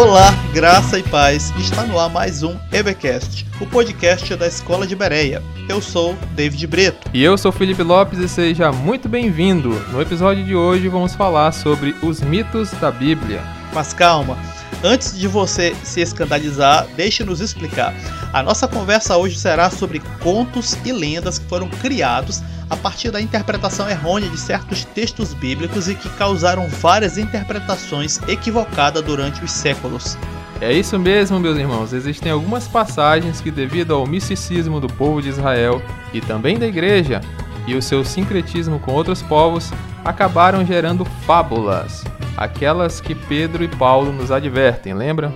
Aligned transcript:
Olá, 0.00 0.30
graça 0.54 0.98
e 0.98 1.02
paz. 1.02 1.52
Está 1.58 1.84
no 1.84 1.98
ar 1.98 2.08
mais 2.08 2.42
um 2.42 2.56
EBcast, 2.72 3.46
o 3.60 3.66
podcast 3.66 4.34
da 4.34 4.46
Escola 4.46 4.86
de 4.86 4.96
Bereia. 4.96 5.42
Eu 5.68 5.82
sou 5.82 6.16
David 6.34 6.66
Breto. 6.66 7.10
E 7.12 7.22
eu 7.22 7.36
sou 7.36 7.52
Felipe 7.52 7.82
Lopes 7.82 8.18
e 8.18 8.26
seja 8.26 8.72
muito 8.72 9.10
bem-vindo. 9.10 9.68
No 9.92 10.00
episódio 10.00 10.42
de 10.42 10.56
hoje 10.56 10.88
vamos 10.88 11.14
falar 11.14 11.52
sobre 11.52 11.94
os 12.02 12.22
mitos 12.22 12.70
da 12.80 12.90
Bíblia. 12.90 13.42
Mas 13.74 13.92
calma, 13.92 14.38
antes 14.82 15.18
de 15.18 15.28
você 15.28 15.74
se 15.84 16.00
escandalizar, 16.00 16.86
deixe-nos 16.96 17.40
explicar. 17.40 17.94
A 18.32 18.42
nossa 18.42 18.68
conversa 18.68 19.16
hoje 19.16 19.38
será 19.38 19.70
sobre 19.70 20.00
contos 20.22 20.76
e 20.84 20.92
lendas 20.92 21.38
que 21.38 21.46
foram 21.46 21.68
criados 21.68 22.42
a 22.70 22.76
partir 22.76 23.10
da 23.10 23.20
interpretação 23.20 23.90
errônea 23.90 24.30
de 24.30 24.38
certos 24.38 24.84
textos 24.84 25.34
bíblicos 25.34 25.88
e 25.88 25.94
que 25.94 26.08
causaram 26.10 26.68
várias 26.68 27.18
interpretações 27.18 28.20
equivocadas 28.28 29.02
durante 29.02 29.44
os 29.44 29.50
séculos. 29.50 30.16
É 30.60 30.72
isso 30.72 30.98
mesmo, 30.98 31.40
meus 31.40 31.58
irmãos. 31.58 31.92
Existem 31.92 32.30
algumas 32.30 32.68
passagens 32.68 33.40
que, 33.40 33.50
devido 33.50 33.94
ao 33.94 34.06
misticismo 34.06 34.78
do 34.78 34.88
povo 34.88 35.20
de 35.20 35.30
Israel 35.30 35.82
e 36.12 36.20
também 36.20 36.58
da 36.58 36.66
igreja, 36.66 37.20
e 37.66 37.74
o 37.74 37.82
seu 37.82 38.04
sincretismo 38.04 38.78
com 38.78 38.92
outros 38.92 39.22
povos, 39.22 39.70
acabaram 40.04 40.64
gerando 40.64 41.04
fábulas, 41.04 42.04
aquelas 42.36 43.00
que 43.00 43.14
Pedro 43.14 43.62
e 43.62 43.68
Paulo 43.68 44.12
nos 44.12 44.30
advertem, 44.30 44.94
lembram? 44.94 45.32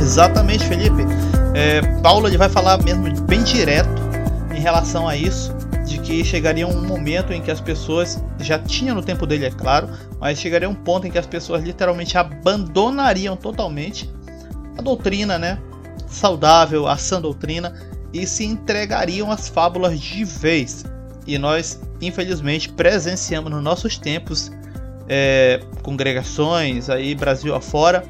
Exatamente, 0.00 0.64
Felipe. 0.64 1.02
É, 1.54 1.82
Paulo 2.02 2.26
ele 2.26 2.38
vai 2.38 2.48
falar 2.48 2.82
mesmo 2.82 3.04
bem 3.22 3.42
direto 3.42 3.90
em 4.54 4.60
relação 4.60 5.06
a 5.06 5.16
isso, 5.16 5.54
de 5.84 5.98
que 5.98 6.24
chegaria 6.24 6.66
um 6.66 6.86
momento 6.86 7.32
em 7.32 7.42
que 7.42 7.50
as 7.50 7.60
pessoas 7.60 8.22
já 8.38 8.58
tinha 8.58 8.94
no 8.94 9.02
tempo 9.02 9.26
dele, 9.26 9.46
é 9.46 9.50
claro, 9.50 9.88
mas 10.18 10.38
chegaria 10.38 10.68
um 10.68 10.74
ponto 10.74 11.06
em 11.06 11.10
que 11.10 11.18
as 11.18 11.26
pessoas 11.26 11.62
literalmente 11.62 12.16
abandonariam 12.16 13.36
totalmente 13.36 14.10
a 14.76 14.82
doutrina, 14.82 15.38
né, 15.38 15.58
saudável, 16.10 16.86
a 16.86 16.96
sã 16.96 17.20
doutrina 17.20 17.74
e 18.12 18.26
se 18.26 18.44
entregariam 18.44 19.30
às 19.30 19.48
fábulas 19.48 20.00
de 20.00 20.24
vez. 20.24 20.84
E 21.26 21.38
nós, 21.38 21.80
infelizmente, 22.00 22.70
presenciamos 22.70 23.50
nos 23.50 23.62
nossos 23.62 23.98
tempos 23.98 24.50
é, 25.08 25.60
congregações 25.82 26.88
aí 26.90 27.14
Brasil 27.14 27.54
afora 27.54 28.04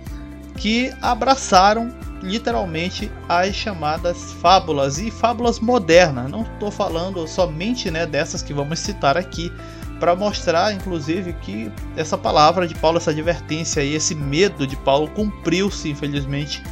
que 0.56 0.92
abraçaram 1.00 1.92
literalmente 2.22 3.10
as 3.28 3.54
chamadas 3.54 4.32
fábulas 4.34 4.98
e 4.98 5.10
fábulas 5.10 5.60
modernas. 5.60 6.30
Não 6.30 6.42
estou 6.42 6.70
falando 6.70 7.26
somente 7.28 7.91
né, 7.91 8.06
dessas 8.06 8.42
que 8.42 8.52
vamos 8.52 8.80
citar 8.80 9.16
aqui, 9.16 9.52
para 9.98 10.14
mostrar, 10.14 10.72
inclusive, 10.72 11.32
que 11.34 11.72
essa 11.96 12.16
palavra 12.16 12.66
de 12.66 12.74
Paulo, 12.74 12.98
essa 12.98 13.10
advertência 13.10 13.82
e 13.82 13.94
esse 13.94 14.14
medo 14.14 14.66
de 14.66 14.76
Paulo 14.76 15.08
cumpriu-se, 15.10 15.91
infelizmente, 15.91 16.62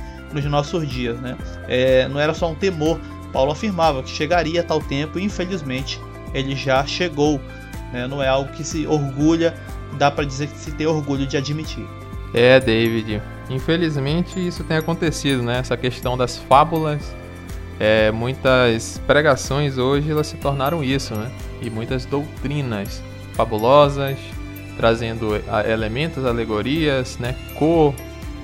nos 0.42 0.50
nossos 0.50 0.88
dias. 0.88 1.18
Né? 1.18 1.36
É, 1.68 2.08
não 2.08 2.20
era 2.20 2.34
só 2.34 2.50
um 2.50 2.54
temor. 2.54 3.00
Paulo 3.32 3.52
afirmava 3.52 4.02
que 4.02 4.10
chegaria 4.10 4.62
tal 4.62 4.80
tempo 4.80 5.18
e, 5.18 5.24
infelizmente, 5.24 6.00
ele 6.32 6.54
já 6.54 6.84
chegou. 6.86 7.40
Né? 7.92 8.06
Não 8.06 8.22
é 8.22 8.28
algo 8.28 8.50
que 8.52 8.64
se 8.64 8.86
orgulha, 8.86 9.54
dá 9.98 10.10
para 10.10 10.24
dizer 10.24 10.48
que 10.48 10.58
se 10.58 10.72
tem 10.72 10.86
orgulho 10.86 11.26
de 11.26 11.36
admitir. 11.36 11.86
É, 12.32 12.60
David. 12.60 13.22
Infelizmente 13.48 14.44
isso 14.44 14.64
tem 14.64 14.76
acontecido, 14.76 15.42
né? 15.42 15.58
Essa 15.58 15.76
questão 15.76 16.16
das 16.16 16.36
fábulas. 16.36 17.14
É, 17.78 18.10
muitas 18.10 19.00
pregações 19.06 19.78
hoje 19.78 20.10
elas 20.10 20.26
se 20.26 20.36
tornaram 20.36 20.82
isso, 20.82 21.14
né? 21.14 21.30
E 21.62 21.70
muitas 21.70 22.04
doutrinas 22.04 23.02
fabulosas, 23.34 24.18
trazendo 24.76 25.30
elementos, 25.68 26.24
alegorias, 26.24 27.18
né? 27.18 27.34
Cor, 27.58 27.94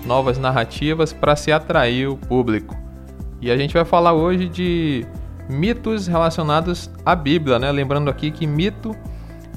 novas 0.04 0.38
narrativas 0.38 1.12
para 1.12 1.36
se 1.36 1.52
atrair 1.52 2.08
o 2.08 2.16
público. 2.16 2.76
E 3.40 3.50
a 3.50 3.56
gente 3.56 3.74
vai 3.74 3.84
falar 3.84 4.12
hoje 4.12 4.48
de 4.48 5.06
mitos 5.48 6.06
relacionados 6.06 6.90
à 7.04 7.14
Bíblia, 7.14 7.58
né? 7.58 7.70
Lembrando 7.70 8.08
aqui 8.08 8.30
que 8.30 8.46
mito 8.46 8.94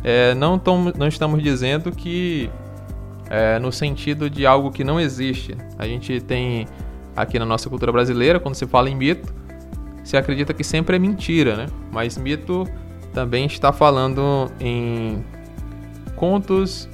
é, 0.03 0.36
não, 0.36 0.59
tom, 0.59 0.92
não 0.97 1.08
estamos 1.08 1.42
dizendo 1.42 1.92
que 1.92 2.50
é, 3.30 3.58
no 3.59 3.72
sentido 3.72 4.30
de 4.30 4.46
algo 4.46 4.72
que 4.72 4.84
não 4.84 5.00
existe. 5.00 5.56
A 5.78 5.88
gente 5.88 6.22
tem 6.22 6.68
aqui 7.16 7.40
na 7.40 7.46
nossa 7.46 7.70
cultura 7.70 7.91
brasileira, 7.91 8.40
quando 8.40 8.56
se 8.56 8.68
fala 8.68 8.90
em 8.90 8.96
mito, 8.96 9.34
se 10.03 10.16
acredita 10.16 10.53
que 10.53 10.64
sempre 10.64 10.97
é 10.97 11.00
mentira, 11.00 11.56
né? 11.56 11.66
Mas 11.91 12.18
mito 12.18 12.68
também 13.14 13.46
está 13.46 13.72
falando 13.72 14.52
em 14.59 15.25
contos 16.16 16.88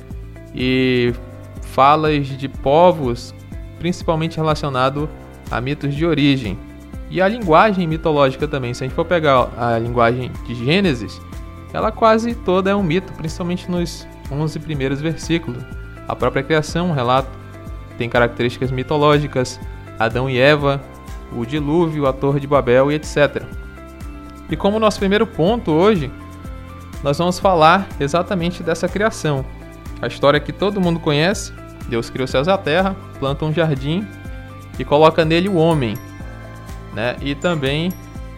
e 0.56 1.14
falas 1.62 2.28
de 2.28 2.48
povos, 2.48 3.34
principalmente 3.82 4.38
relacionado 4.38 5.10
a 5.50 5.60
mitos 5.60 5.96
de 5.96 6.06
origem. 6.06 6.56
E 7.10 7.20
a 7.20 7.28
linguagem 7.28 7.88
mitológica 7.88 8.48
também, 8.48 8.76
se 8.76 8.84
a 8.84 8.88
gente 8.88 8.96
for 8.96 9.06
pegar 9.06 9.50
a 9.58 9.80
linguagem 9.80 10.32
de 10.46 10.54
Gênesis, 10.54 11.20
ela 11.74 11.92
quase 11.92 12.36
toda 12.36 12.70
é 12.70 12.76
um 12.76 12.84
mito, 12.84 13.12
principalmente 13.14 13.70
nos 13.70 14.08
11 14.32 14.60
primeiros 14.60 15.02
versículos. 15.02 15.64
A 16.08 16.16
própria 16.16 16.44
criação, 16.44 16.92
o 16.92 16.94
relato, 16.94 17.30
tem 17.98 18.08
características 18.08 18.70
mitológicas, 18.70 19.60
Adão 19.98 20.30
e 20.30 20.40
Eva, 20.40 20.80
o 21.36 21.44
dilúvio, 21.44 22.06
a 22.06 22.14
Torre 22.14 22.40
de 22.40 22.46
Babel 22.48 22.92
e 22.92 22.96
etc. 22.96 23.44
E 24.50 24.56
como 24.56 24.80
nosso 24.80 25.00
primeiro 25.00 25.26
ponto 25.26 25.72
hoje, 25.72 26.12
nós 27.04 27.18
vamos 27.18 27.40
falar 27.40 27.88
exatamente 28.00 28.62
dessa 28.62 28.88
criação. 28.88 29.44
A 30.00 30.08
história 30.08 30.40
que 30.40 30.54
todo 30.54 30.80
mundo 30.80 31.00
conhece: 31.00 31.52
Deus 31.92 32.10
criou 32.10 32.24
os 32.24 32.32
céus 32.32 32.48
e 32.48 32.50
a 32.50 32.58
terra, 32.58 32.96
planta 33.20 33.44
um 33.44 33.54
jardim 33.54 34.08
e 34.80 34.86
coloca 34.86 35.26
nele 35.26 35.50
o 35.50 35.56
homem, 35.56 35.98
né? 36.94 37.18
E 37.22 37.36
também 37.36 37.92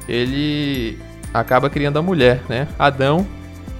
ele 0.09 0.97
acaba 1.31 1.69
criando 1.69 1.99
a 1.99 2.01
mulher, 2.01 2.41
né? 2.49 2.67
Adão 2.79 3.25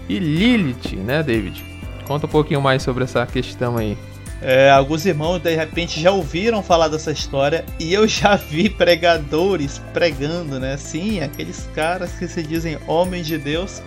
e 0.08 0.20
Lilith, 0.20 0.96
né, 0.96 1.24
David? 1.24 1.66
Conta 2.06 2.28
um 2.28 2.30
pouquinho 2.30 2.62
mais 2.62 2.84
sobre 2.84 3.04
essa 3.04 3.26
questão 3.26 3.78
aí. 3.78 3.98
É, 4.42 4.70
alguns 4.70 5.06
irmãos 5.06 5.40
de 5.40 5.56
repente 5.56 6.00
já 6.00 6.12
ouviram 6.12 6.62
falar 6.62 6.90
dessa 6.90 7.12
história 7.12 7.66
e 7.80 7.94
eu 7.94 8.08
já 8.08 8.36
vi 8.36 8.70
pregadores 8.70 9.82
pregando, 9.92 10.60
né? 10.60 10.78
Sim, 10.78 11.22
aqueles 11.22 11.68
caras 11.74 12.12
que 12.12 12.28
se 12.28 12.44
dizem 12.44 12.78
homens 12.86 13.26
de 13.26 13.40
Deus 13.40 13.82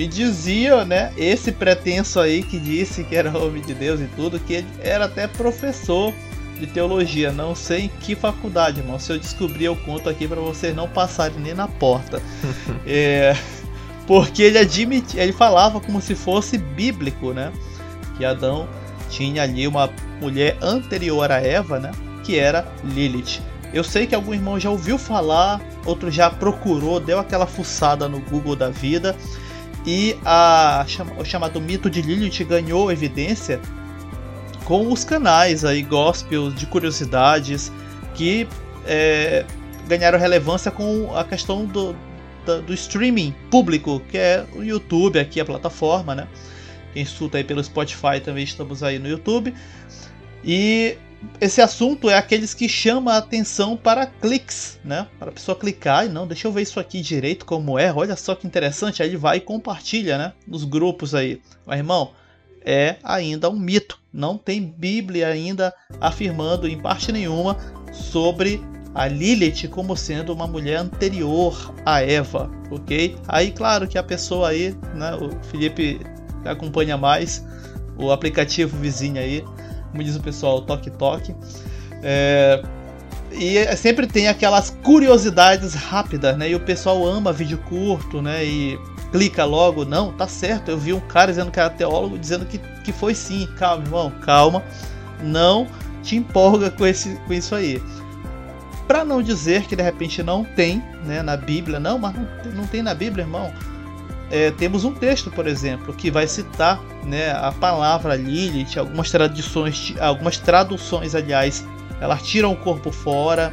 e 0.00 0.06
diziam, 0.06 0.82
né? 0.86 1.12
Esse 1.14 1.52
pretenso 1.52 2.18
aí 2.20 2.42
que 2.42 2.58
disse 2.58 3.04
que 3.04 3.14
era 3.14 3.36
homem 3.36 3.60
de 3.60 3.74
Deus 3.74 4.00
e 4.00 4.06
tudo, 4.16 4.40
que 4.40 4.54
ele 4.54 4.66
era 4.80 5.04
até 5.04 5.26
professor 5.26 6.14
de 6.58 6.66
teologia. 6.66 7.30
Não 7.30 7.54
sei 7.54 7.82
em 7.82 7.88
que 8.00 8.14
faculdade, 8.14 8.80
irmão. 8.80 8.98
Se 8.98 9.12
eu 9.12 9.18
descobrir, 9.18 9.66
eu 9.66 9.76
conto 9.76 10.08
aqui 10.08 10.26
para 10.26 10.40
vocês 10.40 10.74
não 10.74 10.88
passarem 10.88 11.38
nem 11.38 11.52
na 11.52 11.68
porta. 11.68 12.22
é. 12.86 13.36
Porque 14.06 14.42
ele 14.42 14.58
admitia, 14.58 15.22
ele 15.22 15.34
falava 15.34 15.78
como 15.80 16.00
se 16.00 16.14
fosse 16.14 16.56
bíblico, 16.56 17.34
né? 17.34 17.52
Que 18.16 18.24
Adão 18.24 18.66
tinha 19.10 19.42
ali 19.42 19.68
uma 19.68 19.90
mulher 20.18 20.56
anterior 20.62 21.30
a 21.30 21.42
Eva, 21.42 21.78
né? 21.78 21.90
Que 22.24 22.38
era 22.38 22.66
Lilith. 22.82 23.42
Eu 23.74 23.84
sei 23.84 24.06
que 24.06 24.14
algum 24.14 24.32
irmão 24.32 24.58
já 24.58 24.70
ouviu 24.70 24.96
falar, 24.96 25.60
outro 25.84 26.10
já 26.10 26.30
procurou, 26.30 26.98
deu 26.98 27.18
aquela 27.18 27.46
fuçada 27.46 28.08
no 28.08 28.18
Google 28.18 28.56
da 28.56 28.70
vida. 28.70 29.14
E 29.86 30.16
a, 30.24 30.84
o 31.18 31.24
chamado 31.24 31.60
mito 31.60 31.88
de 31.88 32.02
Lilith 32.02 32.44
ganhou 32.44 32.92
evidência 32.92 33.60
com 34.64 34.92
os 34.92 35.04
canais 35.04 35.64
aí 35.64 35.82
gospels 35.82 36.54
de 36.54 36.66
curiosidades 36.66 37.72
que 38.14 38.46
é, 38.86 39.44
ganharam 39.88 40.18
relevância 40.18 40.70
com 40.70 41.14
a 41.16 41.24
questão 41.24 41.64
do, 41.64 41.96
do 42.66 42.74
streaming 42.74 43.34
público, 43.50 44.00
que 44.08 44.18
é 44.18 44.44
o 44.54 44.62
YouTube, 44.62 45.18
aqui 45.18 45.40
a 45.40 45.44
plataforma, 45.44 46.14
né? 46.14 46.28
Quem 46.92 47.02
escuta 47.02 47.38
aí 47.38 47.44
pelo 47.44 47.62
Spotify 47.62 48.20
também 48.22 48.44
estamos 48.44 48.82
aí 48.82 48.98
no 48.98 49.08
YouTube. 49.08 49.54
E 50.44 50.96
esse 51.40 51.60
assunto 51.60 52.08
é 52.08 52.16
aqueles 52.16 52.54
que 52.54 52.68
chamam 52.68 53.12
a 53.12 53.18
atenção 53.18 53.76
para 53.76 54.06
cliques, 54.06 54.78
né? 54.84 55.06
Para 55.18 55.30
a 55.30 55.32
pessoa 55.32 55.56
clicar 55.56 56.06
e 56.06 56.08
não, 56.08 56.26
deixa 56.26 56.48
eu 56.48 56.52
ver 56.52 56.62
isso 56.62 56.80
aqui 56.80 57.00
direito 57.00 57.44
como 57.44 57.78
é. 57.78 57.92
Olha 57.92 58.16
só 58.16 58.34
que 58.34 58.46
interessante, 58.46 59.02
aí 59.02 59.08
ele 59.08 59.16
vai 59.16 59.38
e 59.38 59.40
compartilha, 59.40 60.16
né? 60.16 60.32
Nos 60.46 60.64
grupos 60.64 61.14
aí. 61.14 61.40
Mas 61.66 61.78
irmão, 61.78 62.12
é 62.64 62.96
ainda 63.02 63.50
um 63.50 63.58
mito. 63.58 63.98
Não 64.12 64.36
tem 64.36 64.62
Bíblia 64.62 65.28
ainda 65.28 65.74
afirmando 66.00 66.66
em 66.66 66.78
parte 66.78 67.12
nenhuma 67.12 67.56
sobre 67.92 68.62
a 68.94 69.06
Lilith 69.06 69.68
como 69.68 69.96
sendo 69.96 70.32
uma 70.32 70.46
mulher 70.46 70.78
anterior 70.78 71.74
a 71.84 72.02
Eva, 72.02 72.50
ok? 72.70 73.16
Aí, 73.28 73.52
claro 73.52 73.86
que 73.86 73.96
a 73.96 74.02
pessoa 74.02 74.48
aí, 74.48 74.74
né, 74.94 75.14
o 75.14 75.30
Felipe 75.44 76.00
acompanha 76.44 76.96
mais 76.96 77.44
o 77.96 78.10
aplicativo 78.10 78.76
vizinho 78.78 79.20
aí, 79.20 79.44
como 79.90 80.02
diz 80.02 80.16
o 80.16 80.20
pessoal, 80.20 80.62
toque 80.62 80.90
toque. 80.90 81.34
É, 82.02 82.62
e 83.32 83.76
sempre 83.76 84.06
tem 84.06 84.28
aquelas 84.28 84.70
curiosidades 84.82 85.74
rápidas, 85.74 86.36
né? 86.36 86.50
E 86.50 86.54
o 86.54 86.60
pessoal 86.60 87.06
ama 87.06 87.32
vídeo 87.32 87.58
curto, 87.68 88.20
né? 88.20 88.44
E 88.44 88.78
clica 89.12 89.44
logo, 89.44 89.84
não, 89.84 90.12
tá 90.12 90.26
certo. 90.26 90.70
Eu 90.70 90.78
vi 90.78 90.92
um 90.92 91.00
cara 91.00 91.30
dizendo 91.30 91.50
que 91.50 91.60
era 91.60 91.70
teólogo, 91.70 92.18
dizendo 92.18 92.44
que, 92.44 92.58
que 92.58 92.92
foi 92.92 93.14
sim. 93.14 93.48
Calma, 93.56 93.84
irmão, 93.84 94.10
calma. 94.22 94.62
Não 95.22 95.66
te 96.02 96.16
empolga 96.16 96.70
com, 96.70 96.86
esse, 96.86 97.14
com 97.26 97.32
isso 97.32 97.54
aí. 97.54 97.80
Para 98.88 99.04
não 99.04 99.22
dizer 99.22 99.66
que 99.66 99.76
de 99.76 99.82
repente 99.82 100.22
não 100.22 100.44
tem 100.44 100.82
né, 101.04 101.22
na 101.22 101.36
Bíblia, 101.36 101.78
não, 101.78 101.98
mas 101.98 102.14
não, 102.14 102.52
não 102.56 102.66
tem 102.66 102.82
na 102.82 102.94
Bíblia, 102.94 103.22
irmão. 103.22 103.52
É, 104.30 104.52
temos 104.52 104.84
um 104.84 104.92
texto, 104.92 105.30
por 105.30 105.46
exemplo, 105.46 105.92
que 105.92 106.10
vai 106.10 106.26
citar 106.28 106.80
né, 107.04 107.32
a 107.32 107.50
palavra 107.50 108.14
Lilith, 108.14 108.78
algumas 108.78 109.10
traduções, 109.10 109.94
algumas 109.98 110.38
traduções, 110.38 111.14
aliás, 111.16 111.66
elas 112.00 112.22
tiram 112.22 112.52
o 112.52 112.56
corpo 112.56 112.92
fora 112.92 113.52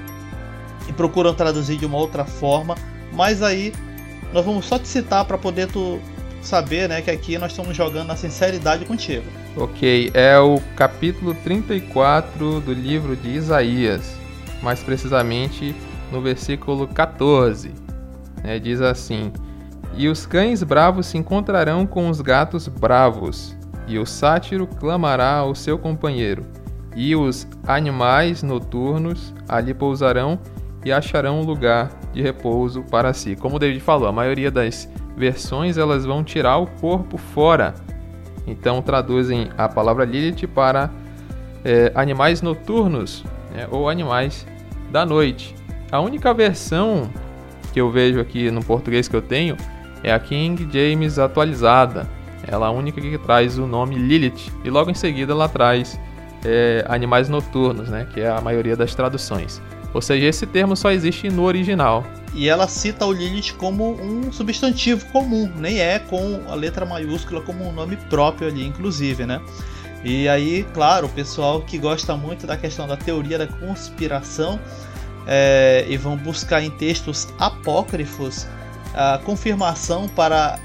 e 0.87 0.93
procuram 0.93 1.33
traduzir 1.33 1.77
de 1.77 1.85
uma 1.85 1.97
outra 1.97 2.25
forma, 2.25 2.75
mas 3.11 3.41
aí 3.41 3.73
nós 4.31 4.45
vamos 4.45 4.65
só 4.65 4.77
te 4.77 4.87
citar 4.87 5.25
para 5.25 5.37
poder 5.37 5.67
tu 5.67 5.99
saber, 6.43 6.87
né, 6.87 7.01
que 7.01 7.09
aqui 7.09 7.37
nós 7.39 7.51
estamos 7.51 7.75
jogando 7.75 8.07
na 8.07 8.15
sinceridade 8.15 8.85
contigo. 8.85 9.25
Ok, 9.55 10.11
é 10.13 10.37
o 10.37 10.61
capítulo 10.75 11.33
34 11.43 12.61
do 12.61 12.71
livro 12.71 13.15
de 13.15 13.29
Isaías, 13.29 14.13
mais 14.61 14.81
precisamente 14.81 15.75
no 16.11 16.21
versículo 16.21 16.87
14. 16.87 17.71
Né, 18.43 18.59
diz 18.59 18.79
assim: 18.79 19.33
E 19.95 20.07
os 20.07 20.25
cães 20.25 20.61
bravos 20.63 21.07
se 21.07 21.17
encontrarão 21.17 21.85
com 21.85 22.09
os 22.09 22.21
gatos 22.21 22.67
bravos, 22.67 23.57
e 23.87 23.97
o 23.97 24.05
sátiro 24.05 24.67
clamará 24.67 25.35
ao 25.37 25.55
seu 25.55 25.77
companheiro, 25.77 26.45
e 26.95 27.15
os 27.15 27.47
animais 27.65 28.43
noturnos 28.43 29.33
ali 29.47 29.73
pousarão 29.73 30.39
e 30.83 30.91
acharão 30.91 31.41
um 31.41 31.43
lugar 31.43 31.89
de 32.13 32.21
repouso 32.21 32.83
para 32.83 33.13
si. 33.13 33.35
Como 33.35 33.55
o 33.55 33.59
David 33.59 33.79
falou, 33.79 34.07
a 34.07 34.11
maioria 34.11 34.51
das 34.51 34.89
versões 35.15 35.77
elas 35.77 36.05
vão 36.05 36.23
tirar 36.23 36.57
o 36.57 36.67
corpo 36.67 37.17
fora. 37.17 37.73
Então 38.45 38.81
traduzem 38.81 39.49
a 39.57 39.67
palavra 39.67 40.05
Lilith 40.05 40.47
para 40.47 40.89
é, 41.65 41.91
animais 41.95 42.41
noturnos 42.41 43.25
né, 43.53 43.67
ou 43.69 43.89
animais 43.89 44.45
da 44.91 45.05
noite. 45.05 45.53
A 45.91 45.99
única 45.99 46.33
versão 46.33 47.09
que 47.73 47.81
eu 47.81 47.91
vejo 47.91 48.19
aqui 48.19 48.49
no 48.49 48.63
português 48.63 49.07
que 49.07 49.15
eu 49.15 49.21
tenho 49.21 49.57
é 50.03 50.11
a 50.11 50.19
King 50.19 50.67
James 50.71 51.19
atualizada. 51.19 52.07
Ela 52.47 52.67
é 52.67 52.69
a 52.69 52.71
única 52.71 53.01
que 53.01 53.17
traz 53.17 53.57
o 53.57 53.67
nome 53.67 53.95
Lilith 53.95 54.51
e 54.63 54.69
logo 54.69 54.89
em 54.89 54.93
seguida 54.93 55.33
ela 55.33 55.49
traz 55.49 55.99
é, 56.45 56.85
animais 56.87 57.27
noturnos, 57.27 57.89
né, 57.89 58.07
que 58.13 58.21
é 58.21 58.29
a 58.29 58.39
maioria 58.39 58.75
das 58.75 58.95
traduções. 58.95 59.61
Ou 59.93 60.01
seja, 60.01 60.27
esse 60.27 60.45
termo 60.45 60.75
só 60.75 60.91
existe 60.91 61.29
no 61.29 61.43
original. 61.43 62.05
E 62.33 62.47
ela 62.47 62.67
cita 62.67 63.05
o 63.05 63.11
Lilith 63.11 63.53
como 63.57 63.99
um 64.01 64.31
substantivo 64.31 65.05
comum, 65.07 65.51
nem 65.55 65.79
é 65.79 65.97
com 65.97 66.41
a 66.47 66.55
letra 66.55 66.85
maiúscula 66.85 67.41
como 67.41 67.67
um 67.67 67.71
nome 67.71 67.95
próprio 68.09 68.47
ali, 68.47 68.65
inclusive, 68.65 69.25
né? 69.25 69.41
E 70.03 70.29
aí, 70.29 70.65
claro, 70.73 71.07
o 71.07 71.09
pessoal 71.09 71.61
que 71.61 71.77
gosta 71.77 72.15
muito 72.15 72.45
da 72.45 72.55
questão 72.55 72.87
da 72.87 72.95
teoria 72.95 73.37
da 73.37 73.47
conspiração 73.47 74.59
é, 75.25 75.85
e 75.89 75.97
vão 75.97 76.15
buscar 76.15 76.61
em 76.61 76.69
textos 76.69 77.27
apócrifos 77.39 78.45
a 78.97 79.19
confirmação 79.19 80.09
para 80.09 80.57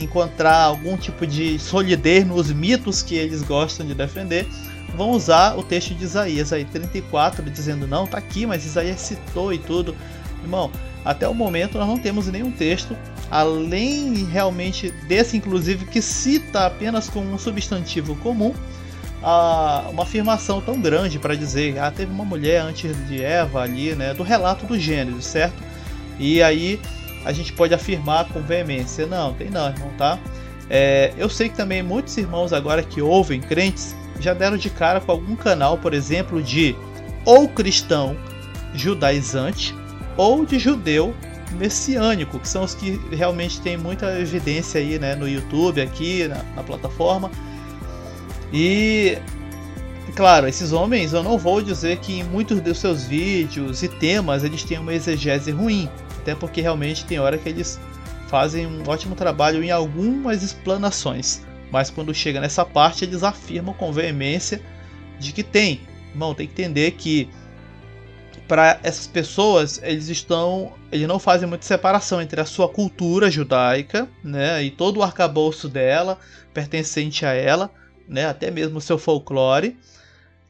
encontrar 0.00 0.62
algum 0.62 0.96
tipo 0.96 1.26
de 1.26 1.58
solidez 1.58 2.26
nos 2.26 2.50
mitos 2.50 3.02
que 3.02 3.14
eles 3.14 3.42
gostam 3.42 3.86
de 3.86 3.94
defender 3.94 4.48
vão 4.96 5.10
usar 5.10 5.54
o 5.54 5.62
texto 5.62 5.94
de 5.94 6.02
Isaías 6.02 6.50
aí 6.50 6.64
34 6.64 7.44
dizendo 7.50 7.86
não, 7.86 8.06
tá 8.06 8.16
aqui, 8.16 8.46
mas 8.46 8.64
Isaías 8.64 9.00
citou 9.00 9.52
e 9.52 9.58
tudo. 9.58 9.94
Irmão, 10.42 10.70
até 11.04 11.28
o 11.28 11.34
momento 11.34 11.76
nós 11.76 11.86
não 11.86 11.98
temos 11.98 12.26
nenhum 12.28 12.50
texto 12.50 12.96
além 13.30 14.24
realmente 14.24 14.90
desse 15.06 15.36
inclusive 15.36 15.84
que 15.84 16.00
cita 16.00 16.64
apenas 16.64 17.10
como 17.10 17.30
um 17.30 17.38
substantivo 17.38 18.16
comum 18.16 18.54
a, 19.22 19.88
uma 19.90 20.04
afirmação 20.04 20.62
tão 20.62 20.80
grande 20.80 21.18
para 21.18 21.34
dizer 21.34 21.78
ah 21.78 21.90
teve 21.90 22.10
uma 22.10 22.24
mulher 22.24 22.62
antes 22.62 22.96
de 23.06 23.22
Eva 23.22 23.60
ali, 23.60 23.94
né, 23.94 24.14
do 24.14 24.22
relato 24.22 24.64
do 24.64 24.78
Gênesis, 24.78 25.26
certo? 25.26 25.62
E 26.18 26.42
aí 26.42 26.80
a 27.24 27.32
gente 27.32 27.52
pode 27.52 27.74
afirmar 27.74 28.26
com 28.28 28.40
veemência, 28.40 29.06
não, 29.06 29.34
tem 29.34 29.50
não, 29.50 29.68
irmão, 29.68 29.90
tá? 29.98 30.18
É, 30.70 31.12
eu 31.16 31.28
sei 31.28 31.48
que 31.48 31.56
também 31.56 31.82
muitos 31.82 32.16
irmãos 32.16 32.52
agora 32.52 32.82
que 32.82 33.00
ouvem 33.00 33.40
crentes 33.40 33.96
já 34.20 34.34
deram 34.34 34.56
de 34.56 34.68
cara 34.68 35.00
com 35.00 35.12
algum 35.12 35.36
canal, 35.36 35.78
por 35.78 35.94
exemplo, 35.94 36.42
de 36.42 36.76
ou 37.24 37.48
cristão 37.48 38.16
judaizante 38.74 39.74
ou 40.16 40.44
de 40.44 40.58
judeu 40.58 41.14
messiânico, 41.52 42.38
que 42.38 42.48
são 42.48 42.64
os 42.64 42.74
que 42.74 43.00
realmente 43.10 43.60
têm 43.60 43.76
muita 43.76 44.18
evidência 44.18 44.80
aí 44.80 44.98
né, 44.98 45.14
no 45.14 45.28
YouTube, 45.28 45.80
aqui 45.80 46.28
na, 46.28 46.42
na 46.54 46.62
plataforma. 46.62 47.30
E 48.52 49.18
claro, 50.14 50.48
esses 50.48 50.72
homens 50.72 51.12
eu 51.12 51.22
não 51.22 51.38
vou 51.38 51.62
dizer 51.62 51.98
que 51.98 52.20
em 52.20 52.24
muitos 52.24 52.60
dos 52.60 52.78
seus 52.78 53.04
vídeos 53.04 53.82
e 53.82 53.88
temas 53.88 54.44
eles 54.44 54.64
têm 54.64 54.78
uma 54.78 54.92
exegese 54.92 55.50
ruim, 55.50 55.88
até 56.28 56.34
porque 56.34 56.60
realmente 56.60 57.06
tem 57.06 57.18
hora 57.18 57.38
que 57.38 57.48
eles 57.48 57.80
fazem 58.28 58.66
um 58.66 58.86
ótimo 58.86 59.14
trabalho 59.14 59.64
em 59.64 59.70
algumas 59.70 60.42
explanações. 60.42 61.40
Mas 61.70 61.88
quando 61.88 62.14
chega 62.14 62.38
nessa 62.38 62.66
parte, 62.66 63.04
eles 63.04 63.22
afirmam 63.22 63.74
com 63.74 63.90
veemência 63.90 64.60
de 65.18 65.32
que 65.32 65.42
tem. 65.42 65.80
Irmão, 66.10 66.34
tem 66.34 66.46
que 66.46 66.52
entender 66.52 66.90
que 66.92 67.30
para 68.46 68.78
essas 68.82 69.06
pessoas, 69.06 69.80
eles 69.82 70.08
estão, 70.08 70.72
eles 70.92 71.08
não 71.08 71.18
fazem 71.18 71.48
muita 71.48 71.64
separação 71.64 72.20
entre 72.20 72.40
a 72.40 72.46
sua 72.46 72.68
cultura 72.68 73.30
judaica, 73.30 74.06
né, 74.22 74.62
e 74.62 74.70
todo 74.70 74.98
o 74.98 75.02
arcabouço 75.02 75.68
dela, 75.68 76.18
pertencente 76.52 77.26
a 77.26 77.32
ela, 77.32 77.70
né, 78.06 78.26
até 78.26 78.50
mesmo 78.50 78.78
o 78.78 78.80
seu 78.80 78.98
folclore, 78.98 79.76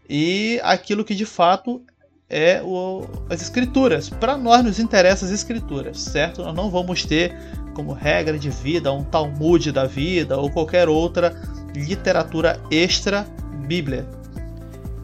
e 0.09 0.61
aquilo 0.63 1.05
que 1.05 1.15
de 1.15 1.27
fato 1.27 1.83
é 2.31 2.61
o, 2.63 3.07
as 3.31 3.41
escrituras. 3.41 4.11
Para 4.11 4.37
nós 4.37 4.63
nos 4.63 4.79
interessa 4.79 5.25
as 5.25 5.31
escrituras, 5.31 6.01
certo? 6.01 6.43
Nós 6.43 6.55
não 6.55 6.71
vamos 6.71 7.05
ter 7.05 7.35
como 7.75 7.93
regra 7.93 8.39
de 8.39 8.51
vida, 8.51 8.93
um 8.93 9.03
Talmud 9.03 9.73
da 9.73 9.87
vida 9.87 10.37
ou 10.37 10.51
qualquer 10.51 10.89
outra 10.89 11.35
literatura 11.75 12.61
extra 12.71 13.27
Bíblia. 13.67 14.07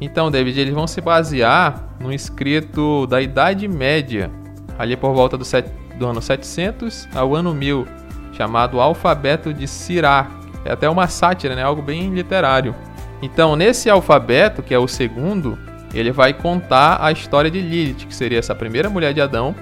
Então, 0.01 0.31
David, 0.31 0.59
eles 0.61 0.75
vão 0.75 0.87
se 0.87 1.01
basear 1.01 1.97
no 2.01 2.13
escrito 2.13 3.07
da 3.07 3.23
Idade 3.23 3.69
Média, 3.69 4.31
ali 4.79 4.97
por 4.97 5.15
volta 5.15 5.39
do, 5.39 5.45
set, 5.45 5.71
do 5.99 6.07
ano 6.07 6.21
700 6.21 7.09
ao 7.15 7.35
ano 7.35 7.55
1000, 7.55 7.87
chamado 8.33 8.81
Alfabeto 8.81 9.55
de 9.55 9.69
Sirach. 9.69 10.29
É 10.65 10.73
até 10.73 10.89
uma 10.91 11.07
sátira, 11.07 11.55
né? 11.55 11.63
algo 11.63 11.81
bem 11.81 12.13
literário. 12.13 12.75
Então, 13.23 13.55
nesse 13.55 13.89
alfabeto, 13.89 14.63
que 14.63 14.75
é 14.75 14.79
o 14.79 14.89
segundo, 14.89 15.59
ele 15.99 16.11
vai 16.11 16.33
contar 16.33 16.99
a 17.01 17.13
história 17.13 17.51
de 17.51 17.61
Lilith, 17.61 18.07
que 18.07 18.15
seria 18.15 18.39
essa 18.39 18.55
primeira 18.55 18.91
mulher 18.91 19.15
de 19.15 19.21
Adão, 19.21 19.55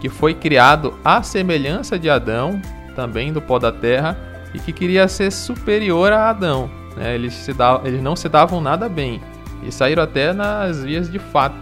que 0.00 0.08
foi 0.08 0.34
criado 0.34 0.98
à 1.04 1.22
semelhança 1.22 1.98
de 1.98 2.08
Adão, 2.08 2.60
também 2.96 3.32
do 3.32 3.40
pó 3.40 3.58
da 3.58 3.70
terra, 3.72 4.16
e 4.54 4.58
que 4.58 4.72
queria 4.72 5.08
ser 5.08 5.30
superior 5.30 6.12
a 6.12 6.30
Adão. 6.30 6.70
Né? 6.96 7.14
Eles, 7.14 7.34
se 7.34 7.52
davam, 7.52 7.86
eles 7.86 8.02
não 8.02 8.16
se 8.16 8.28
davam 8.28 8.60
nada 8.60 8.88
bem 8.88 9.20
e 9.62 9.72
saíram 9.72 10.02
até 10.02 10.32
nas 10.32 10.82
vias 10.82 11.10
de 11.10 11.18
fato. 11.18 11.56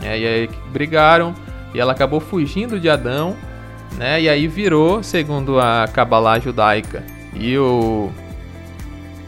Né? 0.00 0.18
E 0.18 0.26
aí 0.26 0.50
brigaram 0.72 1.34
e 1.74 1.80
ela 1.80 1.92
acabou 1.92 2.20
fugindo 2.20 2.80
de 2.80 2.88
Adão, 2.88 3.36
né? 3.98 4.20
E 4.20 4.28
aí 4.28 4.46
virou, 4.46 5.02
segundo 5.02 5.60
a 5.60 5.86
Kabbalah 5.92 6.38
judaica 6.38 7.02
e 7.34 7.56
o 7.58 8.10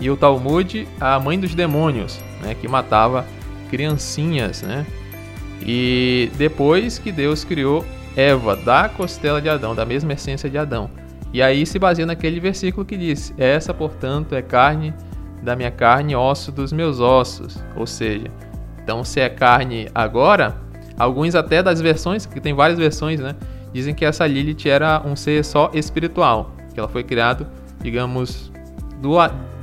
e 0.01 0.09
o 0.09 0.17
Talmud, 0.17 0.87
a 1.01 1.19
mãe 1.19 1.39
dos 1.39 1.55
demônios, 1.55 2.21
né? 2.43 2.55
Que 2.55 2.69
matava 2.69 3.27
criancinhas, 3.71 4.63
né? 4.63 4.87
E 5.61 6.31
depois 6.37 6.99
que 6.99 7.11
Deus 7.11 7.45
criou 7.45 7.85
Eva 8.17 8.57
da 8.57 8.89
costela 8.89 9.41
de 9.41 9.49
Adão, 9.49 9.75
da 9.75 9.85
mesma 9.85 10.13
essência 10.13 10.49
de 10.51 10.59
Adão. 10.59 10.91
E 11.33 11.43
aí 11.43 11.67
se 11.67 11.79
baseia 11.79 12.07
naquele 12.07 12.41
versículo 12.41 12.85
que 12.85 12.97
diz: 12.97 13.33
Essa, 13.37 13.75
portanto, 13.75 14.35
é 14.35 14.43
carne 14.43 14.95
da 15.43 15.55
minha 15.55 15.71
carne, 15.71 16.17
osso 16.17 16.51
dos 16.51 16.73
meus 16.73 17.01
ossos. 17.01 17.63
Ou 17.77 17.87
seja, 17.87 18.27
então 18.83 19.05
se 19.05 19.21
é 19.21 19.29
carne 19.29 19.89
agora, 19.95 20.57
alguns 20.99 21.35
até 21.35 21.63
das 21.63 21.81
versões, 21.81 22.27
que 22.27 22.41
tem 22.41 22.55
várias 22.55 22.79
versões, 22.79 23.21
né? 23.21 23.37
Dizem 23.73 23.95
que 23.95 24.05
essa 24.05 24.27
Lilith 24.27 24.67
era 24.67 25.03
um 25.05 25.15
ser 25.15 25.45
só 25.45 25.71
espiritual, 25.75 26.53
que 26.73 26.81
ela 26.81 26.89
foi 26.89 27.05
criado, 27.05 27.47
digamos, 27.81 28.51
do, 29.01 29.17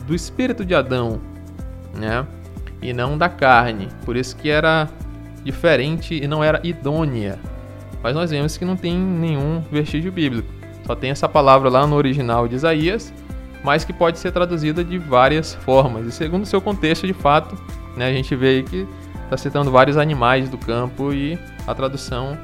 do 0.06 0.14
espírito 0.14 0.64
de 0.64 0.76
Adão, 0.76 1.20
né? 1.94 2.26
E 2.90 2.94
não 2.94 3.18
da 3.18 3.30
carne. 3.30 3.90
Por 4.06 4.16
isso 4.16 4.36
que 4.36 4.50
era 4.50 4.88
diferente 5.44 6.16
e 6.16 6.28
não 6.28 6.44
era 6.44 6.60
idônea 6.64 7.40
mas 8.06 8.14
nós 8.14 8.30
vemos 8.30 8.56
que 8.56 8.64
não 8.64 8.78
tem 8.78 8.96
nenhum 8.96 9.64
vestígio 9.72 10.12
bíblico. 10.12 10.48
Só 10.86 10.94
tem 10.96 11.10
essa 11.10 11.28
palavra 11.28 11.72
lá 11.72 11.88
no 11.88 11.96
original 11.96 12.48
de 12.48 12.54
Isaías, 12.54 13.12
mas 13.64 13.84
que 13.84 13.92
pode 13.92 14.20
ser 14.20 14.32
traduzida 14.32 14.84
de 14.84 15.00
várias 15.00 15.56
formas. 15.56 16.06
E 16.06 16.12
segundo 16.12 16.44
o 16.44 16.46
seu 16.46 16.62
contexto, 16.62 17.08
de 17.08 17.14
fato, 17.14 17.58
né, 17.98 18.08
a 18.08 18.14
gente 18.14 18.36
vê 18.36 18.48
aí 18.50 18.64
que 18.64 18.88
está 19.24 19.36
citando 19.38 19.72
vários 19.72 19.98
animais 19.98 20.48
do 20.48 20.56
campo 20.56 21.12
e 21.12 21.36
a 21.66 21.74
tradução 21.74 22.38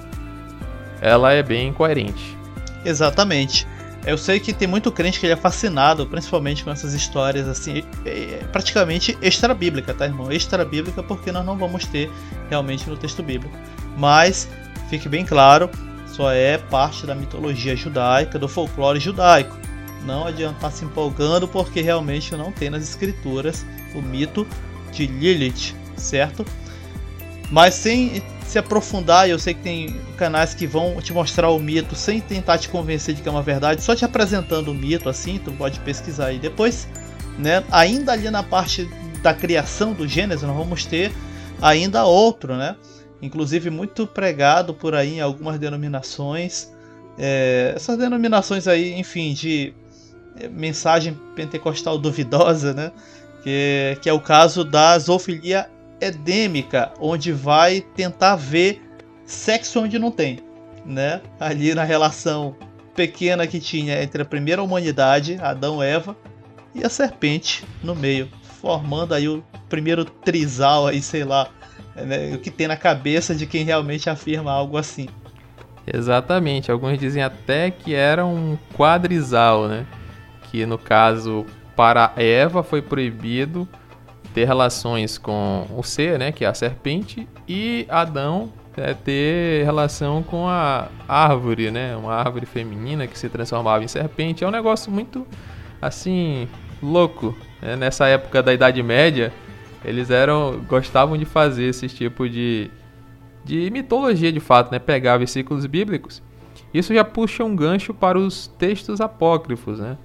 ela 1.00 1.31
é 1.31 1.43
bem 1.43 1.71
coerente. 1.71 2.36
Exatamente. 2.83 3.67
Eu 4.05 4.17
sei 4.17 4.39
que 4.39 4.51
tem 4.51 4.67
muito 4.67 4.91
crente 4.91 5.20
que 5.20 5.25
ele 5.27 5.34
é 5.34 5.38
fascinado, 5.38 6.08
principalmente 6.08 6.63
com 6.63 6.72
essas 6.72 6.93
histórias 6.93 7.48
assim, 7.48 7.84
é, 8.03 8.10
é, 8.10 8.48
praticamente 8.51 9.15
extra-bíblica, 9.22 9.93
tá, 9.93 10.05
irmão? 10.05 10.31
Extra-bíblica 10.31 11.03
porque 11.03 11.31
nós 11.31 11.46
não 11.46 11.55
vamos 11.55 11.86
ter 11.86 12.12
realmente 12.50 12.89
no 12.89 12.98
texto 12.98 13.22
bíblico. 13.22 13.55
Mas 13.98 14.50
fique 14.89 15.08
bem 15.08 15.24
claro, 15.24 15.70
só 16.08 16.31
é 16.31 16.58
parte 16.58 17.05
da 17.05 17.13
mitologia 17.13 17.75
judaica, 17.75 18.39
do 18.39 18.48
folclore 18.48 19.00
judaico. 19.00 19.55
Não 20.03 20.25
adianta 20.25 20.72
se 20.72 20.84
empolgando 20.84 21.48
porque 21.48 21.81
realmente 21.81 22.36
não 22.36 22.51
tem 22.51 22.72
nas 22.72 22.81
escrituras 22.81 23.63
o 23.93 24.01
mito 24.01 24.48
de 24.91 25.05
Lilith, 25.05 25.75
certo? 25.96 26.43
Mas 27.51 27.75
sem 27.75 28.24
se 28.51 28.60
aprofundar, 28.60 29.29
eu 29.29 29.39
sei 29.39 29.53
que 29.53 29.62
tem 29.62 29.96
canais 30.17 30.53
que 30.53 30.67
vão 30.67 31.01
te 31.01 31.13
mostrar 31.13 31.50
o 31.51 31.58
mito 31.58 31.96
sem 31.96 32.20
tentar 32.20 32.58
te 32.58 32.67
convencer 32.67 33.15
de 33.15 33.22
que 33.22 33.29
é 33.29 33.31
uma 33.31 33.41
verdade, 33.41 33.81
só 33.81 33.96
te 33.96 34.03
apresentando 34.03 34.72
o 34.72 34.74
mito 34.74 35.08
assim, 35.08 35.39
tu 35.39 35.53
pode 35.53 35.79
pesquisar 35.79 36.25
aí 36.25 36.38
depois, 36.38 36.86
né? 37.39 37.63
Ainda 37.72 38.12
ali 38.12 38.29
na 38.29 38.43
parte 38.43 38.89
da 39.24 39.34
criação 39.34 39.93
do 39.93 40.05
Gênesis, 40.05 40.46
nós 40.46 40.58
vamos 40.58 40.86
ter 40.86 41.13
ainda 41.62 42.03
outro, 42.03 42.58
né? 42.58 42.75
Inclusive 43.22 43.70
muito 43.70 44.05
pregado 44.05 44.74
por 44.74 44.96
aí 44.96 45.15
em 45.15 45.22
algumas 45.22 45.58
denominações. 45.58 46.70
É, 47.17 47.72
essas 47.74 47.98
denominações 47.98 48.67
aí, 48.67 49.00
enfim, 49.00 49.34
de 49.34 49.74
é, 50.38 50.50
mensagem 50.50 51.17
pentecostal 51.38 51.98
duvidosa, 51.98 52.74
né? 52.74 52.91
Que, 53.43 53.98
que 54.01 54.10
é 54.10 54.13
o 54.13 54.20
caso 54.20 54.65
da 54.65 55.00
zoofilia 55.00 55.70
edêmica, 56.01 56.91
onde 57.00 57.31
vai 57.31 57.81
tentar 57.81 58.36
ver 58.36 58.81
sexo 59.24 59.79
onde 59.81 60.00
não 60.00 60.12
tem, 60.12 60.39
né? 60.86 61.22
Ali 61.39 61.75
na 61.75 61.84
relação 61.84 62.55
pequena 62.96 63.48
que 63.48 63.60
tinha 63.60 64.01
entre 64.01 64.22
a 64.22 64.25
primeira 64.25 64.62
humanidade, 64.62 65.38
Adão 65.41 65.81
e 65.81 65.88
Eva, 65.88 66.17
e 66.74 66.84
a 66.84 66.89
serpente 66.89 67.63
no 67.84 67.96
meio, 67.96 68.29
formando 68.60 69.13
aí 69.13 69.27
o 69.27 69.43
primeiro 69.70 70.03
trisal 70.03 70.88
aí, 70.88 71.01
sei 71.01 71.24
lá, 71.24 71.50
né? 71.96 72.34
o 72.34 72.39
que 72.39 72.50
tem 72.50 72.67
na 72.67 72.77
cabeça 72.77 73.36
de 73.36 73.46
quem 73.46 73.63
realmente 73.63 74.10
afirma 74.10 74.51
algo 74.51 74.77
assim. 74.77 75.08
Exatamente, 75.86 76.72
alguns 76.72 77.00
dizem 77.00 77.24
até 77.24 77.72
que 77.72 77.93
era 77.93 78.25
um 78.25 78.58
quadrisal, 78.75 79.67
né? 79.67 79.86
Que 80.50 80.65
no 80.65 80.77
caso 80.77 81.46
para 81.75 82.13
Eva 82.17 82.62
foi 82.62 82.81
proibido 82.81 83.67
ter 84.33 84.45
relações 84.45 85.17
com 85.17 85.67
o 85.77 85.83
ser, 85.83 86.17
né, 86.17 86.31
que 86.31 86.45
é 86.45 86.47
a 86.47 86.53
serpente, 86.53 87.27
e 87.47 87.85
Adão 87.89 88.51
é, 88.77 88.93
ter 88.93 89.63
relação 89.65 90.23
com 90.23 90.47
a 90.47 90.88
árvore, 91.07 91.71
né, 91.71 91.95
uma 91.95 92.13
árvore 92.13 92.45
feminina 92.45 93.07
que 93.07 93.17
se 93.17 93.27
transformava 93.29 93.83
em 93.83 93.88
serpente. 93.88 94.43
É 94.43 94.47
um 94.47 94.51
negócio 94.51 94.91
muito, 94.91 95.27
assim, 95.81 96.47
louco. 96.81 97.35
Né? 97.61 97.75
Nessa 97.75 98.07
época 98.07 98.41
da 98.41 98.53
Idade 98.53 98.81
Média, 98.81 99.33
eles 99.83 100.09
eram 100.09 100.61
gostavam 100.67 101.17
de 101.17 101.25
fazer 101.25 101.65
esse 101.65 101.88
tipo 101.88 102.29
de, 102.29 102.71
de 103.43 103.69
mitologia 103.71 104.31
de 104.31 104.39
fato, 104.39 104.71
né, 104.71 104.79
pegar 104.79 105.17
versículos 105.17 105.65
bíblicos. 105.65 106.21
Isso 106.73 106.93
já 106.93 107.03
puxa 107.03 107.43
um 107.43 107.55
gancho 107.55 107.93
para 107.93 108.17
os 108.17 108.47
textos 108.47 109.01
apócrifos, 109.01 109.79
né? 109.79 109.97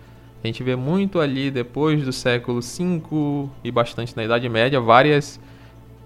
A 0.43 0.47
gente 0.47 0.63
vê 0.63 0.77
muito 0.77 1.21
ali 1.21 1.51
depois 1.51 2.05
do 2.05 2.13
século 2.13 2.61
V 2.61 3.49
e 3.65 3.71
bastante 3.71 4.17
na 4.17 4.25
Idade 4.25 4.49
Média 4.49 4.81
várias 4.81 5.41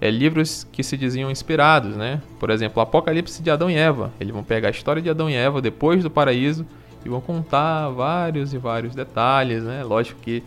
é, 0.01 0.11
livros 0.11 0.67
que 0.73 0.83
se 0.83 0.97
diziam 0.97 1.31
inspirados, 1.31 1.97
né? 1.97 2.23
Por 2.39 2.51
exemplo, 2.51 2.81
Apocalipse 2.81 3.43
de 3.43 3.51
Adão 3.51 3.71
e 3.71 3.75
Eva. 3.75 4.11
Eles 4.19 4.33
vão 4.33 4.43
pegar 4.43 4.69
a 4.69 4.71
história 4.71 5.03
de 5.03 5.11
Adão 5.11 5.29
e 5.29 5.35
Eva 5.35 5.61
depois 5.61 6.03
do 6.03 6.11
paraíso 6.11 6.65
e 7.05 7.09
vão 7.09 7.21
contar 7.21 7.91
vários 7.91 8.55
e 8.55 8.59
vários 8.59 8.95
detalhes, 8.95 9.63
né? 9.63 9.85
Lógico 9.85 10.21
que 10.21 10.43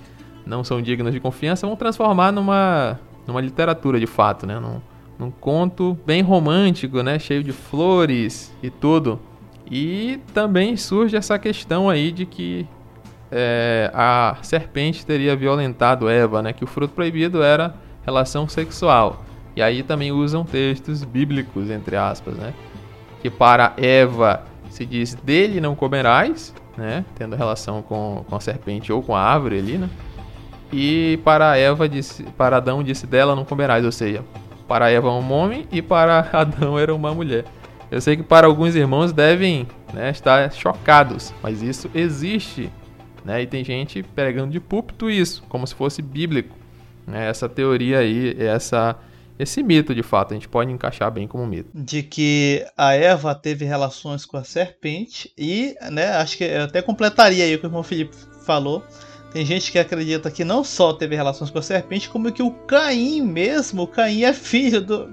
não 0.45 0.63
são 0.63 0.81
dignos 0.81 1.13
de 1.13 1.19
confiança, 1.19 1.67
vão 1.67 1.75
transformar 1.75 2.31
numa, 2.31 2.99
numa 3.27 3.41
literatura 3.41 3.99
de 3.99 4.07
fato, 4.07 4.47
né? 4.47 4.59
Num, 4.59 4.81
num 5.19 5.31
conto 5.31 5.97
bem 6.05 6.21
romântico, 6.21 7.03
né? 7.03 7.19
Cheio 7.19 7.43
de 7.43 7.51
flores 7.51 8.51
e 8.61 8.69
tudo. 8.69 9.19
E 9.69 10.19
também 10.33 10.75
surge 10.75 11.15
essa 11.15 11.39
questão 11.39 11.89
aí 11.89 12.11
de 12.11 12.25
que 12.25 12.67
é, 13.35 13.89
a 13.95 14.37
serpente 14.43 15.03
teria 15.03 15.35
violentado 15.35 16.07
Eva, 16.07 16.43
né? 16.43 16.53
Que 16.53 16.63
o 16.63 16.67
fruto 16.67 16.93
proibido 16.93 17.41
era 17.41 17.73
relação 18.05 18.47
sexual. 18.47 19.25
E 19.55 19.61
aí 19.61 19.81
também 19.81 20.11
usam 20.11 20.43
textos 20.43 21.03
bíblicos, 21.03 21.71
entre 21.71 21.95
aspas, 21.95 22.35
né? 22.35 22.53
Que 23.23 23.31
para 23.31 23.73
Eva 23.77 24.43
se 24.69 24.85
diz 24.85 25.15
dele 25.15 25.59
não 25.59 25.73
comerás, 25.73 26.53
né? 26.77 27.03
Tendo 27.15 27.35
relação 27.35 27.81
com, 27.81 28.23
com 28.29 28.35
a 28.35 28.39
serpente 28.39 28.93
ou 28.93 29.01
com 29.01 29.15
a 29.15 29.21
árvore 29.21 29.57
ali, 29.57 29.77
né? 29.79 29.89
E 30.71 31.19
para 31.23 31.57
Eva 31.57 31.89
disse, 31.89 32.23
para 32.37 32.57
Adão 32.57 32.83
disse 32.83 33.07
dela 33.07 33.35
não 33.35 33.45
comerás, 33.45 33.83
ou 33.83 33.91
seja, 33.91 34.23
para 34.67 34.91
Eva 34.91 35.11
um 35.11 35.31
homem 35.31 35.67
e 35.71 35.81
para 35.81 36.29
Adão 36.33 36.77
era 36.77 36.93
uma 36.93 37.13
mulher. 37.13 37.45
Eu 37.89 37.99
sei 37.99 38.15
que 38.15 38.23
para 38.23 38.45
alguns 38.45 38.75
irmãos 38.75 39.11
devem 39.11 39.67
né, 39.91 40.11
estar 40.11 40.51
chocados, 40.51 41.33
mas 41.41 41.61
isso 41.61 41.89
existe 41.93 42.71
né? 43.23 43.41
E 43.41 43.47
tem 43.47 43.63
gente 43.63 44.03
pregando 44.03 44.51
de 44.51 44.59
púlpito 44.59 45.09
isso, 45.09 45.43
como 45.49 45.65
se 45.65 45.75
fosse 45.75 46.01
bíblico. 46.01 46.55
Né? 47.07 47.27
Essa 47.27 47.47
teoria 47.47 47.99
aí, 47.99 48.35
essa, 48.39 48.95
esse 49.37 49.61
mito 49.63 49.93
de 49.93 50.03
fato, 50.03 50.31
a 50.31 50.35
gente 50.35 50.47
pode 50.47 50.71
encaixar 50.71 51.11
bem 51.11 51.27
como 51.27 51.45
mito. 51.45 51.69
De 51.73 52.03
que 52.03 52.65
a 52.77 52.93
Eva 52.93 53.33
teve 53.35 53.65
relações 53.65 54.25
com 54.25 54.37
a 54.37 54.43
serpente 54.43 55.31
e, 55.37 55.75
né, 55.91 56.09
acho 56.15 56.37
que 56.37 56.43
eu 56.43 56.63
até 56.63 56.81
completaria 56.81 57.43
aí 57.43 57.55
o 57.55 57.59
que 57.59 57.65
o 57.65 57.67
irmão 57.67 57.83
Felipe 57.83 58.15
falou. 58.45 58.83
Tem 59.31 59.45
gente 59.45 59.71
que 59.71 59.79
acredita 59.79 60.29
que 60.29 60.43
não 60.43 60.63
só 60.63 60.93
teve 60.93 61.15
relações 61.15 61.49
com 61.49 61.57
a 61.57 61.61
serpente, 61.61 62.07
como 62.07 62.31
que 62.31 62.43
o 62.43 62.51
Caim 62.51 63.21
mesmo, 63.21 63.83
o 63.83 63.87
Caim 63.87 64.23
é 64.23 64.33
filho 64.33 64.79
do, 64.79 65.07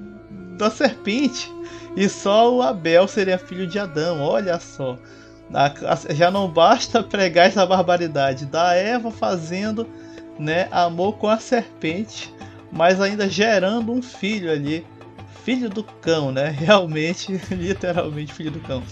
da 0.59 0.71
serpente. 0.71 1.50
E 1.97 2.09
só 2.09 2.55
o 2.55 2.62
Abel 2.62 3.09
seria 3.09 3.38
filho 3.38 3.67
de 3.67 3.79
Adão, 3.79 4.21
olha 4.21 4.61
só. 4.61 4.99
Já 6.11 6.30
não 6.30 6.49
basta 6.49 7.02
pregar 7.02 7.47
essa 7.47 7.66
barbaridade 7.66 8.47
da 8.47 8.75
Eva 8.75 9.11
fazendo 9.11 9.87
né, 10.38 10.69
amor 10.71 11.14
com 11.14 11.28
a 11.28 11.38
serpente, 11.38 12.33
mas 12.73 13.00
ainda 13.00 13.28
gerando 13.28 13.92
um 13.92 14.00
filho 14.00 14.50
ali. 14.50 14.87
Filho 15.45 15.69
do 15.71 15.83
cão, 15.83 16.30
né? 16.30 16.50
Realmente, 16.57 17.33
literalmente 17.50 18.33
filho 18.33 18.50
do 18.50 18.61
cão. 18.61 18.83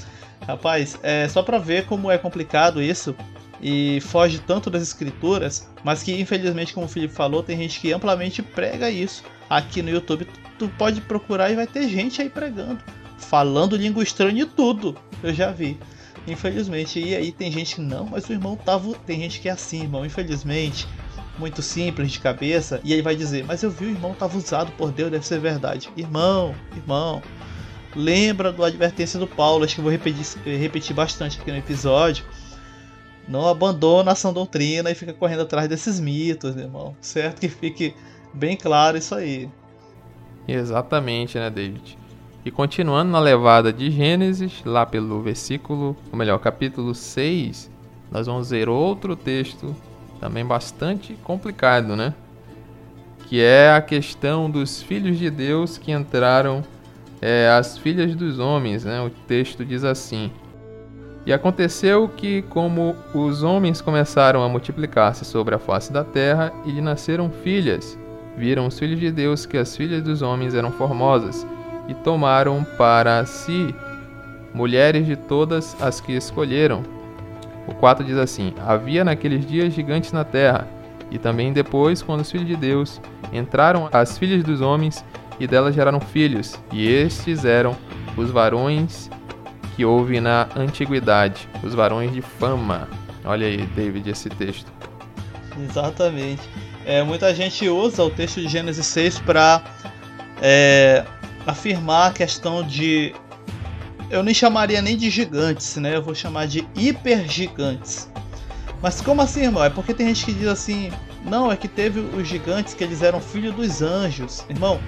Rapaz, 0.46 0.98
é 1.02 1.28
só 1.28 1.42
pra 1.42 1.58
ver 1.58 1.86
como 1.86 2.10
é 2.10 2.16
complicado 2.16 2.82
isso 2.82 3.14
e 3.60 4.00
foge 4.00 4.38
tanto 4.38 4.70
das 4.70 4.82
escrituras, 4.82 5.68
mas 5.84 6.02
que 6.02 6.18
infelizmente, 6.18 6.72
como 6.72 6.86
o 6.86 6.88
Felipe 6.88 7.14
falou, 7.14 7.42
tem 7.42 7.56
gente 7.56 7.80
que 7.80 7.92
amplamente 7.92 8.42
prega 8.42 8.90
isso. 8.90 9.22
Aqui 9.50 9.82
no 9.82 9.90
YouTube, 9.90 10.28
tu 10.58 10.68
pode 10.78 11.00
procurar 11.00 11.50
e 11.50 11.56
vai 11.56 11.66
ter 11.66 11.88
gente 11.88 12.20
aí 12.20 12.28
pregando, 12.28 12.80
falando 13.18 13.76
língua 13.76 14.02
estranha 14.02 14.42
e 14.42 14.46
tudo. 14.46 14.96
Eu 15.22 15.32
já 15.32 15.50
vi. 15.50 15.78
Infelizmente. 16.28 17.00
E 17.00 17.14
aí 17.14 17.32
tem 17.32 17.50
gente 17.50 17.76
que 17.76 17.80
não, 17.80 18.06
mas 18.06 18.28
o 18.28 18.32
irmão 18.32 18.56
tava. 18.56 18.94
Tem 19.06 19.20
gente 19.20 19.40
que 19.40 19.48
é 19.48 19.52
assim, 19.52 19.82
irmão, 19.82 20.04
infelizmente. 20.04 20.86
Muito 21.38 21.62
simples 21.62 22.10
de 22.10 22.20
cabeça. 22.20 22.80
E 22.84 22.92
aí 22.92 23.00
vai 23.00 23.16
dizer, 23.16 23.44
mas 23.44 23.62
eu 23.62 23.70
vi 23.70 23.86
o 23.86 23.90
irmão 23.90 24.14
tava 24.14 24.36
usado 24.36 24.72
por 24.72 24.90
Deus, 24.90 25.10
deve 25.10 25.24
ser 25.24 25.38
verdade. 25.40 25.88
Irmão, 25.96 26.54
irmão. 26.76 27.22
Lembra 27.94 28.52
do 28.52 28.62
advertência 28.62 29.18
do 29.18 29.26
Paulo, 29.26 29.64
acho 29.64 29.76
que 29.76 29.80
vou 29.80 29.90
repetir, 29.90 30.24
repetir 30.44 30.94
bastante 30.94 31.40
aqui 31.40 31.50
no 31.50 31.56
episódio. 31.56 32.24
Não 33.26 33.46
abandona 33.46 34.12
a 34.12 34.14
sã 34.14 34.32
doutrina 34.32 34.90
e 34.90 34.94
fica 34.94 35.12
correndo 35.12 35.42
atrás 35.42 35.68
desses 35.68 36.00
mitos, 36.00 36.56
irmão. 36.56 36.96
Certo? 37.00 37.40
Que 37.40 37.48
fique 37.48 37.94
bem 38.34 38.56
claro 38.56 38.96
isso 38.96 39.14
aí. 39.14 39.48
Exatamente, 40.46 41.38
né, 41.38 41.50
David? 41.50 41.98
E 42.48 42.50
continuando 42.50 43.12
na 43.12 43.20
levada 43.20 43.70
de 43.70 43.90
Gênesis, 43.90 44.62
lá 44.64 44.86
pelo 44.86 45.20
versículo, 45.20 45.94
ou 46.10 46.18
melhor, 46.18 46.38
capítulo 46.38 46.94
6, 46.94 47.70
nós 48.10 48.26
vamos 48.26 48.48
ver 48.48 48.70
outro 48.70 49.14
texto 49.14 49.76
também 50.18 50.46
bastante 50.46 51.12
complicado, 51.22 51.94
né? 51.94 52.14
Que 53.26 53.42
é 53.42 53.70
a 53.70 53.82
questão 53.82 54.50
dos 54.50 54.80
filhos 54.82 55.18
de 55.18 55.28
Deus 55.28 55.76
que 55.76 55.92
entraram 55.92 56.64
é, 57.20 57.50
as 57.50 57.76
filhas 57.76 58.16
dos 58.16 58.38
homens, 58.38 58.82
né? 58.82 58.98
O 59.02 59.10
texto 59.10 59.62
diz 59.62 59.84
assim: 59.84 60.32
E 61.26 61.34
aconteceu 61.34 62.08
que, 62.08 62.40
como 62.40 62.96
os 63.12 63.42
homens 63.42 63.82
começaram 63.82 64.42
a 64.42 64.48
multiplicar-se 64.48 65.22
sobre 65.26 65.54
a 65.54 65.58
face 65.58 65.92
da 65.92 66.02
terra, 66.02 66.50
e 66.64 66.70
lhe 66.70 66.80
nasceram 66.80 67.28
filhas, 67.28 67.98
viram 68.38 68.66
os 68.66 68.78
filhos 68.78 68.98
de 68.98 69.12
Deus 69.12 69.44
que 69.44 69.58
as 69.58 69.76
filhas 69.76 70.02
dos 70.02 70.22
homens 70.22 70.54
eram 70.54 70.72
formosas 70.72 71.46
e 71.88 71.94
tomaram 71.94 72.64
para 72.76 73.24
si 73.24 73.74
mulheres 74.54 75.06
de 75.06 75.16
todas 75.16 75.76
as 75.80 76.00
que 76.00 76.12
escolheram. 76.12 76.82
O 77.66 77.74
4 77.74 78.04
diz 78.04 78.16
assim: 78.16 78.54
Havia 78.64 79.04
naqueles 79.04 79.46
dias 79.46 79.72
gigantes 79.72 80.12
na 80.12 80.24
terra, 80.24 80.68
e 81.10 81.18
também 81.18 81.52
depois, 81.52 82.02
quando 82.02 82.20
os 82.20 82.30
filhos 82.30 82.46
de 82.46 82.56
Deus 82.56 83.00
entraram 83.32 83.88
as 83.92 84.18
filhas 84.18 84.44
dos 84.44 84.60
homens, 84.60 85.04
e 85.40 85.46
delas 85.46 85.74
geraram 85.74 86.00
filhos, 86.00 86.58
e 86.72 86.86
estes 86.86 87.44
eram 87.44 87.76
os 88.16 88.30
varões 88.30 89.08
que 89.76 89.84
houve 89.84 90.20
na 90.20 90.48
antiguidade, 90.56 91.48
os 91.62 91.74
varões 91.74 92.12
de 92.12 92.20
fama. 92.20 92.88
Olha 93.24 93.46
aí, 93.46 93.64
David, 93.76 94.10
esse 94.10 94.28
texto. 94.28 94.70
Exatamente. 95.56 96.42
É, 96.84 97.02
muita 97.02 97.34
gente 97.34 97.68
usa 97.68 98.02
o 98.02 98.10
texto 98.10 98.40
de 98.40 98.48
Gênesis 98.48 98.86
6 98.86 99.20
para 99.20 99.62
é, 100.40 101.04
afirmar 101.46 102.10
a 102.10 102.12
questão 102.12 102.62
de. 102.62 103.14
Eu 104.10 104.22
nem 104.22 104.32
chamaria 104.34 104.80
nem 104.80 104.96
de 104.96 105.10
gigantes, 105.10 105.76
né? 105.76 105.96
Eu 105.96 106.02
vou 106.02 106.14
chamar 106.14 106.46
de 106.46 106.66
hipergigantes. 106.74 108.10
Mas 108.80 109.00
como 109.00 109.20
assim, 109.20 109.42
irmão? 109.42 109.64
É 109.64 109.70
porque 109.70 109.92
tem 109.92 110.06
gente 110.06 110.24
que 110.24 110.32
diz 110.32 110.48
assim: 110.48 110.90
não, 111.24 111.50
é 111.52 111.56
que 111.56 111.68
teve 111.68 112.00
os 112.00 112.26
gigantes 112.26 112.74
que 112.74 112.82
eles 112.82 113.02
eram 113.02 113.20
filhos 113.20 113.54
dos 113.54 113.82
anjos. 113.82 114.44
Irmão, 114.48 114.80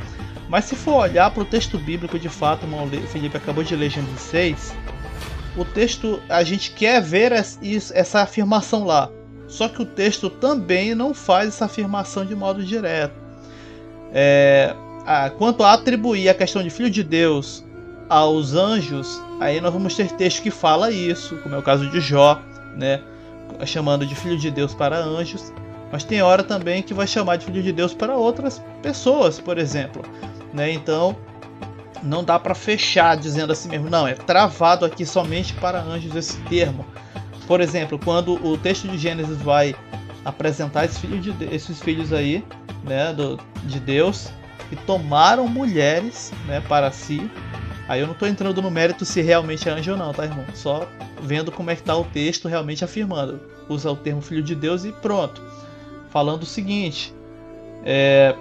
mas 0.49 0.64
se 0.64 0.75
for 0.75 0.95
olhar 0.95 1.30
para 1.30 1.42
o 1.42 1.47
texto 1.47 1.78
bíblico 1.78 2.19
de 2.19 2.28
fato, 2.28 2.64
irmão 2.64 2.88
Felipe 3.09 3.37
acabou 3.37 3.62
de 3.62 3.76
ler 3.76 3.90
Gênesis 3.90 4.21
6, 4.21 4.75
o 5.57 5.64
texto, 5.64 6.21
a 6.28 6.42
gente 6.42 6.71
quer 6.73 7.00
ver 7.00 7.33
essa 7.33 8.21
afirmação 8.21 8.85
lá. 8.85 9.11
Só 9.47 9.69
que 9.69 9.83
o 9.83 9.87
texto 9.87 10.30
também 10.30 10.95
não 10.95 11.12
faz 11.12 11.49
essa 11.49 11.64
afirmação 11.64 12.25
de 12.25 12.35
modo 12.35 12.64
direto. 12.64 13.14
É, 14.12 14.75
quanto 15.38 15.62
a 15.62 15.73
atribuir 15.73 16.28
a 16.28 16.35
questão 16.35 16.62
de 16.62 16.71
filho 16.71 16.90
de 16.90 17.02
Deus 17.02 17.64
aos 18.09 18.54
anjos, 18.54 19.21
aí 19.40 19.61
nós 19.61 19.73
vamos 19.73 19.95
ter 19.95 20.11
texto 20.12 20.42
que 20.42 20.50
fala 20.50 20.90
isso, 20.90 21.37
como 21.38 21.54
é 21.54 21.59
o 21.59 21.62
caso 21.62 21.88
de 21.88 22.00
Jó, 22.00 22.40
né? 22.76 23.00
chamando 23.66 24.07
de 24.07 24.14
filho 24.14 24.38
de 24.38 24.50
Deus 24.50 24.75
para 24.75 24.99
anjos. 24.99 25.52
Mas 25.92 26.04
tem 26.04 26.23
hora 26.23 26.42
também 26.42 26.83
que 26.83 26.95
vai 26.95 27.07
chamar 27.07 27.37
de 27.37 27.47
filho 27.47 27.62
de 27.62 27.73
Deus 27.73 27.92
para 27.92 28.14
outras 28.14 28.62
pessoas, 28.83 29.40
por 29.40 29.59
exemplo. 29.59 30.02
Né? 30.52 30.73
Então, 30.73 31.16
não 32.02 32.23
dá 32.23 32.38
para 32.38 32.54
fechar 32.54 33.16
dizendo 33.16 33.52
assim 33.52 33.69
mesmo, 33.69 33.90
não, 33.90 34.07
é 34.07 34.14
travado 34.14 34.85
aqui 34.85 35.04
somente 35.04 35.52
para 35.54 35.80
anjos 35.80 36.14
esse 36.14 36.38
termo. 36.42 36.85
Por 37.47 37.61
exemplo, 37.61 37.99
quando 37.99 38.35
o 38.47 38.57
texto 38.57 38.87
de 38.87 38.97
Gênesis 38.97 39.37
vai 39.38 39.75
apresentar 40.25 40.85
esses 40.85 40.99
filhos, 40.99 41.25
de, 41.25 41.45
esses 41.52 41.80
filhos 41.80 42.12
aí, 42.12 42.45
né, 42.85 43.12
do, 43.12 43.38
de 43.64 43.80
Deus, 43.80 44.30
que 44.70 44.76
tomaram 44.76 45.46
mulheres 45.48 46.32
né, 46.46 46.62
para 46.66 46.90
si. 46.92 47.28
Aí 47.88 48.00
eu 48.00 48.06
não 48.06 48.14
estou 48.14 48.28
entrando 48.28 48.62
no 48.62 48.70
mérito 48.70 49.04
se 49.04 49.20
realmente 49.20 49.68
é 49.68 49.72
anjo 49.72 49.90
ou 49.90 49.98
não, 49.98 50.12
tá, 50.12 50.24
irmão? 50.24 50.44
Só 50.54 50.86
vendo 51.20 51.50
como 51.50 51.70
é 51.70 51.74
que 51.74 51.82
está 51.82 51.96
o 51.96 52.04
texto 52.04 52.46
realmente 52.46 52.84
afirmando. 52.84 53.40
Usa 53.68 53.90
o 53.90 53.96
termo 53.96 54.22
filho 54.22 54.42
de 54.42 54.54
Deus 54.54 54.84
e 54.84 54.92
pronto. 54.92 55.42
Falando 56.08 56.44
o 56.44 56.46
seguinte: 56.46 57.12
é, 57.84 58.36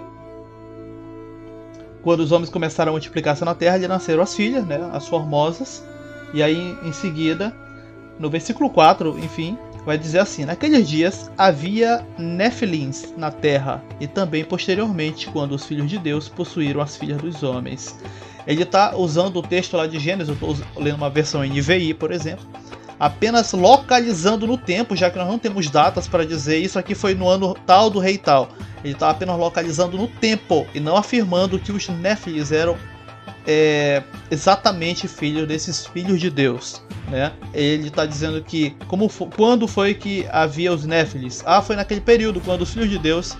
quando 2.00 2.20
os 2.20 2.30
homens 2.30 2.48
começaram 2.48 2.90
a 2.90 2.92
multiplicar-se 2.92 3.44
na 3.44 3.54
terra, 3.54 3.76
lhe 3.76 3.88
nasceram 3.88 4.22
as 4.22 4.34
filhas, 4.34 4.64
né, 4.64 4.88
as 4.92 5.08
formosas. 5.08 5.84
E 6.32 6.44
aí, 6.44 6.78
em 6.84 6.92
seguida, 6.92 7.52
no 8.20 8.30
versículo 8.30 8.70
4, 8.70 9.18
enfim, 9.18 9.58
vai 9.84 9.98
dizer 9.98 10.20
assim: 10.20 10.44
Naqueles 10.44 10.88
dias 10.88 11.30
havia 11.36 12.06
Nefilins 12.18 13.12
na 13.16 13.30
terra, 13.30 13.82
e 13.98 14.06
também 14.06 14.44
posteriormente, 14.44 15.28
quando 15.28 15.52
os 15.52 15.64
filhos 15.64 15.88
de 15.88 15.98
Deus 15.98 16.28
possuíram 16.28 16.80
as 16.80 16.96
filhas 16.96 17.20
dos 17.20 17.42
homens. 17.42 17.98
Ele 18.46 18.62
está 18.62 18.96
usando 18.96 19.38
o 19.38 19.42
texto 19.42 19.76
lá 19.76 19.86
de 19.86 19.98
Gênesis, 19.98 20.28
eu 20.28 20.34
estou 20.34 20.82
lendo 20.82 20.96
uma 20.96 21.10
versão 21.10 21.44
NVI, 21.44 21.94
por 21.94 22.10
exemplo, 22.10 22.46
apenas 22.98 23.52
localizando 23.52 24.46
no 24.46 24.58
tempo, 24.58 24.96
já 24.96 25.10
que 25.10 25.18
nós 25.18 25.28
não 25.28 25.38
temos 25.38 25.70
datas 25.70 26.08
para 26.08 26.26
dizer 26.26 26.58
isso 26.58 26.78
aqui 26.78 26.94
foi 26.94 27.14
no 27.14 27.28
ano 27.28 27.56
tal 27.66 27.88
do 27.88 27.98
rei 27.98 28.18
tal. 28.18 28.50
Ele 28.84 28.94
está 28.94 29.10
apenas 29.10 29.38
localizando 29.38 29.96
no 29.96 30.06
tempo 30.06 30.66
e 30.74 30.80
não 30.80 30.96
afirmando 30.96 31.58
que 31.58 31.72
os 31.72 31.88
Néfilis 31.88 32.50
eram 32.50 32.76
é, 33.46 34.02
exatamente 34.30 35.08
filhos 35.08 35.46
desses 35.46 35.86
filhos 35.86 36.20
de 36.20 36.30
Deus. 36.30 36.82
Né? 37.08 37.32
Ele 37.52 37.88
está 37.88 38.06
dizendo 38.06 38.42
que 38.42 38.76
como 38.86 39.08
quando 39.36 39.66
foi 39.66 39.94
que 39.94 40.26
havia 40.30 40.72
os 40.72 40.84
Néfilis? 40.84 41.42
Ah, 41.44 41.60
foi 41.60 41.76
naquele 41.76 42.00
período 42.00 42.40
quando 42.40 42.62
os 42.62 42.72
filhos 42.72 42.90
de 42.90 42.98
Deus 42.98 43.36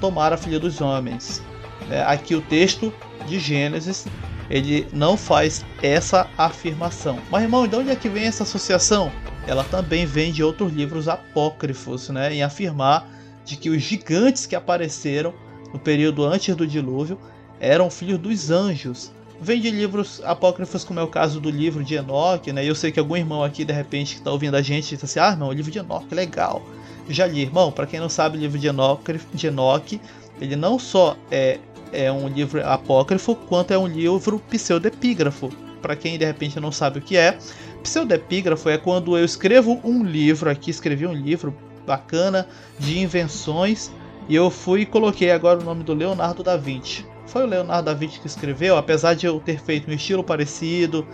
tomaram 0.00 0.34
a 0.34 0.38
filha 0.38 0.60
dos 0.60 0.80
homens. 0.80 1.42
É, 1.90 2.02
aqui 2.02 2.34
o 2.34 2.40
texto 2.40 2.92
de 3.26 3.38
Gênesis 3.38 4.06
ele 4.50 4.86
não 4.92 5.16
faz 5.16 5.64
essa 5.82 6.28
afirmação. 6.36 7.18
Mas 7.30 7.42
irmão, 7.42 7.66
de 7.66 7.76
onde 7.76 7.90
é 7.90 7.96
que 7.96 8.08
vem 8.08 8.24
essa 8.24 8.42
associação? 8.42 9.12
Ela 9.46 9.64
também 9.64 10.06
vem 10.06 10.32
de 10.32 10.42
outros 10.42 10.72
livros 10.72 11.08
apócrifos, 11.08 12.08
né, 12.08 12.32
em 12.34 12.42
afirmar 12.42 13.08
de 13.44 13.56
que 13.56 13.70
os 13.70 13.82
gigantes 13.82 14.46
que 14.46 14.54
apareceram 14.54 15.32
no 15.72 15.78
período 15.78 16.24
antes 16.24 16.54
do 16.54 16.66
dilúvio 16.66 17.18
eram 17.60 17.90
filhos 17.90 18.18
dos 18.18 18.50
anjos. 18.50 19.10
Vem 19.40 19.60
de 19.60 19.70
livros 19.70 20.20
apócrifos, 20.24 20.82
como 20.82 20.98
é 20.98 21.02
o 21.02 21.08
caso 21.08 21.40
do 21.40 21.48
livro 21.48 21.84
de 21.84 21.94
Enoque, 21.94 22.52
né? 22.52 22.64
Eu 22.64 22.74
sei 22.74 22.90
que 22.90 22.98
algum 22.98 23.16
irmão 23.16 23.44
aqui, 23.44 23.64
de 23.64 23.72
repente, 23.72 24.14
que 24.14 24.20
está 24.20 24.32
ouvindo 24.32 24.56
a 24.56 24.62
gente, 24.62 24.94
diz 24.94 25.04
assim: 25.04 25.20
Ah, 25.20 25.36
não, 25.36 25.48
o 25.48 25.52
livro 25.52 25.70
de 25.70 25.78
Enoque, 25.78 26.12
legal. 26.14 26.62
Já 27.08 27.26
li, 27.26 27.42
irmão, 27.42 27.70
para 27.70 27.86
quem 27.86 28.00
não 28.00 28.08
sabe, 28.08 28.36
o 28.36 28.40
livro 28.40 28.58
de 28.58 28.66
Enoque, 28.66 29.18
de 29.32 29.46
Enoque 29.46 30.00
ele 30.40 30.56
não 30.56 30.78
só 30.78 31.16
é, 31.30 31.58
é 31.92 32.10
um 32.10 32.28
livro 32.28 32.64
apócrifo, 32.66 33.34
quanto 33.34 33.72
é 33.72 33.78
um 33.78 33.86
livro 33.86 34.38
pseudepígrafo. 34.38 35.50
Para 35.80 35.96
quem 35.96 36.18
de 36.18 36.24
repente 36.24 36.58
não 36.58 36.72
sabe 36.72 36.98
o 36.98 37.02
que 37.02 37.16
é, 37.16 37.38
pseudepígrafo 37.82 38.68
é 38.68 38.76
quando 38.76 39.16
eu 39.16 39.24
escrevo 39.24 39.80
um 39.84 40.02
livro 40.04 40.50
aqui, 40.50 40.70
escrevi 40.70 41.06
um 41.06 41.14
livro 41.14 41.56
bacana 41.86 42.46
de 42.78 42.98
invenções 42.98 43.90
e 44.28 44.34
eu 44.34 44.50
fui 44.50 44.82
e 44.82 44.86
coloquei 44.86 45.30
agora 45.30 45.60
o 45.60 45.64
nome 45.64 45.84
do 45.84 45.94
Leonardo 45.94 46.42
da 46.42 46.56
Vinci. 46.56 47.06
Foi 47.28 47.44
o 47.44 47.46
Leonardo 47.46 47.84
da 47.84 47.94
Vinci 47.94 48.20
que 48.20 48.26
escreveu, 48.26 48.76
apesar 48.76 49.14
de 49.14 49.26
eu 49.26 49.38
ter 49.38 49.60
feito 49.60 49.90
um 49.90 49.94
estilo 49.94 50.24
parecido, 50.24 51.06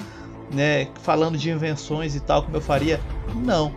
né, 0.52 0.88
falando 1.02 1.36
de 1.36 1.50
invenções 1.50 2.14
e 2.14 2.20
tal, 2.20 2.42
como 2.42 2.56
eu 2.56 2.60
faria, 2.60 3.00
não. 3.34 3.74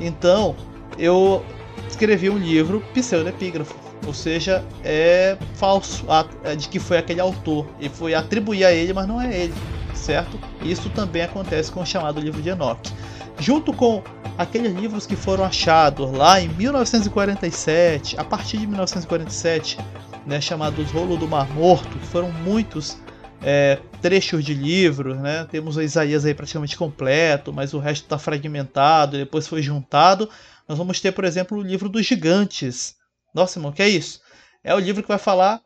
Então, 0.00 0.56
eu 0.98 1.44
escrevi 1.88 2.28
um 2.28 2.38
livro 2.38 2.82
pseudepígrafo, 2.92 3.74
ou 4.04 4.12
seja, 4.12 4.64
é 4.84 5.36
falso 5.54 6.04
é 6.42 6.56
de 6.56 6.68
que 6.68 6.78
foi 6.80 6.98
aquele 6.98 7.20
autor 7.20 7.66
e 7.80 7.88
foi 7.88 8.14
atribuir 8.14 8.64
a 8.64 8.72
ele, 8.72 8.92
mas 8.92 9.06
não 9.06 9.20
é 9.20 9.34
ele, 9.34 9.54
certo? 9.94 10.38
Isso 10.62 10.90
também 10.90 11.22
acontece 11.22 11.70
com 11.70 11.80
o 11.80 11.86
chamado 11.86 12.20
livro 12.20 12.42
de 12.42 12.48
Enoch. 12.48 12.92
Junto 13.38 13.72
com 13.72 14.02
aqueles 14.36 14.74
livros 14.74 15.06
que 15.06 15.14
foram 15.14 15.44
achados 15.44 16.10
lá 16.12 16.40
em 16.40 16.48
1947, 16.48 18.18
a 18.18 18.24
partir 18.24 18.58
de 18.58 18.66
1947, 18.66 19.78
né, 20.26 20.40
chamados 20.40 20.90
Rolo 20.90 21.16
do 21.16 21.28
Mar 21.28 21.48
Morto, 21.54 21.98
que 21.98 22.06
foram 22.06 22.32
muitos 22.32 22.98
é, 23.42 23.78
trechos 24.02 24.44
de 24.44 24.54
livros, 24.54 25.16
né? 25.18 25.46
Temos 25.50 25.76
o 25.76 25.82
Isaías 25.82 26.24
aí 26.24 26.34
praticamente 26.34 26.76
completo, 26.76 27.52
mas 27.52 27.72
o 27.74 27.78
resto 27.78 28.04
está 28.04 28.18
fragmentado, 28.18 29.16
depois 29.16 29.46
foi 29.46 29.62
juntado. 29.62 30.28
Nós 30.68 30.76
vamos 30.76 31.00
ter, 31.00 31.12
por 31.12 31.24
exemplo, 31.24 31.58
o 31.58 31.62
livro 31.62 31.88
dos 31.88 32.04
gigantes. 32.04 32.96
Nossa, 33.32 33.58
irmão, 33.58 33.72
que 33.72 33.82
é 33.82 33.88
isso? 33.88 34.20
É 34.64 34.74
o 34.74 34.78
livro 34.78 35.02
que 35.02 35.08
vai 35.08 35.18
falar 35.18 35.60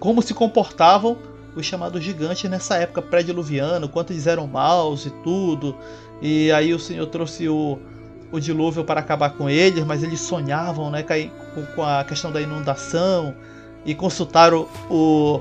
como 0.00 0.22
se 0.22 0.34
comportavam 0.34 1.16
os 1.54 1.66
chamados 1.66 2.02
gigantes 2.02 2.50
nessa 2.50 2.76
época 2.76 3.02
pré-diluviana, 3.02 3.86
quanto 3.86 4.12
eles 4.12 4.26
eram 4.26 4.46
maus 4.46 5.06
e 5.06 5.10
tudo. 5.22 5.76
E 6.20 6.50
aí 6.50 6.72
o 6.74 6.80
Senhor 6.80 7.06
trouxe 7.06 7.48
o, 7.48 7.78
o 8.32 8.40
dilúvio 8.40 8.84
para 8.84 9.00
acabar 9.00 9.30
com 9.30 9.48
eles, 9.48 9.84
mas 9.84 10.02
eles 10.02 10.20
sonhavam 10.20 10.90
né, 10.90 11.04
com 11.76 11.82
a 11.84 12.02
questão 12.02 12.32
da 12.32 12.40
inundação 12.40 13.36
e 13.84 13.94
consultaram 13.94 14.68
o, 14.88 15.40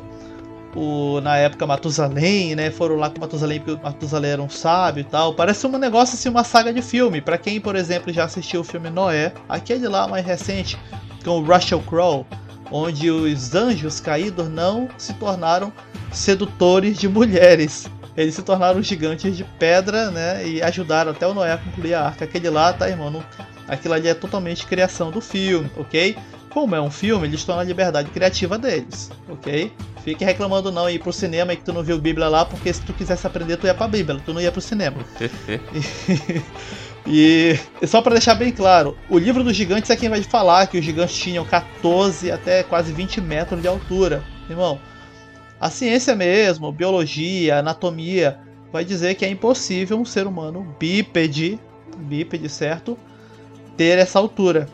o, 0.75 1.21
na 1.21 1.37
época 1.37 1.65
Matusalém, 1.67 2.55
né? 2.55 2.71
Foram 2.71 2.95
lá 2.95 3.09
com 3.09 3.19
Matusalém 3.19 3.59
porque 3.59 3.81
Matusalém 3.83 4.31
era 4.31 4.41
um 4.41 4.49
sábio 4.49 5.01
e 5.01 5.03
tal. 5.03 5.33
Parece 5.33 5.65
um 5.67 5.77
negócio 5.77 6.15
assim, 6.15 6.29
uma 6.29 6.43
saga 6.43 6.73
de 6.73 6.81
filme. 6.81 7.21
Para 7.21 7.37
quem, 7.37 7.59
por 7.59 7.75
exemplo, 7.75 8.11
já 8.11 8.23
assistiu 8.23 8.61
o 8.61 8.63
filme 8.63 8.89
Noé, 8.89 9.33
aquele 9.47 9.87
lá 9.87 10.07
mais 10.07 10.25
recente, 10.25 10.77
com 11.23 11.39
o 11.39 11.43
Russell 11.43 11.81
Crowe, 11.81 12.25
onde 12.71 13.11
os 13.11 13.53
anjos 13.53 13.99
caídos 13.99 14.49
não 14.49 14.87
se 14.97 15.13
tornaram 15.13 15.71
sedutores 16.11 16.97
de 16.97 17.07
mulheres. 17.07 17.89
Eles 18.15 18.35
se 18.35 18.41
tornaram 18.41 18.81
gigantes 18.83 19.37
de 19.37 19.43
pedra, 19.43 20.11
né? 20.11 20.45
E 20.45 20.61
ajudaram 20.61 21.11
até 21.11 21.25
o 21.25 21.33
Noé 21.33 21.53
a 21.53 21.57
concluir 21.57 21.93
a 21.93 22.07
arca. 22.07 22.25
Aquele 22.25 22.49
lá, 22.49 22.73
tá, 22.73 22.89
irmão? 22.89 23.09
Não... 23.09 23.23
Aquilo 23.67 23.93
ali 23.93 24.09
é 24.09 24.13
totalmente 24.13 24.65
criação 24.65 25.11
do 25.11 25.21
filme, 25.21 25.71
ok? 25.77 26.17
Como 26.53 26.75
é 26.75 26.81
um 26.81 26.91
filme, 26.91 27.27
eles 27.27 27.39
estão 27.39 27.55
na 27.55 27.63
liberdade 27.63 28.09
criativa 28.09 28.57
deles, 28.57 29.09
ok? 29.29 29.71
Fique 30.03 30.25
reclamando 30.25 30.71
não 30.71 30.89
ir 30.89 30.99
pro 30.99 31.13
cinema 31.13 31.53
e 31.53 31.55
que 31.55 31.63
tu 31.63 31.71
não 31.71 31.81
viu 31.81 31.97
Bíblia 31.97 32.27
lá, 32.27 32.43
porque 32.43 32.73
se 32.73 32.81
tu 32.81 32.93
quisesse 32.93 33.25
aprender, 33.25 33.57
tu 33.57 33.67
ia 33.67 33.73
pra 33.73 33.87
Bíblia, 33.87 34.21
tu 34.25 34.33
não 34.33 34.41
ia 34.41 34.51
pro 34.51 34.59
cinema. 34.59 34.97
e, 37.07 37.57
e 37.81 37.87
só 37.87 38.01
para 38.01 38.13
deixar 38.13 38.35
bem 38.35 38.51
claro, 38.51 38.97
o 39.09 39.17
livro 39.17 39.43
dos 39.43 39.55
gigantes 39.55 39.89
é 39.89 39.95
quem 39.95 40.09
vai 40.09 40.21
falar 40.23 40.67
que 40.67 40.77
os 40.77 40.83
gigantes 40.83 41.15
tinham 41.15 41.45
14 41.45 42.31
até 42.31 42.63
quase 42.63 42.91
20 42.91 43.21
metros 43.21 43.61
de 43.61 43.67
altura. 43.67 44.23
Irmão, 44.49 44.77
a 45.59 45.69
ciência 45.69 46.15
mesmo, 46.15 46.71
biologia, 46.71 47.59
anatomia, 47.59 48.39
vai 48.73 48.83
dizer 48.83 49.15
que 49.15 49.23
é 49.23 49.29
impossível 49.29 49.97
um 49.97 50.05
ser 50.05 50.27
humano 50.27 50.75
bípede, 50.79 51.59
bípede, 51.97 52.49
certo? 52.49 52.97
Ter 53.77 53.99
essa 53.99 54.19
altura. 54.19 54.67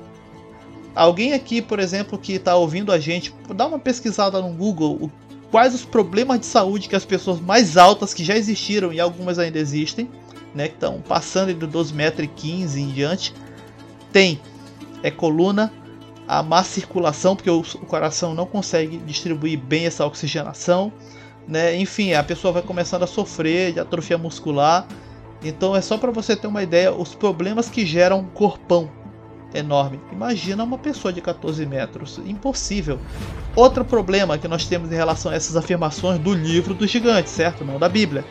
Alguém 0.98 1.34
aqui, 1.34 1.62
por 1.62 1.80
exemplo, 1.80 2.18
que 2.18 2.34
está 2.34 2.56
ouvindo 2.56 2.92
a 2.92 2.98
gente, 2.98 3.32
dá 3.54 3.68
uma 3.68 3.78
pesquisada 3.78 4.42
no 4.42 4.50
Google 4.50 5.12
quais 5.52 5.76
os 5.76 5.86
problemas 5.86 6.40
de 6.40 6.48
saúde 6.48 6.90
que 6.90 6.96
as 6.96 7.06
pessoas 7.06 7.40
mais 7.40 7.78
altas 7.78 8.16
que 8.16 8.24
já 8.24 8.36
existiram 8.36 8.92
e 8.92 9.00
algumas 9.00 9.38
ainda 9.38 9.60
existem, 9.60 10.10
né, 10.56 10.68
que 10.68 10.74
estão 10.74 11.00
passando 11.08 11.54
de 11.54 11.68
12 11.68 11.94
metros 11.94 12.26
e 12.26 12.28
15 12.28 12.82
em 12.82 12.88
diante, 12.88 13.32
tem 14.12 14.42
é 15.04 15.12
coluna, 15.12 15.72
a 16.28 16.42
má 16.42 16.64
circulação, 16.64 17.36
porque 17.36 17.50
o, 17.52 17.60
o 17.60 17.86
coração 17.86 18.34
não 18.34 18.48
consegue 18.48 18.98
distribuir 18.98 19.60
bem 19.60 19.86
essa 19.86 20.04
oxigenação, 20.04 20.92
né? 21.48 21.78
Enfim, 21.78 22.14
a 22.14 22.24
pessoa 22.24 22.52
vai 22.52 22.64
começando 22.64 23.04
a 23.04 23.08
sofrer 23.08 23.72
de 23.72 23.80
atrofia 23.80 24.18
muscular. 24.18 24.88
Então 25.44 25.76
é 25.76 25.82
só 25.82 25.96
para 25.96 26.12
você 26.12 26.36
ter 26.36 26.48
uma 26.48 26.64
ideia 26.64 26.92
os 26.92 27.14
problemas 27.14 27.70
que 27.70 27.86
geram 27.86 28.26
corpão 28.34 28.90
enorme. 29.54 30.00
Imagina 30.12 30.64
uma 30.64 30.78
pessoa 30.78 31.12
de 31.12 31.22
14 31.22 31.66
metros, 31.66 32.20
impossível. 32.26 33.00
Outro 33.56 33.84
problema 33.84 34.38
que 34.38 34.48
nós 34.48 34.66
temos 34.66 34.92
em 34.92 34.96
relação 34.96 35.32
a 35.32 35.36
essas 35.36 35.56
afirmações 35.56 36.20
do 36.20 36.34
livro 36.34 36.74
dos 36.74 36.90
gigantes, 36.90 37.32
certo? 37.32 37.66
Não 37.66 37.80
da 37.80 37.90
Bíblia, 37.90 38.26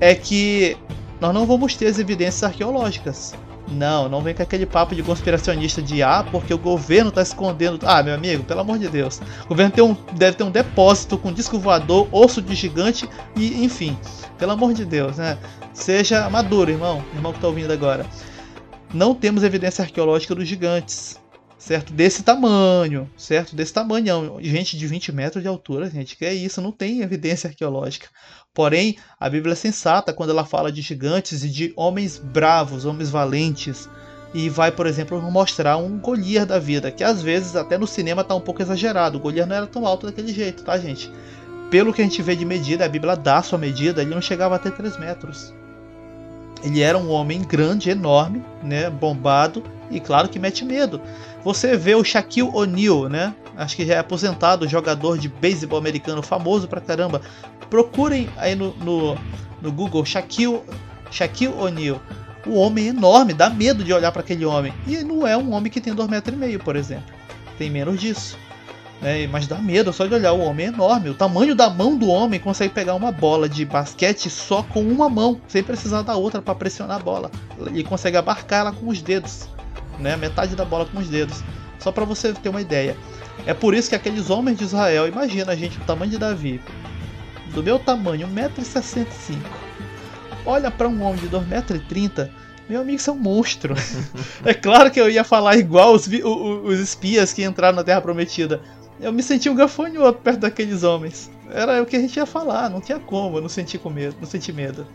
é 0.00 0.14
que 0.14 0.76
nós 1.20 1.32
não 1.32 1.46
vamos 1.46 1.76
ter 1.76 1.86
as 1.86 1.98
evidências 1.98 2.42
arqueológicas. 2.42 3.34
Não, 3.66 4.10
não 4.10 4.20
vem 4.20 4.34
com 4.34 4.42
aquele 4.42 4.66
papo 4.66 4.94
de 4.94 5.02
conspiracionista 5.02 5.80
de 5.80 6.02
ah, 6.02 6.24
porque 6.30 6.52
o 6.52 6.58
governo 6.58 7.08
está 7.08 7.22
escondendo. 7.22 7.78
Ah, 7.86 8.02
meu 8.02 8.14
amigo, 8.14 8.44
pelo 8.44 8.60
amor 8.60 8.78
de 8.78 8.88
Deus. 8.88 9.20
O 9.46 9.48
governo 9.48 9.72
tem 9.72 9.82
um, 9.82 9.96
deve 10.12 10.36
ter 10.36 10.44
um 10.44 10.50
depósito 10.50 11.16
com 11.16 11.32
disco 11.32 11.58
voador, 11.58 12.06
osso 12.12 12.42
de 12.42 12.54
gigante 12.54 13.08
e 13.34 13.64
enfim. 13.64 13.96
Pelo 14.38 14.52
amor 14.52 14.74
de 14.74 14.84
Deus, 14.84 15.16
né? 15.16 15.38
Seja 15.72 16.28
maduro, 16.28 16.70
irmão, 16.70 17.02
irmão 17.14 17.32
que 17.32 17.38
está 17.38 17.48
ouvindo 17.48 17.72
agora. 17.72 18.04
Não 18.94 19.12
temos 19.12 19.42
evidência 19.42 19.82
arqueológica 19.82 20.36
dos 20.36 20.46
gigantes, 20.46 21.20
certo? 21.58 21.92
Desse 21.92 22.22
tamanho, 22.22 23.10
certo? 23.16 23.56
Desse 23.56 23.72
tamanho. 23.72 24.38
Gente 24.40 24.78
de 24.78 24.86
20 24.86 25.10
metros 25.10 25.42
de 25.42 25.48
altura, 25.48 25.90
gente, 25.90 26.16
que 26.16 26.24
é 26.24 26.32
isso? 26.32 26.62
Não 26.62 26.70
tem 26.70 27.00
evidência 27.00 27.48
arqueológica. 27.48 28.06
Porém, 28.54 28.96
a 29.18 29.28
Bíblia 29.28 29.54
é 29.54 29.56
sensata 29.56 30.12
quando 30.12 30.30
ela 30.30 30.44
fala 30.44 30.70
de 30.70 30.80
gigantes 30.80 31.42
e 31.42 31.48
de 31.50 31.72
homens 31.74 32.18
bravos, 32.18 32.84
homens 32.84 33.10
valentes. 33.10 33.88
E 34.32 34.48
vai, 34.48 34.70
por 34.70 34.86
exemplo, 34.86 35.20
mostrar 35.20 35.76
um 35.76 35.98
Golias 35.98 36.46
da 36.46 36.60
vida, 36.60 36.92
que 36.92 37.02
às 37.02 37.20
vezes 37.20 37.56
até 37.56 37.76
no 37.76 37.88
cinema 37.88 38.22
está 38.22 38.36
um 38.36 38.40
pouco 38.40 38.62
exagerado. 38.62 39.18
O 39.18 39.20
Golias 39.20 39.48
não 39.48 39.56
era 39.56 39.66
tão 39.66 39.84
alto 39.88 40.06
daquele 40.06 40.32
jeito, 40.32 40.62
tá, 40.62 40.78
gente? 40.78 41.10
Pelo 41.68 41.92
que 41.92 42.00
a 42.00 42.04
gente 42.04 42.22
vê 42.22 42.36
de 42.36 42.44
medida, 42.44 42.84
a 42.84 42.88
Bíblia 42.88 43.16
dá 43.16 43.42
sua 43.42 43.58
medida, 43.58 44.02
ele 44.02 44.14
não 44.14 44.22
chegava 44.22 44.54
até 44.54 44.70
3 44.70 44.98
metros. 44.98 45.52
Ele 46.64 46.80
era 46.80 46.96
um 46.96 47.10
homem 47.10 47.42
grande, 47.42 47.90
enorme, 47.90 48.42
né, 48.62 48.88
bombado 48.88 49.62
e 49.90 50.00
claro 50.00 50.30
que 50.30 50.38
mete 50.38 50.64
medo. 50.64 50.98
Você 51.44 51.76
vê 51.76 51.94
o 51.94 52.02
Shaquille 52.02 52.50
O'Neal, 52.54 53.10
né? 53.10 53.34
Acho 53.54 53.76
que 53.76 53.84
já 53.84 53.96
é 53.96 53.98
aposentado, 53.98 54.66
jogador 54.66 55.18
de 55.18 55.28
beisebol 55.28 55.78
americano 55.78 56.22
famoso 56.22 56.66
pra 56.66 56.80
caramba. 56.80 57.20
Procurem 57.68 58.30
aí 58.38 58.54
no, 58.54 58.74
no, 58.76 59.18
no 59.60 59.70
Google 59.70 60.06
Shaquille, 60.06 60.62
Shaquille 61.10 61.52
O'Neal. 61.52 62.00
O 62.46 62.54
homem 62.54 62.86
é 62.86 62.88
enorme, 62.88 63.34
dá 63.34 63.50
medo 63.50 63.84
de 63.84 63.92
olhar 63.92 64.10
para 64.10 64.22
aquele 64.22 64.46
homem. 64.46 64.72
E 64.86 64.96
não 65.04 65.26
é 65.26 65.36
um 65.36 65.52
homem 65.52 65.70
que 65.70 65.82
tem 65.82 65.94
2,5 65.94 66.08
metros, 66.08 66.62
por 66.62 66.76
exemplo. 66.76 67.12
Tem 67.58 67.68
menos 67.68 68.00
disso. 68.00 68.38
Né? 69.04 69.26
Mas 69.26 69.46
dá 69.46 69.58
medo 69.58 69.92
só 69.92 70.06
de 70.06 70.14
olhar. 70.14 70.32
O 70.32 70.40
homem 70.40 70.64
é 70.64 70.68
enorme. 70.70 71.10
O 71.10 71.14
tamanho 71.14 71.54
da 71.54 71.68
mão 71.68 71.94
do 71.94 72.08
homem 72.08 72.40
consegue 72.40 72.72
pegar 72.72 72.94
uma 72.94 73.12
bola 73.12 73.46
de 73.46 73.62
basquete 73.62 74.30
só 74.30 74.62
com 74.62 74.80
uma 74.80 75.10
mão, 75.10 75.38
sem 75.46 75.62
precisar 75.62 76.00
da 76.00 76.16
outra 76.16 76.40
para 76.40 76.54
pressionar 76.54 76.96
a 76.96 77.02
bola. 77.02 77.30
Ele 77.66 77.84
consegue 77.84 78.16
abarcar 78.16 78.60
ela 78.60 78.72
com 78.72 78.88
os 78.88 79.02
dedos. 79.02 79.46
Né? 79.98 80.16
Metade 80.16 80.56
da 80.56 80.64
bola 80.64 80.86
com 80.86 80.98
os 80.98 81.06
dedos. 81.06 81.44
Só 81.78 81.92
para 81.92 82.06
você 82.06 82.32
ter 82.32 82.48
uma 82.48 82.62
ideia. 82.62 82.96
É 83.44 83.52
por 83.52 83.74
isso 83.74 83.90
que 83.90 83.94
aqueles 83.94 84.30
homens 84.30 84.56
de 84.56 84.64
Israel, 84.64 85.06
imagina 85.06 85.52
a 85.52 85.56
gente, 85.56 85.76
o 85.76 85.82
tamanho 85.82 86.10
de 86.10 86.16
Davi, 86.16 86.58
do 87.52 87.62
meu 87.62 87.78
tamanho, 87.78 88.26
1,65m, 88.26 89.36
olha 90.46 90.70
para 90.70 90.88
um 90.88 91.02
homem 91.02 91.20
de 91.20 91.28
2,30m, 91.28 92.30
meu 92.68 92.80
amigo, 92.80 92.96
isso 92.96 93.10
é 93.10 93.12
um 93.12 93.18
monstro. 93.18 93.74
é 94.44 94.54
claro 94.54 94.90
que 94.90 94.98
eu 94.98 95.10
ia 95.10 95.22
falar 95.22 95.56
igual 95.56 95.92
os, 95.92 96.06
os, 96.06 96.78
espias 96.80 97.32
que 97.32 97.44
entraram 97.44 97.76
na 97.76 97.84
Terra 97.84 98.00
Prometida. 98.00 98.62
Eu 99.00 99.12
me 99.12 99.22
senti 99.22 99.48
um 99.48 99.54
gafanhoto 99.54 100.20
perto 100.20 100.40
daqueles 100.40 100.82
homens. 100.82 101.30
Era 101.50 101.82
o 101.82 101.86
que 101.86 101.96
a 101.96 102.00
gente 102.00 102.16
ia 102.16 102.26
falar, 102.26 102.70
não 102.70 102.80
tinha 102.80 102.98
como, 102.98 103.38
eu 103.38 103.42
não 103.42 103.48
senti 103.48 103.78
com 103.78 103.90
medo, 103.90 104.16
não 104.20 104.26
senti 104.26 104.52
medo. 104.52 104.86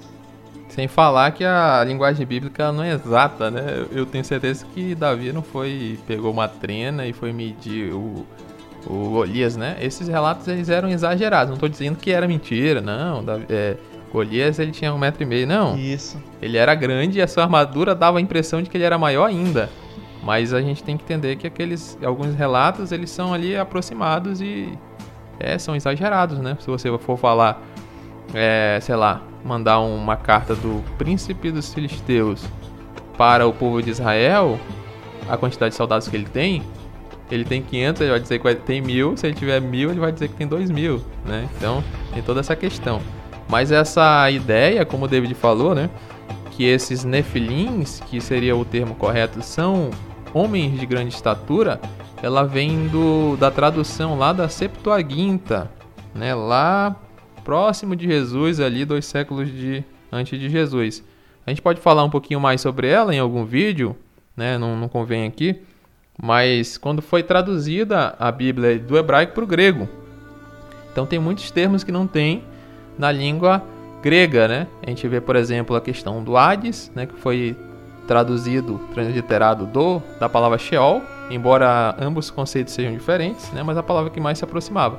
Sem 0.69 0.87
falar 0.87 1.31
que 1.31 1.43
a 1.43 1.83
linguagem 1.83 2.25
bíblica 2.25 2.71
não 2.71 2.83
é 2.83 2.93
exata, 2.93 3.49
né? 3.49 3.85
Eu 3.91 4.05
tenho 4.05 4.23
certeza 4.23 4.65
que 4.73 4.93
Davi 4.93 5.31
não 5.33 5.41
foi 5.41 5.99
pegou 6.07 6.31
uma 6.31 6.47
trena 6.47 7.07
e 7.07 7.13
foi 7.13 7.33
medir 7.33 7.93
o 7.93 8.25
o 8.87 9.09
Golias, 9.09 9.57
né? 9.57 9.77
Esses 9.81 10.07
relatos 10.07 10.47
eles 10.47 10.69
eram 10.69 10.89
exagerados. 10.89 11.49
Não 11.49 11.55
estou 11.55 11.69
dizendo 11.69 11.97
que 11.97 12.11
era 12.11 12.27
mentira, 12.27 12.81
não. 12.81 13.23
É, 13.49 13.75
Golias 14.11 14.59
ele 14.59 14.71
tinha 14.71 14.93
um 14.93 14.97
metro 14.97 15.23
e 15.23 15.25
meio, 15.25 15.47
não. 15.47 15.77
Isso. 15.77 16.21
Ele 16.41 16.57
era 16.57 16.73
grande 16.75 17.19
e 17.19 17.21
a 17.21 17.27
sua 17.27 17.43
armadura 17.43 17.93
dava 17.93 18.17
a 18.17 18.21
impressão 18.21 18.61
de 18.61 18.69
que 18.69 18.77
ele 18.77 18.83
era 18.83 18.97
maior 18.97 19.25
ainda. 19.25 19.69
Mas 20.23 20.53
a 20.53 20.61
gente 20.61 20.83
tem 20.83 20.97
que 20.97 21.03
entender 21.03 21.37
que 21.37 21.47
aqueles 21.47 21.97
alguns 22.03 22.35
relatos 22.35 22.91
eles 22.91 23.09
são 23.09 23.33
ali 23.33 23.55
aproximados 23.55 24.41
e 24.41 24.77
é, 25.39 25.57
são 25.57 25.75
exagerados, 25.75 26.39
né? 26.39 26.57
Se 26.59 26.67
você 26.67 26.95
for 26.97 27.17
falar, 27.17 27.61
é, 28.33 28.79
sei 28.81 28.95
lá, 28.95 29.21
mandar 29.43 29.79
uma 29.79 30.17
carta 30.17 30.53
do 30.53 30.83
príncipe 30.97 31.51
dos 31.51 31.73
filisteus 31.73 32.45
para 33.17 33.47
o 33.47 33.53
povo 33.53 33.81
de 33.81 33.89
Israel, 33.89 34.59
a 35.29 35.37
quantidade 35.37 35.71
de 35.71 35.77
soldados 35.77 36.07
que 36.07 36.15
ele 36.15 36.25
tem, 36.25 36.63
ele 37.31 37.45
tem 37.45 37.61
500, 37.61 38.01
ele 38.01 38.11
vai 38.11 38.19
dizer 38.19 38.39
que 38.39 38.55
tem 38.55 38.81
mil. 38.81 39.15
Se 39.15 39.27
ele 39.27 39.35
tiver 39.35 39.61
mil, 39.61 39.91
ele 39.91 39.99
vai 39.99 40.11
dizer 40.11 40.29
que 40.29 40.35
tem 40.35 40.47
dois 40.47 40.71
mil, 40.71 41.01
né? 41.25 41.47
Então, 41.57 41.83
tem 42.13 42.23
toda 42.23 42.39
essa 42.39 42.55
questão. 42.55 42.99
Mas 43.47 43.71
essa 43.71 44.29
ideia, 44.31 44.85
como 44.85 45.05
o 45.05 45.07
David 45.07 45.33
falou, 45.35 45.75
né? 45.75 45.89
Que 46.51 46.65
esses 46.65 47.03
nefilins, 47.03 47.99
que 48.01 48.19
seria 48.19 48.55
o 48.55 48.65
termo 48.65 48.95
correto, 48.95 49.41
são 49.41 49.91
homens 50.33 50.79
de 50.79 50.85
grande 50.85 51.13
estatura, 51.13 51.79
ela 52.21 52.43
vem 52.43 52.87
do, 52.87 53.37
da 53.37 53.49
tradução 53.49 54.17
lá 54.17 54.33
da 54.33 54.49
Septuaginta, 54.49 55.71
né? 56.13 56.33
Lá 56.35 56.95
próximo 57.43 57.95
de 57.95 58.05
Jesus, 58.05 58.59
ali 58.59 58.85
dois 58.85 59.05
séculos 59.05 59.49
de 59.49 59.83
antes 60.11 60.39
de 60.39 60.49
Jesus. 60.49 61.03
A 61.45 61.49
gente 61.49 61.61
pode 61.61 61.79
falar 61.79 62.03
um 62.03 62.09
pouquinho 62.09 62.39
mais 62.39 62.61
sobre 62.61 62.87
ela 62.87 63.13
em 63.13 63.19
algum 63.19 63.45
vídeo, 63.45 63.95
né? 64.35 64.57
Não, 64.57 64.75
não 64.75 64.87
convém 64.87 65.25
aqui. 65.25 65.61
Mas 66.21 66.77
quando 66.77 67.01
foi 67.01 67.23
traduzida 67.23 68.15
a 68.19 68.31
Bíblia 68.31 68.77
do 68.77 68.97
hebraico 68.97 69.33
para 69.33 69.43
o 69.43 69.47
grego. 69.47 69.87
Então 70.91 71.05
tem 71.05 71.17
muitos 71.17 71.49
termos 71.49 71.83
que 71.83 71.91
não 71.91 72.05
tem 72.05 72.43
na 72.97 73.11
língua 73.11 73.63
grega, 74.01 74.47
né? 74.47 74.67
A 74.85 74.89
gente 74.89 75.07
vê, 75.07 75.21
por 75.21 75.35
exemplo, 75.35 75.75
a 75.75 75.81
questão 75.81 76.21
do 76.23 76.35
Hades, 76.35 76.91
né, 76.93 77.05
que 77.05 77.15
foi 77.15 77.55
traduzido, 78.09 78.81
transliterado 78.91 79.67
do 79.67 80.01
da 80.19 80.27
palavra 80.27 80.57
Sheol, 80.57 81.03
embora 81.29 81.95
ambos 82.01 82.25
os 82.25 82.31
conceitos 82.31 82.73
sejam 82.73 82.91
diferentes, 82.91 83.51
né, 83.51 83.61
mas 83.61 83.77
a 83.77 83.83
palavra 83.83 84.09
que 84.09 84.19
mais 84.19 84.39
se 84.39 84.43
aproximava. 84.43 84.97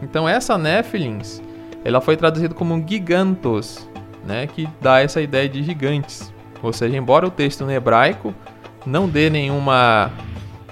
Então 0.00 0.26
essa 0.26 0.56
Nephilims, 0.56 1.42
ela 1.84 2.00
foi 2.00 2.16
traduzida 2.16 2.54
como 2.54 2.82
gigantos, 2.88 3.86
né, 4.24 4.46
que 4.46 4.66
dá 4.80 5.02
essa 5.02 5.20
ideia 5.20 5.46
de 5.46 5.62
gigantes. 5.62 6.32
Ou 6.62 6.72
seja, 6.72 6.96
embora 6.96 7.26
o 7.26 7.30
texto 7.30 7.62
no 7.62 7.70
hebraico 7.70 8.34
não 8.86 9.06
dê 9.06 9.28
nenhuma 9.28 10.10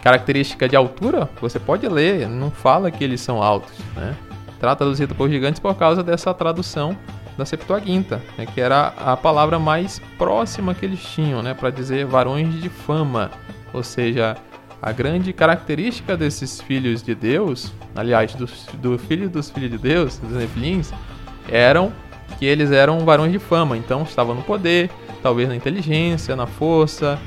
característica 0.03 0.66
de 0.66 0.75
altura, 0.75 1.29
você 1.38 1.59
pode 1.59 1.87
ler, 1.87 2.27
não 2.27 2.51
fala 2.51 2.90
que 2.90 3.05
eles 3.05 3.20
são 3.20 3.42
altos, 3.42 3.75
né? 3.94 4.16
Trata 4.59 4.77
traduzido 4.77 5.14
por 5.14 5.29
gigantes 5.29 5.61
por 5.61 5.75
causa 5.75 6.03
dessa 6.03 6.33
tradução 6.33 6.97
da 7.37 7.44
Septuaginta, 7.44 8.23
né, 8.38 8.47
que 8.47 8.61
era 8.61 8.88
a 8.97 9.16
palavra 9.16 9.59
mais 9.59 10.01
próxima 10.16 10.75
que 10.75 10.85
eles 10.85 11.03
tinham, 11.03 11.42
né, 11.42 11.55
para 11.55 11.70
dizer 11.70 12.07
varões 12.07 12.61
de 12.61 12.68
fama, 12.68 13.31
ou 13.73 13.83
seja, 13.83 14.37
a 14.81 14.92
grande 14.92 15.33
característica 15.33 16.16
desses 16.16 16.61
filhos 16.61 17.03
de 17.03 17.14
Deus, 17.14 17.73
aliás, 17.97 18.35
do, 18.35 18.47
do 18.75 18.99
filho 18.99 19.29
dos 19.29 19.51
filhos 19.51 19.70
de 19.70 19.79
Deus, 19.79 20.18
dos 20.18 20.33
Nefilins, 20.33 20.92
eram 21.51 21.92
que 22.38 22.44
eles 22.44 22.70
eram 22.70 23.01
varões 23.01 23.33
de 23.33 23.38
fama, 23.38 23.77
então 23.77 24.03
estavam 24.03 24.35
no 24.35 24.42
poder, 24.42 24.90
talvez 25.23 25.49
na 25.49 25.57
inteligência, 25.57 26.35
na 26.37 26.47
força, 26.47 27.18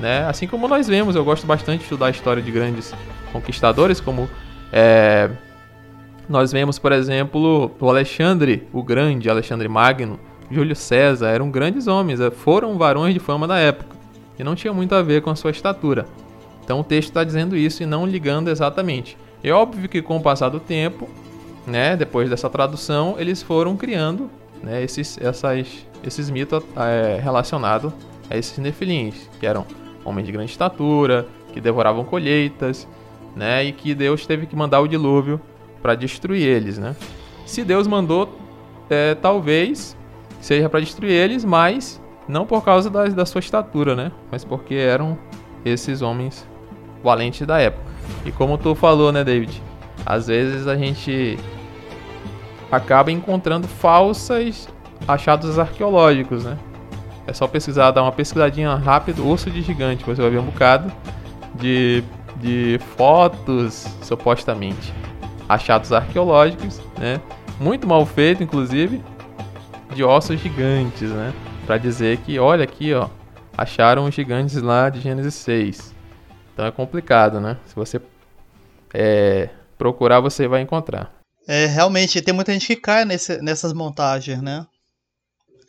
né? 0.00 0.26
Assim 0.26 0.46
como 0.46 0.66
nós 0.66 0.88
vemos, 0.88 1.16
eu 1.16 1.24
gosto 1.24 1.46
bastante 1.46 1.78
de 1.78 1.84
estudar 1.84 2.06
a 2.06 2.10
história 2.10 2.42
de 2.42 2.50
grandes 2.50 2.94
conquistadores, 3.32 4.00
como 4.00 4.28
é, 4.72 5.30
nós 6.28 6.52
vemos, 6.52 6.78
por 6.78 6.92
exemplo, 6.92 7.70
o 7.78 7.88
Alexandre, 7.88 8.66
o 8.72 8.82
Grande, 8.82 9.28
Alexandre 9.28 9.68
Magno, 9.68 10.18
Júlio 10.50 10.76
César, 10.76 11.28
eram 11.28 11.50
grandes 11.50 11.86
homens, 11.86 12.20
é, 12.20 12.30
foram 12.30 12.76
varões 12.78 13.14
de 13.14 13.20
fama 13.20 13.46
da 13.46 13.58
época 13.58 13.96
e 14.38 14.44
não 14.44 14.54
tinha 14.54 14.72
muito 14.72 14.94
a 14.94 15.02
ver 15.02 15.22
com 15.22 15.30
a 15.30 15.36
sua 15.36 15.50
estatura. 15.50 16.06
Então 16.64 16.80
o 16.80 16.84
texto 16.84 17.10
está 17.10 17.24
dizendo 17.24 17.56
isso 17.56 17.82
e 17.82 17.86
não 17.86 18.06
ligando 18.06 18.48
exatamente. 18.48 19.16
É 19.42 19.50
óbvio 19.50 19.88
que 19.88 20.00
com 20.00 20.16
o 20.16 20.22
passar 20.22 20.48
do 20.48 20.60
tempo, 20.60 21.08
né, 21.66 21.96
depois 21.96 22.30
dessa 22.30 22.48
tradução, 22.48 23.16
eles 23.18 23.42
foram 23.42 23.76
criando 23.76 24.30
né, 24.62 24.82
esses, 24.82 25.18
essas, 25.20 25.86
esses 26.02 26.30
mitos 26.30 26.62
é, 26.76 27.20
relacionados 27.22 27.92
a 28.30 28.36
esses 28.36 28.56
nefilins, 28.58 29.28
que 29.38 29.46
eram 29.46 29.66
homens 30.04 30.26
de 30.26 30.32
grande 30.32 30.50
estatura, 30.50 31.26
que 31.52 31.60
devoravam 31.60 32.04
colheitas, 32.04 32.88
né? 33.34 33.64
E 33.64 33.72
que 33.72 33.94
Deus 33.94 34.26
teve 34.26 34.46
que 34.46 34.56
mandar 34.56 34.80
o 34.80 34.88
dilúvio 34.88 35.40
para 35.84 35.94
destruir 35.94 36.48
eles, 36.48 36.78
né? 36.78 36.96
Se 37.44 37.62
Deus 37.62 37.86
mandou, 37.86 38.38
é, 38.88 39.14
talvez 39.16 39.94
seja 40.40 40.66
para 40.66 40.80
destruir 40.80 41.10
eles, 41.10 41.44
mas 41.44 42.00
não 42.26 42.46
por 42.46 42.64
causa 42.64 42.88
da, 42.88 43.04
da 43.04 43.26
sua 43.26 43.40
estatura, 43.40 43.94
né? 43.94 44.10
Mas 44.32 44.46
porque 44.46 44.74
eram 44.74 45.18
esses 45.62 46.00
homens 46.00 46.48
valentes 47.02 47.46
da 47.46 47.58
época. 47.60 47.84
E 48.24 48.32
como 48.32 48.56
tu 48.56 48.74
falou, 48.74 49.12
né, 49.12 49.22
David? 49.22 49.62
Às 50.06 50.28
vezes 50.28 50.66
a 50.66 50.74
gente 50.74 51.38
acaba 52.72 53.12
encontrando 53.12 53.68
falsas 53.68 54.66
achados 55.06 55.58
arqueológicos, 55.58 56.44
né? 56.44 56.56
É 57.26 57.34
só 57.34 57.46
pesquisar, 57.46 57.90
dar 57.90 58.04
uma 58.04 58.12
pesquisadinha 58.12 58.74
rápido, 58.74 59.28
osso 59.28 59.50
de 59.50 59.60
gigante, 59.60 60.02
você 60.02 60.22
vai 60.22 60.30
ver 60.30 60.38
um 60.38 60.46
bocado 60.46 60.90
de, 61.54 62.02
de 62.36 62.80
fotos, 62.96 63.86
supostamente, 64.00 64.94
achados 65.48 65.92
arqueológicos, 65.92 66.80
né? 66.98 67.20
Muito 67.60 67.86
mal 67.86 68.04
feito, 68.04 68.42
inclusive, 68.42 69.02
de 69.94 70.02
ossos 70.02 70.40
gigantes, 70.40 71.10
né? 71.10 71.32
Para 71.66 71.78
dizer 71.78 72.18
que, 72.18 72.38
olha 72.38 72.64
aqui, 72.64 72.92
ó, 72.92 73.08
acharam 73.56 74.04
os 74.04 74.14
gigantes 74.14 74.60
lá 74.60 74.90
de 74.90 75.00
Gênesis 75.00 75.34
6. 75.34 75.94
Então 76.52 76.66
é 76.66 76.70
complicado, 76.70 77.40
né? 77.40 77.56
Se 77.66 77.74
você 77.74 78.00
é, 78.92 79.48
procurar, 79.76 80.20
você 80.20 80.46
vai 80.46 80.60
encontrar. 80.60 81.12
É, 81.46 81.66
realmente, 81.66 82.22
tem 82.22 82.32
muita 82.34 82.52
gente 82.52 82.66
que 82.66 82.76
cai 82.76 83.04
nesse, 83.04 83.40
nessas 83.42 83.72
montagens, 83.72 84.40
né? 84.40 84.66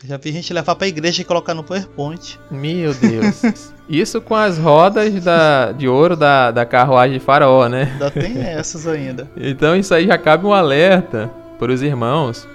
Já 0.08 0.18
vi 0.18 0.32
gente 0.32 0.54
levar 0.54 0.76
pra 0.76 0.88
igreja 0.88 1.22
e 1.22 1.26
colocar 1.26 1.56
no 1.56 1.64
PowerPoint. 1.64 2.40
Meu 2.52 2.94
Deus. 2.94 3.72
Isso 3.90 4.22
com 4.22 4.36
as 4.36 4.58
rodas 4.58 5.24
da, 5.24 5.72
de 5.72 5.88
ouro 5.88 6.16
da, 6.16 6.52
da 6.52 6.64
carruagem 6.64 7.18
de 7.18 7.24
faraó, 7.24 7.68
né? 7.68 7.90
Ainda 7.94 8.12
tem 8.12 8.38
essas 8.40 8.88
ainda. 8.88 9.28
então 9.36 9.76
isso 9.76 9.94
aí 9.94 10.06
já 10.06 10.18
cabe 10.18 10.46
um 10.46 10.54
alerta 10.54 11.32
para 11.58 11.72
os 11.72 11.82
irmãos, 11.82 12.48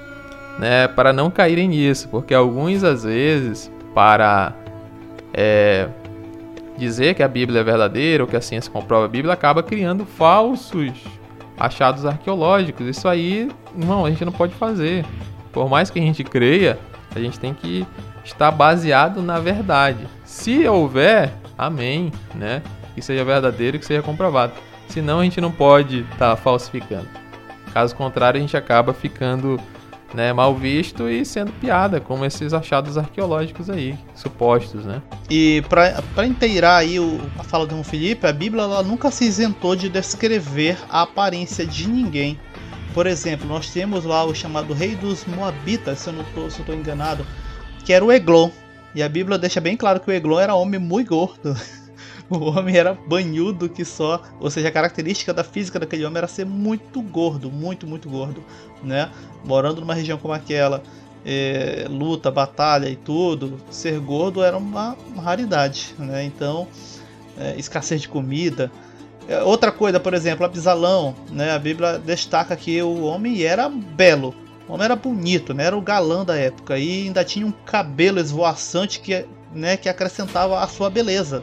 né? 0.58 0.86
Para 0.86 1.12
não 1.12 1.28
caírem 1.30 1.68
nisso. 1.68 2.08
Porque 2.08 2.32
alguns, 2.32 2.84
às 2.84 3.02
vezes, 3.02 3.70
para 3.94 4.54
é, 5.34 5.88
dizer 6.78 7.14
que 7.14 7.22
a 7.22 7.28
Bíblia 7.28 7.60
é 7.60 7.64
verdadeira 7.64 8.22
ou 8.22 8.28
que 8.28 8.36
a 8.36 8.40
ciência 8.40 8.70
comprova 8.70 9.06
a 9.06 9.08
Bíblia, 9.08 9.34
acaba 9.34 9.60
criando 9.60 10.04
falsos 10.04 10.92
achados 11.58 12.06
arqueológicos. 12.06 12.86
Isso 12.86 13.08
aí, 13.08 13.50
não, 13.74 14.04
a 14.04 14.10
gente 14.10 14.24
não 14.24 14.32
pode 14.32 14.54
fazer. 14.54 15.04
Por 15.52 15.68
mais 15.68 15.90
que 15.90 15.98
a 15.98 16.02
gente 16.02 16.22
creia, 16.22 16.78
a 17.14 17.18
gente 17.18 17.38
tem 17.38 17.54
que 17.54 17.86
estar 18.24 18.50
baseado 18.50 19.22
na 19.22 19.38
verdade. 19.38 20.06
Se 20.24 20.66
houver, 20.66 21.32
amém, 21.56 22.12
né? 22.34 22.62
Que 22.94 23.02
seja 23.02 23.24
verdadeiro 23.24 23.78
que 23.78 23.86
seja 23.86 24.02
comprovado. 24.02 24.52
Senão 24.88 25.20
a 25.20 25.24
gente 25.24 25.40
não 25.40 25.52
pode 25.52 26.00
estar 26.00 26.30
tá 26.30 26.36
falsificando. 26.36 27.08
Caso 27.72 27.94
contrário, 27.94 28.38
a 28.38 28.40
gente 28.40 28.56
acaba 28.56 28.92
ficando 28.92 29.60
né, 30.12 30.32
mal 30.32 30.54
visto 30.54 31.08
e 31.08 31.24
sendo 31.24 31.52
piada, 31.52 32.00
como 32.00 32.24
esses 32.24 32.52
achados 32.52 32.98
arqueológicos 32.98 33.70
aí, 33.70 33.96
supostos, 34.14 34.84
né? 34.84 35.00
E 35.28 35.62
para 35.68 36.26
inteirar 36.26 36.78
aí 36.78 36.98
o, 36.98 37.20
a 37.38 37.44
fala 37.44 37.66
do 37.66 37.82
Felipe, 37.84 38.26
a 38.26 38.32
Bíblia 38.32 38.64
ela 38.64 38.82
nunca 38.82 39.10
se 39.10 39.24
isentou 39.24 39.76
de 39.76 39.88
descrever 39.88 40.76
a 40.88 41.02
aparência 41.02 41.64
de 41.64 41.88
ninguém. 41.88 42.38
Por 42.94 43.06
exemplo, 43.06 43.46
nós 43.46 43.70
temos 43.70 44.04
lá 44.04 44.24
o 44.24 44.34
chamado 44.34 44.74
rei 44.74 44.96
dos 44.96 45.24
Moabitas, 45.24 46.00
se 46.00 46.08
eu 46.08 46.12
não 46.12 46.22
estou 46.22 46.74
enganado, 46.74 47.24
que 47.84 47.92
era 47.92 48.04
o 48.04 48.10
Eglon. 48.10 48.50
E 48.94 49.02
a 49.02 49.08
Bíblia 49.08 49.38
deixa 49.38 49.60
bem 49.60 49.76
claro 49.76 50.00
que 50.00 50.10
o 50.10 50.12
Eglon 50.12 50.40
era 50.40 50.54
homem 50.54 50.80
muito 50.80 51.10
gordo. 51.10 51.56
o 52.28 52.50
homem 52.50 52.76
era 52.76 52.94
banhudo 52.94 53.68
que 53.68 53.84
só, 53.84 54.22
ou 54.40 54.50
seja, 54.50 54.68
a 54.68 54.72
característica 54.72 55.32
da 55.32 55.44
física 55.44 55.78
daquele 55.78 56.04
homem 56.04 56.18
era 56.18 56.28
ser 56.28 56.44
muito 56.44 57.00
gordo, 57.00 57.50
muito, 57.50 57.86
muito 57.86 58.08
gordo, 58.08 58.42
né? 58.82 59.10
Morando 59.44 59.80
numa 59.80 59.94
região 59.94 60.18
como 60.18 60.34
aquela, 60.34 60.82
é, 61.24 61.86
luta, 61.88 62.30
batalha 62.30 62.88
e 62.88 62.96
tudo, 62.96 63.60
ser 63.70 63.98
gordo 64.00 64.42
era 64.42 64.56
uma, 64.56 64.96
raridade, 65.16 65.94
né? 65.98 66.24
Então, 66.24 66.66
é, 67.38 67.56
escassez 67.56 68.00
de 68.00 68.08
comida, 68.08 68.70
outra 69.44 69.70
coisa, 69.70 70.00
por 70.00 70.14
exemplo, 70.14 70.44
Absalão, 70.44 71.14
né? 71.30 71.52
A 71.52 71.58
Bíblia 71.58 71.98
destaca 71.98 72.56
que 72.56 72.82
o 72.82 73.02
homem 73.02 73.42
era 73.42 73.68
belo, 73.68 74.34
o 74.68 74.72
homem 74.72 74.84
era 74.84 74.96
bonito, 74.96 75.54
né? 75.54 75.64
Era 75.64 75.76
o 75.76 75.82
galã 75.82 76.24
da 76.24 76.36
época 76.36 76.78
e 76.78 77.06
ainda 77.06 77.24
tinha 77.24 77.46
um 77.46 77.52
cabelo 77.52 78.18
esvoaçante 78.18 79.00
que, 79.00 79.26
né, 79.52 79.76
que 79.76 79.88
acrescentava 79.88 80.60
a 80.60 80.66
sua 80.66 80.90
beleza. 80.90 81.42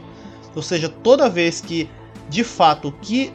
Ou 0.54 0.62
seja, 0.62 0.88
toda 0.88 1.28
vez 1.28 1.60
que, 1.60 1.88
de 2.28 2.42
fato, 2.42 2.92
que, 3.02 3.32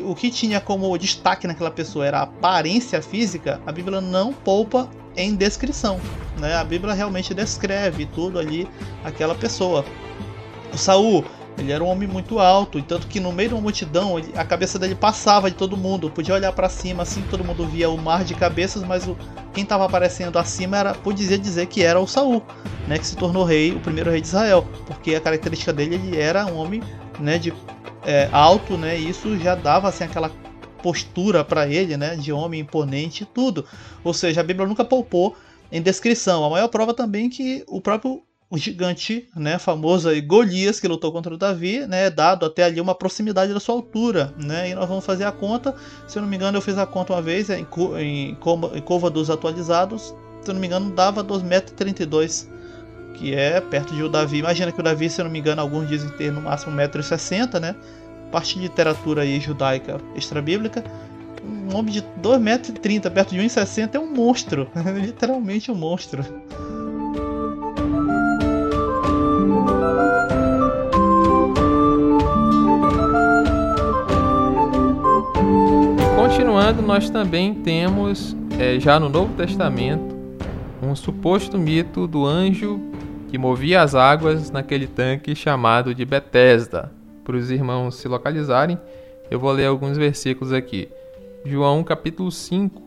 o 0.00 0.14
que 0.14 0.30
tinha 0.30 0.60
como 0.60 0.96
destaque 0.98 1.46
naquela 1.46 1.70
pessoa 1.70 2.06
era 2.06 2.18
a 2.18 2.22
aparência 2.22 3.00
física, 3.00 3.60
a 3.66 3.72
Bíblia 3.72 4.00
não 4.00 4.32
poupa 4.32 4.88
em 5.16 5.34
descrição, 5.34 6.00
né? 6.38 6.54
A 6.54 6.64
Bíblia 6.64 6.94
realmente 6.94 7.34
descreve 7.34 8.06
tudo 8.06 8.38
ali 8.38 8.68
aquela 9.02 9.34
pessoa. 9.34 9.84
O 10.72 10.76
Saul 10.76 11.24
ele 11.58 11.72
era 11.72 11.82
um 11.82 11.88
homem 11.88 12.08
muito 12.08 12.38
alto, 12.38 12.78
e 12.78 12.82
tanto 12.82 13.06
que 13.06 13.18
no 13.20 13.32
meio 13.32 13.50
de 13.50 13.54
uma 13.54 13.60
multidão, 13.60 14.18
ele, 14.18 14.32
a 14.36 14.44
cabeça 14.44 14.78
dele 14.78 14.94
passava 14.94 15.50
de 15.50 15.56
todo 15.56 15.76
mundo. 15.76 16.10
Podia 16.10 16.34
olhar 16.34 16.52
para 16.52 16.68
cima, 16.68 17.02
assim, 17.02 17.22
todo 17.30 17.44
mundo 17.44 17.66
via 17.66 17.90
o 17.90 17.98
mar 17.98 18.24
de 18.24 18.34
cabeças, 18.34 18.82
mas 18.82 19.06
o, 19.06 19.16
quem 19.52 19.64
estava 19.64 19.84
aparecendo 19.84 20.38
acima 20.38 20.76
era, 20.76 20.94
podia 20.94 21.38
dizer 21.38 21.66
que 21.66 21.82
era 21.82 21.98
o 21.98 22.06
Saul, 22.06 22.42
né, 22.86 22.98
que 22.98 23.06
se 23.06 23.16
tornou 23.16 23.44
rei, 23.44 23.72
o 23.72 23.80
primeiro 23.80 24.10
rei 24.10 24.20
de 24.20 24.28
Israel, 24.28 24.66
porque 24.86 25.14
a 25.14 25.20
característica 25.20 25.72
dele 25.72 25.96
ele 25.96 26.16
era 26.16 26.46
um 26.46 26.56
homem, 26.56 26.82
né, 27.18 27.38
de 27.38 27.52
é, 28.04 28.28
alto, 28.32 28.76
né, 28.76 28.98
e 28.98 29.08
isso 29.08 29.36
já 29.38 29.54
dava 29.54 29.88
assim 29.88 30.04
aquela 30.04 30.30
postura 30.82 31.42
para 31.42 31.66
ele, 31.66 31.96
né, 31.96 32.16
de 32.16 32.32
homem 32.32 32.60
imponente 32.60 33.24
e 33.24 33.26
tudo. 33.26 33.64
Ou 34.04 34.14
seja, 34.14 34.40
a 34.40 34.44
Bíblia 34.44 34.66
nunca 34.66 34.84
poupou 34.84 35.36
em 35.70 35.82
descrição. 35.82 36.44
A 36.44 36.50
maior 36.50 36.68
prova 36.68 36.94
também 36.94 37.28
que 37.28 37.64
o 37.66 37.80
próprio 37.80 38.22
o 38.50 38.56
gigante, 38.56 39.28
né, 39.36 39.58
famoso 39.58 40.08
aí, 40.08 40.22
Golias, 40.22 40.80
que 40.80 40.88
lutou 40.88 41.12
contra 41.12 41.34
o 41.34 41.36
Davi, 41.36 41.86
né, 41.86 42.08
dado 42.08 42.46
até 42.46 42.64
ali 42.64 42.80
uma 42.80 42.94
proximidade 42.94 43.52
da 43.52 43.60
sua 43.60 43.74
altura, 43.74 44.32
né, 44.38 44.70
e 44.70 44.74
nós 44.74 44.88
vamos 44.88 45.04
fazer 45.04 45.24
a 45.24 45.32
conta, 45.32 45.74
se 46.06 46.18
eu 46.18 46.22
não 46.22 46.28
me 46.28 46.36
engano 46.36 46.56
eu 46.56 46.62
fiz 46.62 46.78
a 46.78 46.86
conta 46.86 47.12
uma 47.12 47.20
vez, 47.20 47.50
é, 47.50 47.58
em, 47.58 47.66
em, 47.98 48.30
em 48.30 48.80
Cova 48.80 49.10
dos 49.10 49.28
Atualizados, 49.28 50.14
se 50.40 50.50
eu 50.50 50.54
não 50.54 50.60
me 50.60 50.66
engano 50.66 50.90
dava 50.90 51.22
2,32m, 51.22 52.48
que 53.14 53.34
é 53.34 53.60
perto 53.60 53.94
de 53.94 54.02
o 54.02 54.08
Davi, 54.08 54.38
imagina 54.38 54.72
que 54.72 54.80
o 54.80 54.82
Davi, 54.82 55.10
se 55.10 55.20
eu 55.20 55.26
não 55.26 55.32
me 55.32 55.40
engano, 55.40 55.60
alguns 55.60 55.86
dizem 55.86 56.08
ter 56.10 56.32
no 56.32 56.40
máximo 56.40 56.74
1,60m, 56.74 57.60
né, 57.60 57.76
parte 58.32 58.54
de 58.54 58.60
literatura 58.60 59.22
aí 59.22 59.40
judaica 59.40 60.00
extra-bíblica, 60.16 60.82
um 61.44 61.76
homem 61.76 61.92
de 61.92 62.02
2,30m 62.22 63.10
perto 63.10 63.34
de 63.34 63.40
1,60m 63.40 63.94
é 63.94 63.98
um 63.98 64.10
monstro, 64.14 64.68
literalmente 65.02 65.70
um 65.70 65.74
monstro. 65.74 66.24
Continuando, 76.16 76.82
nós 76.82 77.08
também 77.08 77.54
temos, 77.54 78.36
é, 78.58 78.78
já 78.78 79.00
no 79.00 79.08
Novo 79.08 79.34
Testamento, 79.34 80.16
um 80.82 80.94
suposto 80.94 81.58
mito 81.58 82.06
do 82.06 82.26
anjo 82.26 82.80
que 83.28 83.38
movia 83.38 83.82
as 83.82 83.94
águas 83.94 84.50
naquele 84.50 84.86
tanque 84.86 85.34
chamado 85.34 85.94
de 85.94 86.04
Betesda. 86.04 86.92
Para 87.24 87.36
os 87.36 87.50
irmãos 87.50 87.96
se 87.96 88.08
localizarem, 88.08 88.78
eu 89.30 89.38
vou 89.38 89.52
ler 89.52 89.66
alguns 89.66 89.96
versículos 89.96 90.52
aqui. 90.52 90.88
João 91.44 91.84
capítulo 91.84 92.30
5 92.30 92.82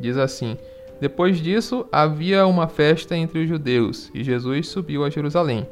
diz 0.00 0.16
assim: 0.16 0.56
Depois 1.00 1.38
disso 1.38 1.86
havia 1.90 2.46
uma 2.46 2.68
festa 2.68 3.16
entre 3.16 3.40
os 3.40 3.48
judeus 3.48 4.10
e 4.14 4.24
Jesus 4.24 4.68
subiu 4.68 5.04
a 5.04 5.10
Jerusalém. 5.10 5.66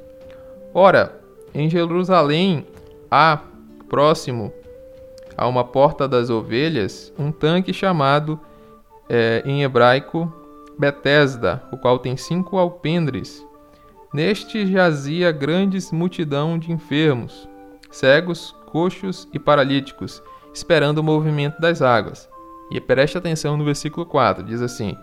Ora, 0.75 1.21
em 1.55 1.71
Jerusalém 1.71 2.67
há 3.09 3.39
próximo 3.89 4.53
a 5.37 5.47
uma 5.47 5.63
porta 5.63 6.09
das 6.09 6.31
ovelhas 6.31 7.13
um 7.17 7.31
tanque 7.31 7.73
chamado 7.73 8.41
é, 9.09 9.41
em 9.47 9.63
hebraico 9.63 10.33
Betesda, 10.77 11.63
o 11.71 11.77
qual 11.77 12.01
tem 12.01 12.17
cinco 12.17 12.59
alpendres. 12.59 13.47
Neste 14.13 14.67
jazia 14.67 15.31
grandes 15.31 15.93
multidão 15.93 16.59
de 16.59 16.73
enfermos, 16.73 17.49
cegos, 17.91 18.53
coxos 18.67 19.29
e 19.33 19.39
paralíticos, 19.39 20.21
esperando 20.53 20.99
o 20.99 21.05
movimento 21.05 21.61
das 21.61 21.83
águas. 21.83 22.29
E 22.73 22.81
preste 22.81 23.17
atenção 23.17 23.57
no 23.57 23.65
versículo 23.65 24.05
4, 24.07 24.43
diz 24.43 24.61
assim: 24.61 24.97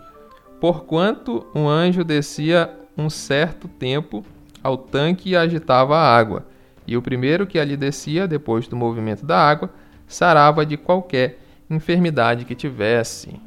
Porquanto 0.60 1.46
um 1.54 1.66
anjo 1.66 2.04
descia 2.04 2.70
um 2.96 3.08
certo 3.08 3.68
tempo 3.68 4.22
ao 4.62 4.76
tanque 4.76 5.30
e 5.30 5.36
agitava 5.36 5.96
a 5.96 6.16
água, 6.16 6.46
e 6.86 6.96
o 6.96 7.02
primeiro 7.02 7.46
que 7.46 7.58
ali 7.58 7.76
descia, 7.76 8.26
depois 8.26 8.66
do 8.66 8.76
movimento 8.76 9.24
da 9.24 9.38
água, 9.38 9.70
sarava 10.06 10.66
de 10.66 10.76
qualquer 10.76 11.38
enfermidade 11.70 12.44
que 12.44 12.54
tivesse. 12.54 13.40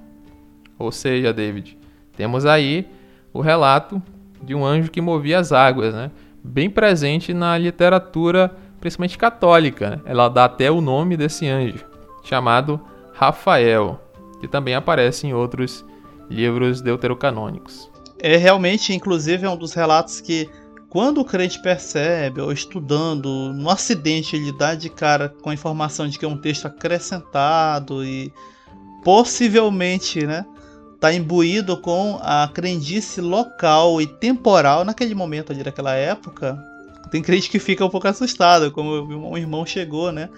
Ou 0.78 0.92
seja, 0.92 1.34
David, 1.34 1.78
temos 2.16 2.46
aí 2.46 2.88
o 3.34 3.42
relato 3.42 4.02
de 4.42 4.56
um 4.56 4.66
anjo 4.66 4.90
que 4.90 5.02
movia 5.02 5.40
as 5.40 5.52
águas, 5.52 5.94
né? 5.94 6.12
bem 6.44 6.70
presente 6.70 7.34
na 7.34 7.58
literatura, 7.58 8.56
principalmente 8.80 9.18
católica. 9.18 9.92
Né? 9.92 10.02
Ela 10.06 10.30
dá 10.30 10.46
até 10.46 10.70
o 10.70 10.80
nome 10.80 11.18
desse 11.18 11.48
anjo, 11.48 11.86
chamado 12.24 12.80
Rafael, 13.14 14.00
que 14.40 14.48
também 14.48 14.76
aparece 14.76 15.28
em 15.28 15.34
outros 15.34 15.86
livros 16.30 16.82
deuterocanônicos. 16.82 17.90
É 18.20 18.38
realmente, 18.38 18.94
inclusive, 18.94 19.46
é 19.46 19.50
um 19.50 19.58
dos 19.58 19.74
relatos 19.74 20.22
que 20.22 20.50
quando 20.96 21.20
o 21.20 21.26
crente 21.26 21.60
percebe, 21.60 22.40
ou 22.40 22.54
estudando, 22.54 23.52
no 23.54 23.70
acidente 23.70 24.38
ele 24.38 24.54
dá 24.54 24.76
de 24.76 24.90
cara 24.90 25.28
com 25.28 25.50
a 25.50 25.54
informação 25.54 26.08
de 26.08 26.18
que 26.18 26.24
é 26.24 26.28
um 26.28 26.38
texto 26.38 26.68
acrescentado 26.68 28.02
e 28.06 28.32
possivelmente, 29.04 30.26
né, 30.26 30.46
tá 30.98 31.12
imbuído 31.14 31.76
com 31.76 32.18
a 32.22 32.48
crendice 32.48 33.20
local 33.20 34.00
e 34.02 34.08
temporal 34.08 34.86
naquele 34.86 35.14
momento 35.14 35.52
ali 35.52 35.64
daquela 35.64 35.94
época, 35.94 36.58
tem 37.12 37.22
crente 37.22 37.50
que 37.50 37.60
fica 37.60 37.84
um 37.84 37.90
pouco 37.90 38.08
assustado, 38.08 38.72
como 38.72 39.02
um 39.02 39.38
irmão 39.38 39.66
chegou, 39.66 40.14
né, 40.14 40.30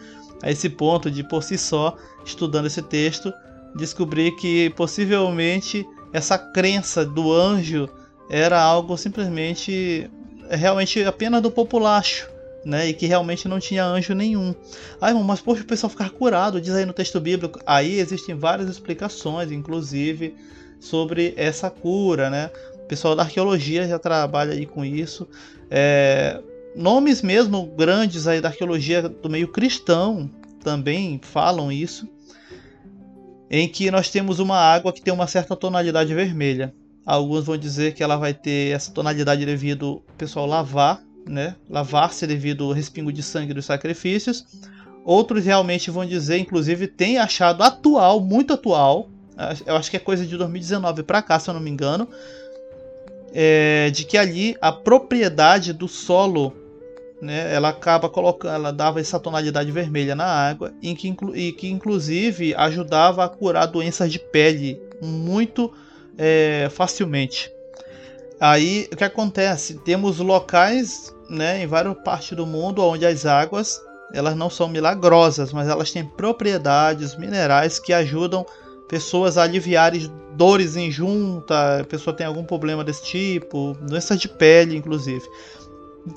a 0.41 0.49
esse 0.49 0.69
ponto 0.69 1.11
de 1.11 1.23
por 1.23 1.43
si 1.43 1.55
só, 1.55 1.95
estudando 2.25 2.65
esse 2.65 2.81
texto, 2.81 3.31
descobrir 3.75 4.31
que 4.37 4.71
possivelmente 4.71 5.85
essa 6.11 6.35
crença 6.35 7.05
do 7.05 7.31
anjo 7.31 7.87
era 8.27 8.59
algo 8.59 8.97
simplesmente 8.97 10.09
realmente 10.49 11.03
apenas 11.03 11.41
do 11.41 11.51
populacho, 11.51 12.29
né? 12.63 12.87
E 12.87 12.93
que 12.93 13.05
realmente 13.05 13.47
não 13.47 13.59
tinha 13.59 13.85
anjo 13.85 14.13
nenhum. 14.13 14.53
Irmão, 15.01 15.23
mas 15.23 15.41
poxa, 15.41 15.63
o 15.63 15.65
pessoal 15.65 15.89
ficar 15.89 16.09
curado, 16.09 16.61
diz 16.61 16.73
aí 16.73 16.85
no 16.85 16.93
texto 16.93 17.19
bíblico. 17.19 17.59
Aí 17.65 17.99
existem 17.99 18.35
várias 18.35 18.69
explicações, 18.69 19.51
inclusive, 19.51 20.35
sobre 20.79 21.33
essa 21.37 21.69
cura, 21.69 22.29
né? 22.29 22.51
O 22.75 22.87
pessoal 22.87 23.15
da 23.15 23.23
arqueologia 23.23 23.87
já 23.87 23.99
trabalha 23.99 24.53
aí 24.53 24.65
com 24.65 24.83
isso. 24.83 25.27
É, 25.69 26.41
nomes 26.75 27.21
mesmo 27.21 27.65
grandes 27.65 28.27
aí 28.27 28.39
da 28.39 28.49
arqueologia 28.49 29.01
do 29.01 29.29
meio 29.29 29.47
cristão 29.49 30.29
também 30.63 31.19
falam 31.21 31.71
isso. 31.71 32.07
Em 33.49 33.67
que 33.67 33.89
nós 33.89 34.09
temos 34.09 34.39
uma 34.39 34.57
água 34.57 34.91
que 34.91 35.01
tem 35.01 35.13
uma 35.13 35.27
certa 35.27 35.55
tonalidade 35.55 36.13
vermelha. 36.13 36.73
Alguns 37.07 37.45
vão 37.45 37.55
dizer 37.55 37.93
que 37.93 38.03
ela 38.03 38.17
vai 38.17 38.33
ter 38.33 38.75
essa 38.75 38.91
tonalidade 38.91 39.45
devido 39.45 39.85
ao 39.85 40.15
pessoal 40.17 40.45
lavar, 40.45 41.01
né? 41.25 41.55
Lavar-se 41.69 42.27
devido 42.27 42.65
ao 42.65 42.73
respingo 42.73 43.13
de 43.13 43.23
sangue 43.23 43.53
dos 43.53 43.63
sacrifícios. 43.63 44.45
Outros 45.05 45.45
realmente 45.45 45.89
vão 45.89 46.05
dizer, 46.05 46.37
inclusive, 46.37 46.85
tem 46.85 47.17
achado 47.17 47.63
atual, 47.63 48.19
muito 48.19 48.51
atual. 48.51 49.07
Eu 49.65 49.77
acho 49.77 49.89
que 49.89 49.95
é 49.95 50.01
coisa 50.01 50.25
de 50.25 50.35
2019 50.35 51.03
para 51.03 51.21
cá, 51.21 51.39
se 51.39 51.49
eu 51.49 51.53
não 51.53 51.61
me 51.61 51.69
engano. 51.69 52.09
É, 53.33 53.89
de 53.91 54.03
que 54.03 54.17
ali 54.17 54.57
a 54.59 54.73
propriedade 54.73 55.71
do 55.71 55.87
solo 55.87 56.53
né, 57.21 57.53
ela 57.53 57.69
acaba 57.69 58.09
colocando, 58.09 58.55
ela 58.55 58.73
dava 58.73 58.99
essa 58.99 59.17
tonalidade 59.17 59.71
vermelha 59.71 60.13
na 60.13 60.25
água 60.25 60.73
e 60.81 60.93
que, 60.93 61.15
e 61.35 61.51
que 61.53 61.69
inclusive 61.69 62.53
ajudava 62.55 63.23
a 63.23 63.29
curar 63.29 63.65
doenças 63.65 64.11
de 64.11 64.19
pele 64.19 64.81
muito 65.01 65.71
é, 66.17 66.69
facilmente. 66.71 67.51
Aí 68.39 68.87
o 68.91 68.95
que 68.95 69.03
acontece? 69.03 69.75
Temos 69.79 70.19
locais 70.19 71.13
né, 71.29 71.63
em 71.63 71.67
várias 71.67 71.95
partes 72.03 72.35
do 72.35 72.45
mundo 72.45 72.83
onde 72.83 73.05
as 73.05 73.25
águas 73.25 73.81
elas 74.13 74.35
não 74.35 74.49
são 74.49 74.69
milagrosas, 74.69 75.51
mas 75.51 75.67
elas 75.67 75.91
têm 75.91 76.05
propriedades 76.05 77.15
minerais 77.17 77.79
que 77.79 77.91
ajudam 77.91 78.45
pessoas 78.87 79.37
a 79.37 79.43
aliviarem 79.43 80.09
dores 80.33 80.75
em 80.75 80.89
junta, 80.89 81.81
a 81.81 81.83
pessoa 81.83 82.15
tem 82.15 82.25
algum 82.25 82.43
problema 82.43 82.83
desse 82.83 83.03
tipo, 83.03 83.75
doenças 83.81 84.19
de 84.19 84.29
pele, 84.29 84.77
inclusive. 84.77 85.25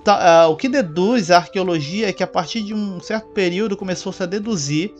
Tá, 0.04 0.46
uh, 0.46 0.52
o 0.52 0.56
que 0.56 0.68
deduz 0.68 1.32
a 1.32 1.38
arqueologia 1.38 2.08
é 2.08 2.12
que 2.12 2.22
a 2.22 2.26
partir 2.26 2.62
de 2.62 2.72
um 2.72 3.00
certo 3.00 3.30
período 3.30 3.76
começou-se 3.76 4.22
a 4.22 4.26
deduzir 4.26 4.94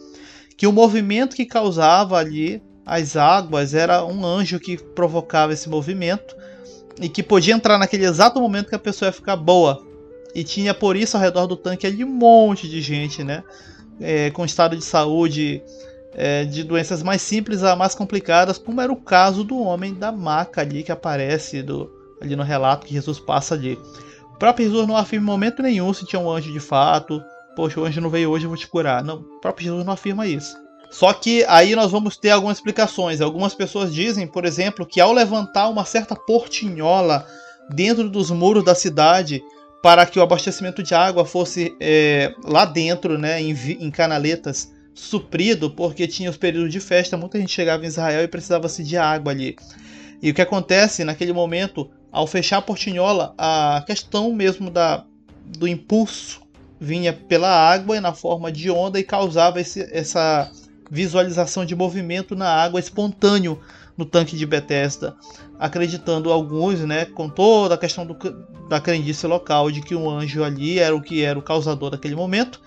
que 0.57 0.67
o 0.67 0.73
movimento 0.73 1.37
que 1.37 1.47
causava 1.47 2.19
ali 2.19 2.61
as 2.85 3.17
águas 3.17 3.75
era 3.75 4.05
um 4.05 4.25
anjo 4.25 4.59
que 4.59 4.77
provocava 4.77 5.53
esse 5.53 5.69
movimento 5.69 6.35
e 7.01 7.09
que 7.09 7.23
podia 7.23 7.55
entrar 7.55 7.79
naquele 7.79 8.05
exato 8.05 8.41
momento 8.41 8.69
que 8.69 8.75
a 8.75 8.79
pessoa 8.79 9.09
ia 9.09 9.13
ficar 9.13 9.37
boa. 9.37 9.85
E 10.35 10.45
tinha 10.45 10.73
por 10.75 10.97
isso 10.97 11.17
ao 11.17 11.23
redor 11.23 11.47
do 11.47 11.57
tanque 11.57 11.87
ali 11.87 12.05
um 12.05 12.09
monte 12.09 12.69
de 12.69 12.81
gente, 12.81 13.25
né? 13.25 13.43
É, 14.01 14.31
com 14.31 14.45
estado 14.45 14.77
de 14.77 14.85
saúde 14.85 15.63
é, 16.15 16.45
de 16.45 16.65
doenças 16.65 17.03
mais 17.03 17.23
simples 17.23 17.63
a 17.63 17.77
mais 17.77 17.95
complicadas, 17.95 18.59
como 18.59 18.81
era 18.81 18.93
o 18.93 18.97
caso 18.97 19.45
do 19.45 19.59
homem 19.61 19.95
da 19.95 20.11
maca 20.11 20.61
ali 20.61 20.83
que 20.83 20.93
aparece 20.93 21.63
do, 21.63 21.91
ali 22.21 22.35
no 22.37 22.43
relato 22.43 22.87
que 22.87 22.95
Jesus 22.95 23.19
passa 23.19 23.55
ali. 23.55 23.79
O 24.35 24.39
próprio 24.39 24.67
Jesus 24.67 24.87
não 24.87 24.97
afirma 24.97 25.25
em 25.25 25.31
momento 25.31 25.63
nenhum 25.63 25.93
se 25.93 26.07
tinha 26.07 26.21
um 26.21 26.31
anjo 26.31 26.53
de 26.53 26.61
fato. 26.61 27.23
Poxa, 27.55 27.81
o 27.81 27.85
anjo 27.85 28.01
não 28.01 28.11
veio 28.11 28.31
hoje, 28.31 28.45
eu 28.45 28.51
vou 28.51 28.57
te 28.57 28.67
curar. 28.67 29.05
Não, 29.05 29.17
o 29.17 29.41
próprio 29.41 29.65
Jesus 29.65 29.85
não 29.85 29.93
afirma 29.93 30.27
isso. 30.27 30.57
Só 30.91 31.13
que 31.13 31.45
aí 31.49 31.75
nós 31.77 31.93
vamos 31.93 32.17
ter 32.17 32.31
algumas 32.31 32.57
explicações. 32.57 33.21
Algumas 33.21 33.55
pessoas 33.55 33.95
dizem, 33.95 34.27
por 34.27 34.45
exemplo, 34.45 34.85
que 34.85 35.01
ao 35.01 35.13
levantar 35.13 35.69
uma 35.69 35.85
certa 35.85 36.17
portinhola 36.17 37.27
dentro 37.73 38.11
dos 38.11 38.31
muros 38.31 38.65
da 38.65 38.75
cidade 38.75 39.41
para 39.83 40.05
que 40.05 40.19
o 40.19 40.23
abastecimento 40.23 40.83
de 40.83 40.95
água 40.95 41.25
fosse 41.25 41.75
é, 41.81 42.35
lá 42.45 42.65
dentro, 42.65 43.17
né, 43.17 43.41
em, 43.41 43.53
em 43.53 43.91
canaletas, 43.91 44.73
suprido, 44.93 45.71
porque 45.71 46.07
tinha 46.07 46.29
os 46.29 46.37
períodos 46.37 46.73
de 46.73 46.81
festa, 46.81 47.17
muita 47.17 47.39
gente 47.39 47.53
chegava 47.53 47.85
em 47.85 47.89
Israel 47.89 48.23
e 48.23 48.29
precisava-se 48.29 48.83
de 48.83 48.97
água 48.97 49.33
ali. 49.33 49.57
E 50.21 50.31
o 50.31 50.35
que 50.35 50.43
acontece 50.43 51.05
naquele 51.05 51.33
momento, 51.33 51.89
ao 52.13 52.27
fechar 52.27 52.59
a 52.59 52.63
portinhola, 52.63 53.33
a 53.39 53.83
questão 53.87 54.33
mesmo 54.33 54.71
da, 54.71 55.05
do 55.47 55.67
impulso 55.67 56.43
vinha 56.79 57.13
pela 57.13 57.49
água 57.49 57.97
e 57.97 58.01
na 58.01 58.13
forma 58.13 58.51
de 58.51 58.71
onda 58.71 58.99
e 58.99 59.05
causava 59.05 59.61
esse, 59.61 59.81
essa 59.93 60.51
visualização 60.91 61.65
de 61.65 61.75
movimento 61.75 62.35
na 62.35 62.49
água 62.49 62.81
espontâneo 62.81 63.61
no 63.97 64.05
tanque 64.05 64.37
de 64.37 64.47
Bethesda, 64.47 65.15
acreditando 65.59 66.33
alguns, 66.33 66.81
né, 66.81 67.05
com 67.05 67.29
toda 67.29 67.75
a 67.75 67.79
questão 67.79 68.07
do, 68.07 68.17
da 68.69 68.81
crendice 68.81 69.27
local 69.27 69.71
de 69.71 69.83
que 69.83 69.95
um 69.95 70.09
anjo 70.09 70.43
ali 70.43 70.79
era 70.79 70.97
o 70.97 71.03
que 71.03 71.23
era 71.23 71.39
o 71.39 71.43
causador 71.43 71.91
daquele 71.91 72.17
momento. 72.17 72.61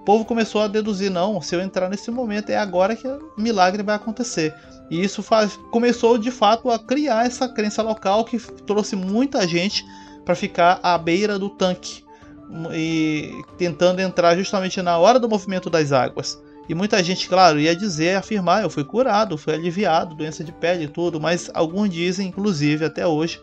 O 0.00 0.04
povo 0.04 0.24
começou 0.24 0.62
a 0.62 0.68
deduzir, 0.68 1.10
não, 1.10 1.40
se 1.40 1.54
eu 1.54 1.60
entrar 1.60 1.88
nesse 1.88 2.10
momento 2.10 2.50
é 2.50 2.56
agora 2.56 2.96
que 2.96 3.06
o 3.06 3.32
milagre 3.36 3.82
vai 3.82 3.94
acontecer. 3.94 4.54
E 4.90 5.02
isso 5.02 5.22
faz, 5.22 5.56
começou 5.70 6.18
de 6.18 6.30
fato 6.30 6.70
a 6.70 6.78
criar 6.78 7.26
essa 7.26 7.48
crença 7.48 7.82
local 7.82 8.24
que 8.24 8.38
trouxe 8.38 8.96
muita 8.96 9.46
gente 9.46 9.84
para 10.24 10.34
ficar 10.34 10.80
à 10.82 10.96
beira 10.98 11.38
do 11.38 11.48
tanque 11.48 12.04
e 12.72 13.42
tentando 13.56 14.00
entrar 14.00 14.36
justamente 14.36 14.80
na 14.82 14.98
hora 14.98 15.18
do 15.18 15.28
movimento 15.28 15.70
das 15.70 15.92
águas. 15.92 16.40
E 16.68 16.74
muita 16.74 17.02
gente, 17.02 17.28
claro, 17.28 17.58
ia 17.58 17.74
dizer, 17.74 18.16
afirmar, 18.16 18.62
eu 18.62 18.70
fui 18.70 18.84
curado, 18.84 19.36
fui 19.36 19.52
aliviado, 19.52 20.14
doença 20.14 20.44
de 20.44 20.52
pele 20.52 20.84
e 20.84 20.88
tudo, 20.88 21.20
mas 21.20 21.50
alguns 21.52 21.90
dizem, 21.90 22.28
inclusive 22.28 22.84
até 22.84 23.06
hoje, 23.06 23.40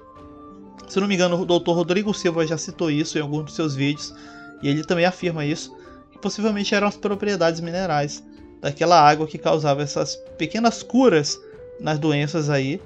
se 0.88 1.00
não 1.00 1.08
me 1.08 1.16
engano, 1.16 1.40
o 1.40 1.46
doutor 1.46 1.74
Rodrigo 1.74 2.14
Silva 2.14 2.48
já 2.48 2.58
citou 2.58 2.90
isso 2.90 3.18
em 3.18 3.22
alguns 3.22 3.46
dos 3.46 3.56
seus 3.56 3.76
vídeos, 3.76 4.14
e 4.62 4.70
ele 4.70 4.84
também 4.84 5.06
afirma 5.06 5.46
isso, 5.46 5.76
que 6.12 6.18
possivelmente 6.18 6.74
eram 6.74 6.88
as 6.88 6.98
propriedades 6.98 7.62
minerais 7.62 8.24
daquela 8.62 9.00
água 9.00 9.28
que 9.28 9.38
causava 9.38 9.84
essas 9.84 10.16
pequenas 10.38 10.82
curas 10.82 11.40
nas 11.80 12.00
doenças 12.00 12.50
aí, 12.50 12.82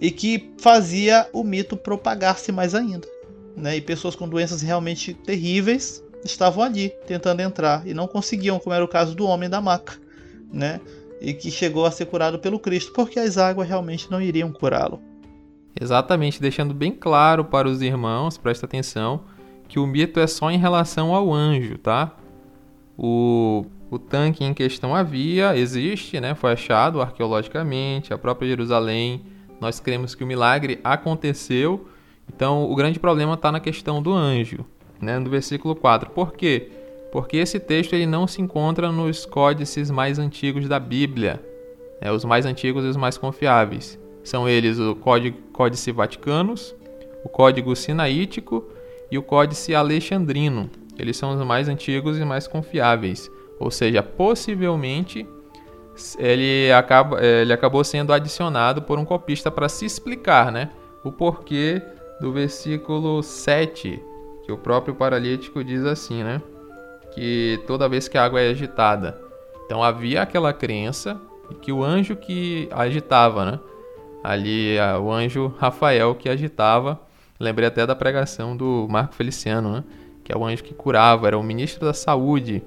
e 0.00 0.10
que 0.10 0.52
fazia 0.58 1.28
o 1.32 1.44
mito 1.44 1.76
propagar-se 1.76 2.50
mais 2.50 2.74
ainda. 2.74 3.06
Né? 3.56 3.76
E 3.76 3.80
pessoas 3.80 4.16
com 4.16 4.28
doenças 4.28 4.60
realmente 4.60 5.14
terríveis 5.14 6.03
estavam 6.24 6.64
ali 6.64 6.90
tentando 7.06 7.40
entrar 7.40 7.86
e 7.86 7.92
não 7.92 8.06
conseguiam, 8.06 8.58
como 8.58 8.74
era 8.74 8.84
o 8.84 8.88
caso 8.88 9.14
do 9.14 9.26
homem 9.26 9.48
da 9.48 9.60
maca, 9.60 9.94
né? 10.52 10.80
E 11.20 11.32
que 11.32 11.50
chegou 11.50 11.84
a 11.86 11.90
ser 11.90 12.06
curado 12.06 12.38
pelo 12.38 12.58
Cristo, 12.58 12.92
porque 12.92 13.18
as 13.18 13.38
águas 13.38 13.68
realmente 13.68 14.10
não 14.10 14.20
iriam 14.20 14.50
curá-lo. 14.50 15.00
Exatamente, 15.78 16.40
deixando 16.40 16.72
bem 16.72 16.92
claro 16.92 17.44
para 17.44 17.68
os 17.68 17.82
irmãos, 17.82 18.38
presta 18.38 18.66
atenção, 18.66 19.22
que 19.68 19.78
o 19.78 19.86
mito 19.86 20.20
é 20.20 20.26
só 20.26 20.50
em 20.50 20.58
relação 20.58 21.14
ao 21.14 21.32
anjo, 21.32 21.78
tá? 21.78 22.14
O, 22.96 23.66
o 23.90 23.98
tanque 23.98 24.44
em 24.44 24.54
questão 24.54 24.94
havia, 24.94 25.56
existe, 25.56 26.20
né? 26.20 26.34
Foi 26.34 26.52
achado 26.52 27.00
arqueologicamente, 27.00 28.14
a 28.14 28.18
própria 28.18 28.48
Jerusalém. 28.48 29.24
Nós 29.60 29.80
cremos 29.80 30.14
que 30.14 30.22
o 30.22 30.26
milagre 30.26 30.78
aconteceu. 30.84 31.88
Então, 32.32 32.70
o 32.70 32.74
grande 32.74 33.00
problema 33.00 33.34
está 33.34 33.50
na 33.50 33.60
questão 33.60 34.00
do 34.02 34.12
anjo 34.12 34.64
né, 35.00 35.18
no 35.18 35.30
versículo 35.30 35.74
4. 35.74 36.10
Por 36.10 36.32
quê? 36.32 36.70
Porque 37.12 37.36
esse 37.36 37.60
texto 37.60 37.92
ele 37.92 38.06
não 38.06 38.26
se 38.26 38.42
encontra 38.42 38.90
nos 38.90 39.24
códices 39.24 39.90
mais 39.90 40.18
antigos 40.18 40.68
da 40.68 40.80
Bíblia, 40.80 41.40
né, 42.00 42.10
os 42.10 42.24
mais 42.24 42.44
antigos 42.44 42.84
e 42.84 42.88
os 42.88 42.96
mais 42.96 43.16
confiáveis. 43.16 43.98
São 44.22 44.48
eles 44.48 44.78
o 44.78 44.94
Código, 44.96 45.36
Códice 45.52 45.92
Vaticanos, 45.92 46.74
o 47.22 47.28
Código 47.28 47.76
Sinaítico 47.76 48.64
e 49.10 49.18
o 49.18 49.22
Códice 49.22 49.74
Alexandrino. 49.74 50.70
Eles 50.98 51.16
são 51.16 51.36
os 51.36 51.46
mais 51.46 51.68
antigos 51.68 52.18
e 52.18 52.24
mais 52.24 52.46
confiáveis. 52.46 53.30
Ou 53.60 53.70
seja, 53.70 54.02
possivelmente 54.02 55.26
ele, 56.18 56.72
acaba, 56.72 57.24
ele 57.24 57.52
acabou 57.52 57.84
sendo 57.84 58.12
adicionado 58.12 58.82
por 58.82 58.98
um 58.98 59.04
copista 59.04 59.50
para 59.50 59.68
se 59.68 59.84
explicar 59.84 60.50
né, 60.50 60.70
o 61.04 61.12
porquê 61.12 61.80
do 62.20 62.32
versículo 62.32 63.22
7 63.22 64.02
que 64.44 64.52
o 64.52 64.58
próprio 64.58 64.94
paralítico 64.94 65.64
diz 65.64 65.84
assim, 65.84 66.22
né? 66.22 66.40
Que 67.12 67.60
toda 67.66 67.88
vez 67.88 68.08
que 68.08 68.18
a 68.18 68.24
água 68.24 68.40
é 68.40 68.50
agitada. 68.50 69.20
Então 69.64 69.82
havia 69.82 70.22
aquela 70.22 70.52
crença 70.52 71.20
que 71.62 71.72
o 71.72 71.82
anjo 71.82 72.16
que 72.16 72.68
agitava, 72.72 73.44
né? 73.44 73.60
Ali 74.22 74.76
o 75.00 75.12
anjo 75.12 75.54
Rafael 75.58 76.14
que 76.14 76.28
agitava, 76.28 77.00
Lembrei 77.38 77.66
até 77.66 77.84
da 77.84 77.96
pregação 77.96 78.56
do 78.56 78.86
Marco 78.88 79.14
Feliciano, 79.14 79.72
né? 79.72 79.84
Que 80.22 80.32
é 80.32 80.36
o 80.36 80.44
anjo 80.44 80.62
que 80.62 80.72
curava, 80.72 81.26
era 81.26 81.38
o 81.38 81.42
ministro 81.42 81.84
da 81.84 81.92
saúde. 81.92 82.62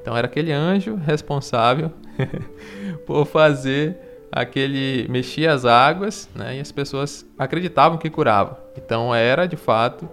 Então 0.00 0.16
era 0.16 0.26
aquele 0.26 0.52
anjo 0.52 0.96
responsável 0.96 1.90
por 3.06 3.24
fazer 3.24 3.96
aquele 4.30 5.06
mexia 5.08 5.52
as 5.52 5.64
águas, 5.64 6.28
né? 6.34 6.56
E 6.56 6.60
as 6.60 6.72
pessoas 6.72 7.24
acreditavam 7.38 7.96
que 7.96 8.10
curava. 8.10 8.58
Então 8.76 9.14
era 9.14 9.46
de 9.46 9.56
fato 9.56 10.08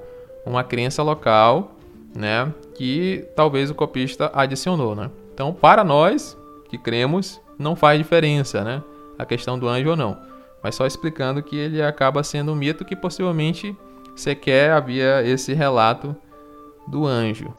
uma 0.46 0.64
crença 0.64 1.02
local, 1.02 1.76
né? 2.16 2.54
Que 2.76 3.28
talvez 3.36 3.70
o 3.70 3.76
copista 3.76 4.32
adicionou, 4.34 4.96
né? 4.96 5.10
Então 5.34 5.54
para 5.54 5.84
nós 5.84 6.38
que 6.70 6.78
cremos 6.78 7.42
não 7.58 7.76
faz 7.76 7.98
diferença, 7.98 8.64
né? 8.64 8.84
A 9.18 9.26
questão 9.26 9.58
do 9.58 9.68
anjo 9.68 9.90
ou 9.90 9.96
não. 9.96 10.18
Mas 10.62 10.76
só 10.76 10.86
explicando 10.86 11.44
que 11.44 11.56
ele 11.56 11.82
acaba 11.82 12.24
sendo 12.24 12.52
um 12.52 12.56
mito 12.56 12.84
que 12.84 12.96
possivelmente 12.96 13.76
sequer 14.16 14.72
havia 14.72 15.22
esse 15.24 15.54
relato 15.54 16.16
do 16.88 17.06
anjo. 17.06 17.54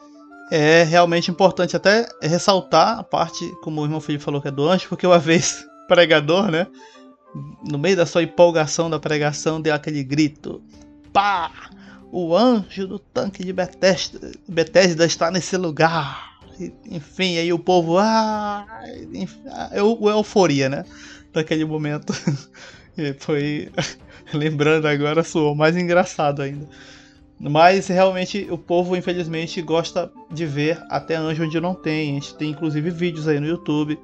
É 0.51 0.83
realmente 0.83 1.29
importante 1.29 1.75
até 1.75 2.07
ressaltar 2.21 2.99
a 2.99 3.03
parte, 3.03 3.49
como 3.61 3.81
o 3.81 3.85
irmão 3.85 3.99
Felipe 3.99 4.23
falou 4.23 4.41
que 4.41 4.47
é 4.47 4.51
do 4.51 4.67
anjo, 4.67 4.87
porque 4.87 5.05
uma 5.05 5.19
vez 5.19 5.65
pregador, 5.87 6.49
né? 6.49 6.67
No 7.69 7.77
meio 7.77 7.95
da 7.95 8.05
sua 8.05 8.23
empolgação 8.23 8.89
da 8.89 8.99
pregação, 8.99 9.61
deu 9.61 9.73
aquele 9.73 10.03
grito: 10.03 10.61
Pá! 11.13 11.51
O 12.11 12.35
anjo 12.35 12.87
do 12.87 12.99
tanque 12.99 13.43
de 13.43 13.51
Bethesda, 13.51 14.31
Bethesda 14.47 15.05
está 15.05 15.29
nesse 15.29 15.57
lugar. 15.57 16.37
Enfim, 16.89 17.37
aí 17.37 17.51
o 17.51 17.59
povo. 17.59 17.97
Ah! 17.97 18.65
Enfim, 19.13 19.41
eu, 19.73 19.99
euforia, 20.09 20.69
né? 20.69 20.85
Daquele 21.33 21.65
momento. 21.65 22.13
e 22.97 23.13
foi. 23.13 23.71
Lembrando 24.33 24.87
agora, 24.87 25.23
soou 25.23 25.55
mais 25.55 25.77
engraçado 25.77 26.41
ainda. 26.41 26.67
Mas 27.39 27.87
realmente 27.87 28.47
o 28.49 28.57
povo, 28.57 28.95
infelizmente, 28.95 29.61
gosta 29.61 30.11
de 30.31 30.45
ver 30.45 30.81
até 30.89 31.15
anjo 31.15 31.43
onde 31.43 31.59
não 31.59 31.75
tem. 31.75 32.11
A 32.11 32.13
gente 32.15 32.35
tem 32.35 32.49
inclusive 32.49 32.89
vídeos 32.89 33.27
aí 33.27 33.39
no 33.39 33.47
YouTube 33.47 33.99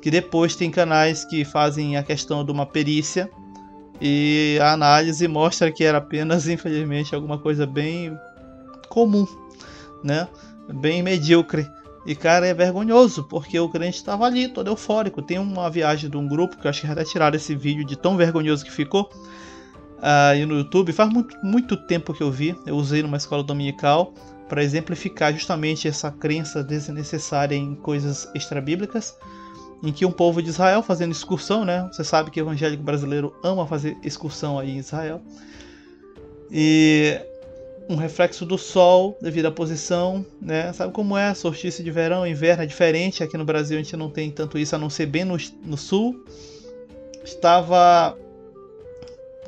que 0.00 0.10
depois 0.10 0.56
tem 0.56 0.70
canais 0.70 1.24
que 1.24 1.44
fazem 1.44 1.96
a 1.96 2.02
questão 2.02 2.44
de 2.44 2.50
uma 2.50 2.64
perícia 2.64 3.30
e 4.00 4.58
a 4.62 4.72
análise 4.72 5.26
mostra 5.28 5.70
que 5.70 5.84
era 5.84 5.98
apenas, 5.98 6.48
infelizmente, 6.48 7.14
alguma 7.14 7.38
coisa 7.38 7.66
bem 7.66 8.16
comum, 8.88 9.26
né? 10.02 10.26
Bem 10.72 11.02
medíocre. 11.02 11.68
E 12.06 12.14
cara, 12.14 12.46
é 12.46 12.54
vergonhoso, 12.54 13.24
porque 13.24 13.58
o 13.60 13.68
crente 13.68 13.98
estava 13.98 14.24
ali, 14.24 14.48
todo 14.48 14.68
eufórico. 14.68 15.20
Tem 15.20 15.38
uma 15.38 15.68
viagem 15.68 16.08
de 16.08 16.16
um 16.16 16.26
grupo 16.26 16.56
que 16.56 16.66
eu 16.66 16.70
acho 16.70 16.80
que 16.80 16.86
até 16.86 17.04
tiraram 17.04 17.36
esse 17.36 17.54
vídeo 17.54 17.84
de 17.84 17.94
tão 17.94 18.16
vergonhoso 18.16 18.64
que 18.64 18.72
ficou 18.72 19.10
aí 20.00 20.46
no 20.46 20.56
YouTube. 20.56 20.92
Faz 20.92 21.12
muito, 21.12 21.36
muito 21.42 21.76
tempo 21.76 22.14
que 22.14 22.22
eu 22.22 22.30
vi, 22.30 22.56
eu 22.66 22.76
usei 22.76 23.02
numa 23.02 23.18
escola 23.18 23.42
dominical 23.42 24.14
para 24.48 24.64
exemplificar 24.64 25.32
justamente 25.32 25.86
essa 25.86 26.10
crença 26.10 26.64
desnecessária 26.64 27.54
em 27.54 27.74
coisas 27.74 28.28
extrabíblicas 28.34 29.14
em 29.82 29.92
que 29.92 30.04
um 30.04 30.12
povo 30.12 30.42
de 30.42 30.50
Israel 30.50 30.82
fazendo 30.82 31.12
excursão, 31.12 31.64
né? 31.64 31.88
Você 31.92 32.04
sabe 32.04 32.30
que 32.30 32.40
o 32.40 32.44
evangélico 32.44 32.82
brasileiro 32.82 33.34
ama 33.42 33.66
fazer 33.66 33.96
excursão 34.02 34.58
aí 34.58 34.70
em 34.70 34.78
Israel. 34.78 35.20
E 36.50 37.18
um 37.88 37.96
reflexo 37.96 38.44
do 38.44 38.56
sol 38.56 39.18
devido 39.20 39.46
à 39.46 39.50
posição, 39.50 40.24
né? 40.40 40.72
Sabe 40.72 40.92
como 40.92 41.16
é? 41.16 41.34
Solstício 41.34 41.82
de 41.82 41.90
verão, 41.90 42.26
inverno 42.26 42.62
é 42.62 42.66
diferente. 42.66 43.22
Aqui 43.22 43.36
no 43.36 43.44
Brasil 43.44 43.78
a 43.78 43.82
gente 43.82 43.96
não 43.96 44.10
tem 44.10 44.30
tanto 44.30 44.58
isso, 44.58 44.76
a 44.76 44.78
não 44.78 44.90
ser 44.90 45.06
bem 45.06 45.24
no, 45.24 45.36
no 45.64 45.76
sul. 45.76 46.24
Estava 47.24 48.16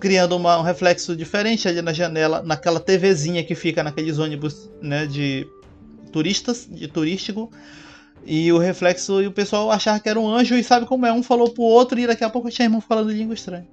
criando 0.01 0.35
uma, 0.35 0.59
um 0.59 0.63
reflexo 0.63 1.15
diferente 1.15 1.69
ali 1.69 1.81
na 1.81 1.93
janela, 1.93 2.43
naquela 2.43 2.81
TVzinha 2.81 3.45
que 3.45 3.55
fica 3.55 3.85
naqueles 3.85 4.19
ônibus, 4.19 4.69
né, 4.81 5.07
de 5.07 5.47
turistas, 6.11 6.67
de 6.69 6.89
turístico. 6.89 7.49
E 8.25 8.53
o 8.53 8.59
reflexo, 8.59 9.21
e 9.21 9.27
o 9.27 9.33
pessoal 9.33 9.71
achava 9.71 9.99
que 9.99 10.09
era 10.09 10.19
um 10.19 10.29
anjo, 10.29 10.55
e 10.55 10.63
sabe 10.63 10.87
como 10.87 11.07
é? 11.07 11.13
Um 11.13 11.23
falou 11.23 11.51
pro 11.51 11.63
outro, 11.63 11.99
e 11.99 12.07
daqui 12.07 12.23
a 12.23 12.31
pouco 12.31 12.51
tinha 12.51 12.67
irmão 12.67 12.81
falando 12.81 13.11
língua 13.11 13.35
estranha. 13.35 13.67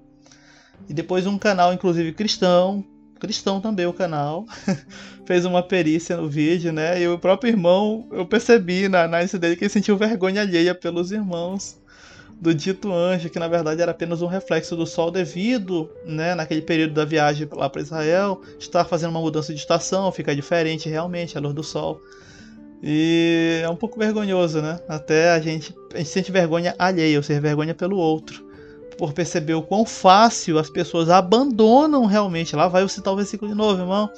E 0.88 0.94
depois 0.94 1.28
um 1.28 1.38
canal, 1.38 1.74
inclusive 1.74 2.14
cristão, 2.14 2.84
cristão 3.20 3.62
também 3.62 3.86
o 3.86 3.94
canal, 3.94 4.46
fez 5.26 5.46
uma 5.46 5.62
perícia 5.62 6.18
no 6.18 6.28
vídeo, 6.28 6.74
né? 6.74 7.02
E 7.02 7.08
o 7.08 7.20
próprio 7.20 7.50
irmão, 7.52 8.08
eu 8.12 8.26
percebi 8.26 8.88
na 8.88 9.04
análise 9.04 9.38
dele 9.38 9.56
que 9.56 9.66
ele 9.66 9.70
sentiu 9.70 9.98
vergonha 9.98 10.42
alheia 10.42 10.74
pelos 10.74 11.12
irmãos 11.12 11.78
do 12.40 12.54
dito 12.56 12.92
anjo, 12.94 13.30
que 13.30 13.38
na 13.38 13.48
verdade 13.48 13.82
era 13.82 13.92
apenas 13.92 14.22
um 14.22 14.28
reflexo 14.28 14.76
do 14.76 14.86
sol 14.86 15.12
devido, 15.12 15.90
né, 16.06 16.34
naquele 16.34 16.62
período 16.62 16.94
da 16.94 17.04
viagem 17.04 17.48
lá 17.52 17.70
para 17.70 17.82
Israel, 17.82 18.42
estar 18.58 18.86
fazendo 18.86 19.10
uma 19.10 19.20
mudança 19.20 19.54
de 19.54 19.60
estação, 19.60 20.10
fica 20.12 20.34
diferente 20.34 20.88
realmente 20.88 21.38
a 21.38 21.42
luz 21.42 21.54
do 21.54 21.64
sol. 21.64 22.02
E 22.82 23.62
é 23.64 23.70
um 23.70 23.76
pouco 23.76 24.00
vergonhoso, 24.00 24.62
né? 24.62 24.80
Até 24.88 25.32
a 25.32 25.40
gente, 25.40 25.76
a 25.94 25.98
gente 25.98 26.10
sente 26.10 26.32
vergonha 26.32 26.74
alheia, 26.80 27.18
ou 27.18 27.24
seja, 27.24 27.42
vergonha 27.42 27.76
pelo 27.76 27.98
outro. 27.98 28.48
Por 28.98 29.14
perceber 29.14 29.54
o 29.54 29.62
quão 29.62 29.86
fácil 29.86 30.58
as 30.58 30.70
pessoas 30.70 31.10
abandonam 31.10 32.06
realmente. 32.06 32.56
Lá 32.56 32.68
vai 32.68 32.84
eu 32.84 32.90
citar 32.90 33.14
o 33.14 33.18
versículo 33.18 33.52
de 33.52 33.58
novo, 33.58 33.82
irmão. 33.82 34.10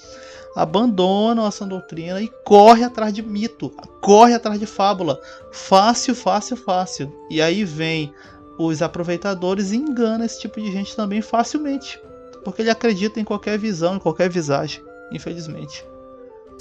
Abandonam 0.56 1.48
essa 1.48 1.66
doutrina 1.66 2.22
e 2.22 2.28
corre 2.44 2.84
atrás 2.84 3.14
de 3.14 3.22
mito, 3.22 3.70
corre 4.02 4.34
atrás 4.34 4.60
de 4.60 4.66
fábula. 4.66 5.20
Fácil, 5.52 6.14
fácil, 6.14 6.58
fácil. 6.58 7.12
E 7.30 7.42
aí 7.42 7.64
vem 7.64 8.14
os 8.58 8.82
aproveitadores 8.82 9.72
e 9.72 9.78
engana 9.78 10.26
esse 10.26 10.40
tipo 10.40 10.60
de 10.60 10.72
gente 10.72 10.96
também 10.96 11.22
facilmente. 11.22 12.00
Porque 12.44 12.62
ele 12.62 12.70
acredita 12.70 13.20
em 13.20 13.24
qualquer 13.24 13.58
visão, 13.58 13.96
em 13.96 14.00
qualquer 14.00 14.30
visagem, 14.30 14.84
infelizmente. 15.12 15.86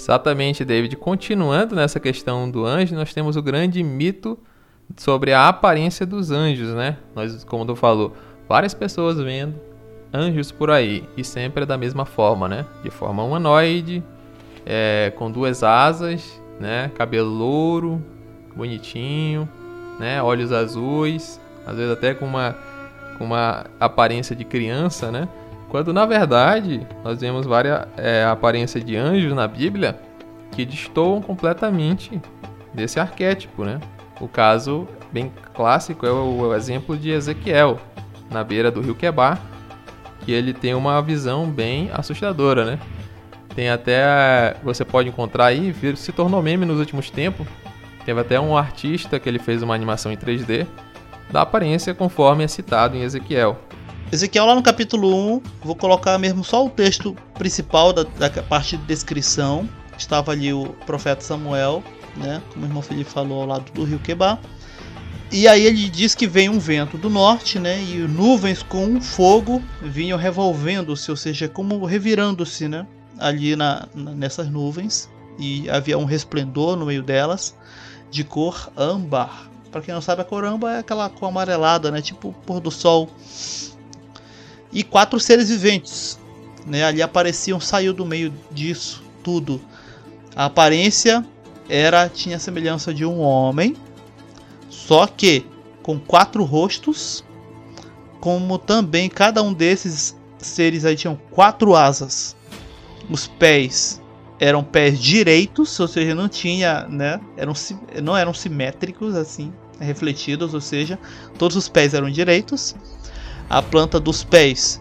Exatamente, 0.01 0.65
David. 0.65 0.95
Continuando 0.95 1.75
nessa 1.75 1.99
questão 1.99 2.49
do 2.49 2.65
anjo, 2.65 2.95
nós 2.95 3.13
temos 3.13 3.35
o 3.35 3.41
grande 3.41 3.83
mito 3.83 4.35
sobre 4.97 5.31
a 5.31 5.47
aparência 5.47 6.07
dos 6.07 6.31
anjos, 6.31 6.73
né? 6.73 6.97
Nós, 7.15 7.43
como 7.43 7.63
tu 7.67 7.75
falou, 7.75 8.11
várias 8.49 8.73
pessoas 8.73 9.19
vendo 9.19 9.53
anjos 10.11 10.51
por 10.51 10.71
aí 10.71 11.07
e 11.15 11.23
sempre 11.23 11.63
é 11.63 11.65
da 11.67 11.77
mesma 11.77 12.03
forma, 12.03 12.49
né? 12.49 12.65
De 12.83 12.89
forma 12.89 13.23
humanoide, 13.23 14.03
é, 14.65 15.13
com 15.15 15.29
duas 15.29 15.61
asas, 15.61 16.41
né? 16.59 16.89
Cabelo 16.95 17.29
louro, 17.29 18.03
bonitinho, 18.55 19.47
né? 19.99 20.21
Olhos 20.23 20.51
azuis, 20.51 21.39
às 21.63 21.77
vezes 21.77 21.91
até 21.91 22.15
com 22.15 22.25
uma 22.25 22.57
com 23.19 23.25
uma 23.25 23.65
aparência 23.79 24.35
de 24.35 24.43
criança, 24.43 25.11
né? 25.11 25.29
Quando 25.71 25.93
na 25.93 26.05
verdade 26.05 26.85
nós 27.01 27.21
vemos 27.21 27.45
várias 27.45 27.87
é, 27.95 28.25
aparências 28.25 28.83
de 28.83 28.97
anjos 28.97 29.33
na 29.33 29.47
Bíblia 29.47 29.97
que 30.51 30.65
destoam 30.65 31.21
completamente 31.21 32.21
desse 32.73 32.99
arquétipo, 32.99 33.63
né? 33.63 33.79
O 34.19 34.27
caso 34.27 34.85
bem 35.13 35.31
clássico 35.53 36.05
é 36.05 36.11
o 36.11 36.53
exemplo 36.53 36.97
de 36.97 37.09
Ezequiel 37.09 37.79
na 38.29 38.43
beira 38.43 38.69
do 38.69 38.81
rio 38.81 38.93
Quebar, 38.93 39.39
que 40.25 40.33
ele 40.33 40.53
tem 40.53 40.73
uma 40.73 41.01
visão 41.01 41.49
bem 41.49 41.89
assustadora, 41.93 42.65
né? 42.65 42.79
Tem 43.55 43.69
até 43.69 44.57
você 44.61 44.83
pode 44.83 45.07
encontrar 45.07 45.45
aí, 45.45 45.73
se 45.95 46.11
tornou 46.11 46.41
meme 46.41 46.65
nos 46.65 46.79
últimos 46.79 47.09
tempos. 47.09 47.47
Teve 48.03 48.19
até 48.19 48.37
um 48.37 48.57
artista 48.57 49.17
que 49.21 49.29
ele 49.29 49.39
fez 49.39 49.63
uma 49.63 49.73
animação 49.73 50.11
em 50.11 50.17
3D 50.17 50.67
da 51.31 51.43
aparência 51.43 51.93
conforme 51.93 52.43
é 52.43 52.47
citado 52.49 52.97
em 52.97 53.03
Ezequiel. 53.03 53.57
Ezequiel 54.11 54.45
lá 54.45 54.55
no 54.55 54.61
capítulo 54.61 55.15
1, 55.37 55.41
vou 55.63 55.73
colocar 55.73 56.17
mesmo 56.17 56.43
só 56.43 56.65
o 56.65 56.69
texto 56.69 57.15
principal 57.35 57.93
da, 57.93 58.03
da 58.03 58.29
parte 58.43 58.75
de 58.75 58.83
descrição. 58.83 59.69
Estava 59.97 60.33
ali 60.33 60.51
o 60.51 60.75
profeta 60.85 61.21
Samuel, 61.21 61.81
né, 62.17 62.41
como 62.51 62.65
o 62.65 62.67
irmão 62.67 62.81
Felipe 62.81 63.09
falou, 63.09 63.43
ao 63.43 63.47
lado 63.47 63.71
do 63.71 63.85
rio 63.85 63.99
Quebar. 63.99 64.37
E 65.31 65.47
aí 65.47 65.65
ele 65.65 65.87
diz 65.87 66.13
que 66.13 66.27
vem 66.27 66.49
um 66.49 66.59
vento 66.59 66.97
do 66.97 67.09
norte, 67.09 67.57
né, 67.57 67.81
e 67.81 67.99
nuvens 67.99 68.61
com 68.61 68.99
fogo 68.99 69.63
vinham 69.81 70.17
revolvendo-se, 70.17 71.09
ou 71.09 71.15
seja, 71.15 71.47
como 71.47 71.85
revirando-se, 71.85 72.67
né, 72.67 72.85
ali 73.17 73.55
na, 73.55 73.87
na, 73.95 74.11
nessas 74.11 74.49
nuvens. 74.49 75.09
E 75.39 75.69
havia 75.69 75.97
um 75.97 76.03
resplendor 76.03 76.75
no 76.75 76.85
meio 76.85 77.01
delas, 77.01 77.55
de 78.09 78.25
cor 78.25 78.73
âmbar. 78.75 79.49
Para 79.71 79.79
quem 79.79 79.93
não 79.93 80.01
sabe, 80.01 80.21
a 80.21 80.25
cor 80.25 80.43
âmbar 80.43 80.75
é 80.75 80.79
aquela 80.79 81.07
cor 81.09 81.29
amarelada, 81.29 81.89
né, 81.89 82.01
tipo 82.01 82.35
pôr 82.45 82.59
do 82.59 82.69
sol 82.69 83.09
e 84.71 84.83
quatro 84.83 85.19
seres 85.19 85.49
viventes. 85.49 86.19
Né? 86.65 86.83
Ali 86.83 87.01
apareciam, 87.01 87.59
saiu 87.59 87.93
do 87.93 88.05
meio 88.05 88.33
disso 88.51 89.03
tudo. 89.23 89.61
A 90.35 90.45
aparência 90.45 91.25
era 91.69 92.09
tinha 92.09 92.37
a 92.37 92.39
semelhança 92.39 92.93
de 92.93 93.05
um 93.05 93.19
homem, 93.19 93.75
só 94.69 95.07
que 95.07 95.45
com 95.83 95.99
quatro 95.99 96.43
rostos, 96.43 97.23
como 98.19 98.57
também 98.57 99.09
cada 99.09 99.41
um 99.41 99.53
desses 99.53 100.15
seres 100.37 100.85
aí 100.85 100.95
tinham 100.95 101.19
quatro 101.31 101.75
asas. 101.75 102.35
Os 103.09 103.27
pés 103.27 104.01
eram 104.39 104.63
pés 104.63 104.99
direitos, 104.99 105.79
ou 105.79 105.87
seja, 105.87 106.15
não 106.15 106.27
tinha, 106.27 106.87
né, 106.87 107.19
eram 107.37 107.53
não 108.01 108.15
eram 108.15 108.33
simétricos 108.33 109.15
assim, 109.15 109.53
refletidos, 109.79 110.53
ou 110.53 110.61
seja, 110.61 110.97
todos 111.37 111.55
os 111.55 111.67
pés 111.67 111.93
eram 111.93 112.09
direitos 112.09 112.75
a 113.51 113.61
planta 113.61 113.99
dos 113.99 114.23
pés 114.23 114.79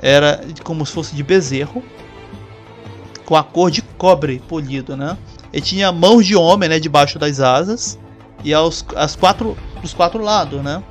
era 0.00 0.40
como 0.64 0.86
se 0.86 0.92
fosse 0.92 1.14
de 1.14 1.22
bezerro. 1.22 1.84
com 3.26 3.36
a 3.36 3.44
cor 3.44 3.70
de 3.70 3.82
cobre 3.82 4.38
polido, 4.48 4.96
né? 4.96 5.18
Ele 5.52 5.60
tinha 5.60 5.92
mãos 5.92 6.24
de 6.24 6.34
homem, 6.34 6.66
né, 6.66 6.80
debaixo 6.80 7.18
das 7.18 7.40
asas 7.40 7.98
e 8.42 8.54
aos 8.54 8.82
as 8.96 9.14
quatro 9.14 9.54
dos 9.82 9.92
quatro 9.92 10.22
lados, 10.22 10.62
né? 10.62 10.82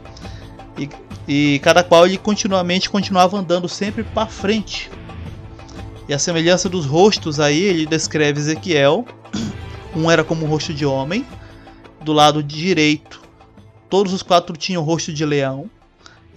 E, 0.77 0.87
e 1.27 1.59
cada 1.59 1.83
qual 1.83 2.05
ele 2.05 2.19
continuamente 2.19 2.87
continuava 2.87 3.37
andando 3.37 3.67
sempre 3.67 4.03
para 4.03 4.27
frente. 4.27 4.91
E 6.07 6.13
a 6.13 6.19
semelhança 6.19 6.69
dos 6.69 6.85
rostos 6.85 7.39
aí, 7.39 7.63
ele 7.63 7.87
descreve 7.87 8.39
Ezequiel. 8.39 9.03
Um 9.95 10.11
era 10.11 10.23
como 10.23 10.45
o 10.45 10.49
rosto 10.49 10.71
de 10.71 10.85
homem, 10.85 11.25
do 12.01 12.13
lado 12.13 12.43
direito, 12.43 13.19
todos 13.89 14.13
os 14.13 14.21
quatro 14.21 14.55
tinham 14.55 14.83
rosto 14.83 15.11
de 15.11 15.25
leão, 15.25 15.67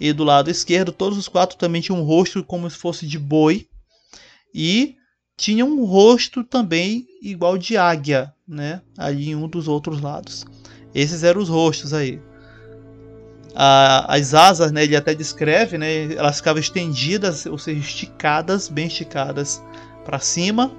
e 0.01 0.14
do 0.14 0.24
lado 0.24 0.51
esquerdo, 0.51 0.92
todos 0.92 1.18
os 1.18 1.28
quatro 1.28 1.59
também 1.59 1.82
tinham 1.82 2.01
um 2.01 2.05
rosto 2.05 2.42
como 2.42 2.68
se 2.70 2.76
fosse 2.76 3.07
de 3.07 3.18
boi, 3.18 3.68
e 4.55 4.96
tinha 5.36 5.64
um 5.64 5.84
rosto 5.84 6.42
também 6.42 7.07
igual 7.22 7.59
de 7.59 7.76
águia, 7.76 8.32
né? 8.48 8.80
Ali 8.96 9.30
em 9.30 9.34
um 9.34 9.46
dos 9.46 9.68
outros 9.68 10.01
lados. 10.01 10.46
Esses 10.94 11.22
eram 11.22 11.40
os 11.40 11.48
rostos 11.48 11.92
aí. 11.92 12.20
A, 13.55 14.14
as 14.14 14.34
asas, 14.34 14.72
né? 14.72 14.84
Ele 14.84 14.96
até 14.96 15.14
descreve, 15.14 15.78
né? 15.78 16.14
Elas 16.14 16.38
ficavam 16.38 16.61
estendidas, 16.61 17.46
ou 17.46 17.59
seja, 17.59 17.78
esticadas, 17.78 18.68
bem 18.68 18.86
esticadas 18.86 19.62
para 20.05 20.18
cima. 20.18 20.72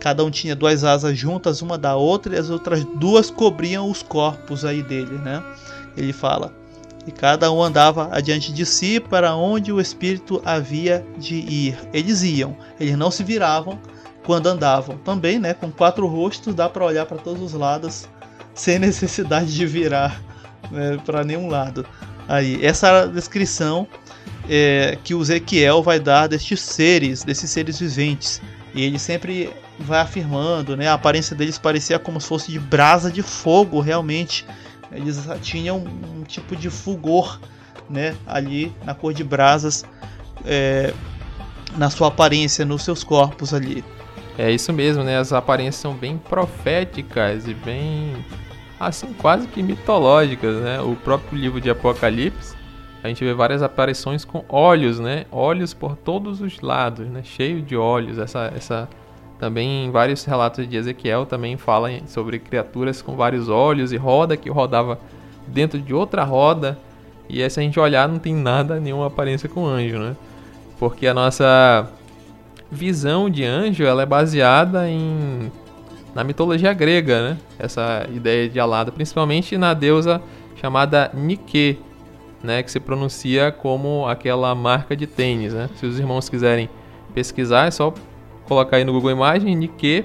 Cada 0.00 0.24
um 0.24 0.30
tinha 0.30 0.56
duas 0.56 0.82
asas 0.82 1.16
juntas 1.18 1.60
uma 1.60 1.76
da 1.76 1.94
outra 1.94 2.34
e 2.34 2.38
as 2.38 2.50
outras 2.50 2.84
duas 2.96 3.30
cobriam 3.30 3.90
os 3.90 4.02
corpos 4.02 4.64
aí 4.64 4.82
dele, 4.82 5.18
né? 5.18 5.42
Ele 5.96 6.12
fala. 6.12 6.59
E 7.06 7.10
cada 7.10 7.50
um 7.50 7.62
andava 7.62 8.08
adiante 8.12 8.52
de 8.52 8.66
si 8.66 9.00
para 9.00 9.34
onde 9.34 9.72
o 9.72 9.80
espírito 9.80 10.40
havia 10.44 11.04
de 11.16 11.36
ir. 11.36 11.78
Eles 11.92 12.22
iam, 12.22 12.56
eles 12.78 12.96
não 12.96 13.10
se 13.10 13.24
viravam 13.24 13.78
quando 14.24 14.46
andavam. 14.48 14.98
Também, 14.98 15.38
né, 15.38 15.54
com 15.54 15.70
quatro 15.70 16.06
rostos 16.06 16.54
dá 16.54 16.68
para 16.68 16.84
olhar 16.84 17.06
para 17.06 17.16
todos 17.16 17.42
os 17.42 17.52
lados 17.52 18.08
sem 18.54 18.78
necessidade 18.78 19.54
de 19.54 19.66
virar 19.66 20.20
né, 20.70 20.98
para 21.04 21.24
nenhum 21.24 21.48
lado. 21.48 21.86
Aí, 22.28 22.64
essa 22.64 22.88
é 22.88 23.02
a 23.02 23.06
descrição 23.06 23.88
é, 24.48 24.98
que 25.02 25.14
o 25.14 25.22
Ezequiel 25.22 25.82
vai 25.82 25.98
dar 25.98 26.28
destes 26.28 26.60
seres, 26.60 27.24
desses 27.24 27.50
seres 27.50 27.78
viventes. 27.78 28.40
E 28.74 28.82
ele 28.82 28.98
sempre 28.98 29.50
vai 29.80 30.00
afirmando, 30.00 30.76
né? 30.76 30.88
A 30.88 30.94
aparência 30.94 31.34
deles 31.34 31.58
parecia 31.58 31.98
como 31.98 32.20
se 32.20 32.28
fosse 32.28 32.52
de 32.52 32.58
brasa 32.58 33.10
de 33.10 33.22
fogo, 33.22 33.80
realmente. 33.80 34.46
Eles 34.92 35.26
tinham 35.42 35.78
um 35.78 36.22
tipo 36.24 36.56
de 36.56 36.70
fulgor, 36.70 37.38
né? 37.88 38.16
Ali 38.26 38.72
na 38.84 38.94
cor 38.94 39.12
de 39.12 39.22
brasas, 39.22 39.84
é, 40.44 40.92
na 41.76 41.90
sua 41.90 42.08
aparência, 42.08 42.64
nos 42.64 42.82
seus 42.82 43.04
corpos 43.04 43.54
ali. 43.54 43.84
É 44.38 44.50
isso 44.50 44.72
mesmo, 44.72 45.04
né? 45.04 45.18
As 45.18 45.32
aparências 45.32 45.76
são 45.76 45.94
bem 45.94 46.16
proféticas 46.16 47.46
e 47.46 47.54
bem 47.54 48.24
assim 48.78 49.12
quase 49.12 49.46
que 49.46 49.62
mitológicas, 49.62 50.56
né? 50.56 50.80
O 50.80 50.96
próprio 50.96 51.38
livro 51.38 51.60
de 51.60 51.68
Apocalipse, 51.68 52.56
a 53.02 53.08
gente 53.08 53.22
vê 53.24 53.34
várias 53.34 53.62
aparições 53.62 54.24
com 54.24 54.44
olhos, 54.48 54.98
né? 54.98 55.26
Olhos 55.30 55.74
por 55.74 55.96
todos 55.96 56.40
os 56.40 56.60
lados, 56.60 57.06
né? 57.08 57.22
Cheio 57.22 57.60
de 57.62 57.76
olhos. 57.76 58.18
Essa 58.18 58.52
essa 58.56 58.88
também 59.40 59.86
em 59.86 59.90
vários 59.90 60.22
relatos 60.26 60.68
de 60.68 60.76
Ezequiel 60.76 61.24
também 61.24 61.56
fala 61.56 61.88
sobre 62.06 62.38
criaturas 62.38 63.00
com 63.00 63.16
vários 63.16 63.48
olhos 63.48 63.90
e 63.90 63.96
roda 63.96 64.36
que 64.36 64.50
rodava 64.50 65.00
dentro 65.46 65.80
de 65.80 65.94
outra 65.94 66.22
roda. 66.24 66.78
E 67.26 67.48
se 67.48 67.58
a 67.58 67.62
gente 67.62 67.80
olhar 67.80 68.06
não 68.06 68.18
tem 68.18 68.34
nada, 68.34 68.78
nenhuma 68.78 69.06
aparência 69.06 69.48
com 69.48 69.66
anjo, 69.66 69.98
né? 69.98 70.14
Porque 70.78 71.06
a 71.06 71.14
nossa 71.14 71.90
visão 72.70 73.30
de 73.30 73.42
anjo 73.42 73.82
ela 73.82 74.02
é 74.02 74.06
baseada 74.06 74.88
em 74.88 75.50
na 76.14 76.22
mitologia 76.22 76.74
grega, 76.74 77.30
né? 77.30 77.38
Essa 77.58 78.06
ideia 78.14 78.46
de 78.46 78.60
alada, 78.60 78.92
principalmente 78.92 79.56
na 79.56 79.72
deusa 79.72 80.20
chamada 80.56 81.10
Nike, 81.14 81.78
né? 82.42 82.62
Que 82.62 82.70
se 82.70 82.78
pronuncia 82.78 83.50
como 83.50 84.06
aquela 84.06 84.54
marca 84.54 84.94
de 84.94 85.06
tênis, 85.06 85.54
né? 85.54 85.70
Se 85.76 85.86
os 85.86 85.98
irmãos 85.98 86.28
quiserem 86.28 86.68
pesquisar, 87.14 87.68
é 87.68 87.70
só 87.70 87.94
colocar 88.50 88.78
aí 88.78 88.84
no 88.84 88.92
Google 88.92 89.12
Imagem 89.12 89.54
Nike, 89.54 90.04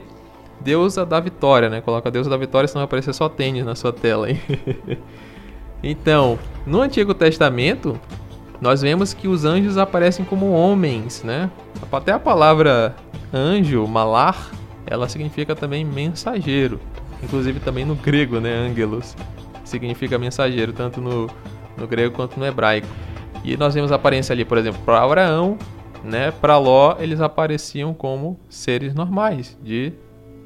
deusa 0.61 1.03
da 1.03 1.19
vitória, 1.19 1.67
né? 1.67 1.81
Coloca 1.81 2.11
deusa 2.11 2.29
da 2.29 2.37
vitória, 2.37 2.67
senão 2.67 2.81
vai 2.81 2.85
aparecer 2.85 3.11
só 3.11 3.27
tênis 3.27 3.65
na 3.65 3.73
sua 3.73 3.91
tela 3.91 4.27
aí. 4.27 4.39
então, 5.81 6.37
no 6.63 6.79
Antigo 6.79 7.15
Testamento, 7.15 7.99
nós 8.61 8.83
vemos 8.83 9.15
que 9.15 9.27
os 9.27 9.45
anjos 9.45 9.79
aparecem 9.79 10.23
como 10.23 10.51
homens, 10.51 11.23
né? 11.23 11.49
Até 11.91 12.11
a 12.11 12.19
palavra 12.19 12.95
anjo, 13.33 13.87
malar, 13.87 14.51
ela 14.85 15.09
significa 15.09 15.55
também 15.55 15.83
mensageiro. 15.83 16.79
Inclusive 17.23 17.59
também 17.59 17.83
no 17.83 17.95
grego, 17.95 18.39
né? 18.39 18.53
Angelos 18.69 19.15
significa 19.63 20.19
mensageiro, 20.19 20.71
tanto 20.71 21.01
no, 21.01 21.27
no 21.75 21.87
grego 21.87 22.15
quanto 22.15 22.39
no 22.39 22.45
hebraico. 22.45 22.87
E 23.43 23.57
nós 23.57 23.73
vemos 23.73 23.91
a 23.91 23.95
aparência 23.95 24.33
ali, 24.33 24.45
por 24.45 24.59
exemplo, 24.59 24.79
para 24.85 25.01
Abraão, 25.01 25.57
né? 26.05 26.31
Para 26.31 26.57
Ló, 26.57 26.95
eles 26.99 27.19
apareciam 27.19 27.93
como 27.93 28.39
seres 28.49 28.93
normais, 28.93 29.57
de 29.61 29.91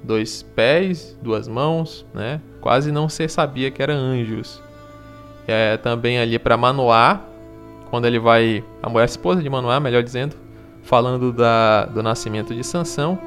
dois 0.04 0.42
pés, 0.42 1.18
duas 1.22 1.48
mãos, 1.48 2.06
né? 2.14 2.42
Quase 2.62 2.92
não 2.92 3.10
se 3.10 3.28
sabia 3.28 3.70
que 3.70 3.82
eram 3.82 3.96
anjos. 3.96 4.62
É, 5.48 5.78
também 5.78 6.20
ali 6.20 6.40
para 6.40 6.56
Manoá, 6.56 7.22
quando 7.90 8.06
ele 8.06 8.20
vai, 8.20 8.64
a 8.82 8.90
mulher 8.90 9.06
esposa 9.06 9.42
de 9.42 9.50
Manoá, 9.50 9.80
melhor 9.80 10.04
dizendo, 10.04 10.36
falando 10.84 11.34
da, 11.34 11.86
do 11.86 12.02
nascimento 12.02 12.54
de 12.54 12.64
Sansão, 12.64 13.20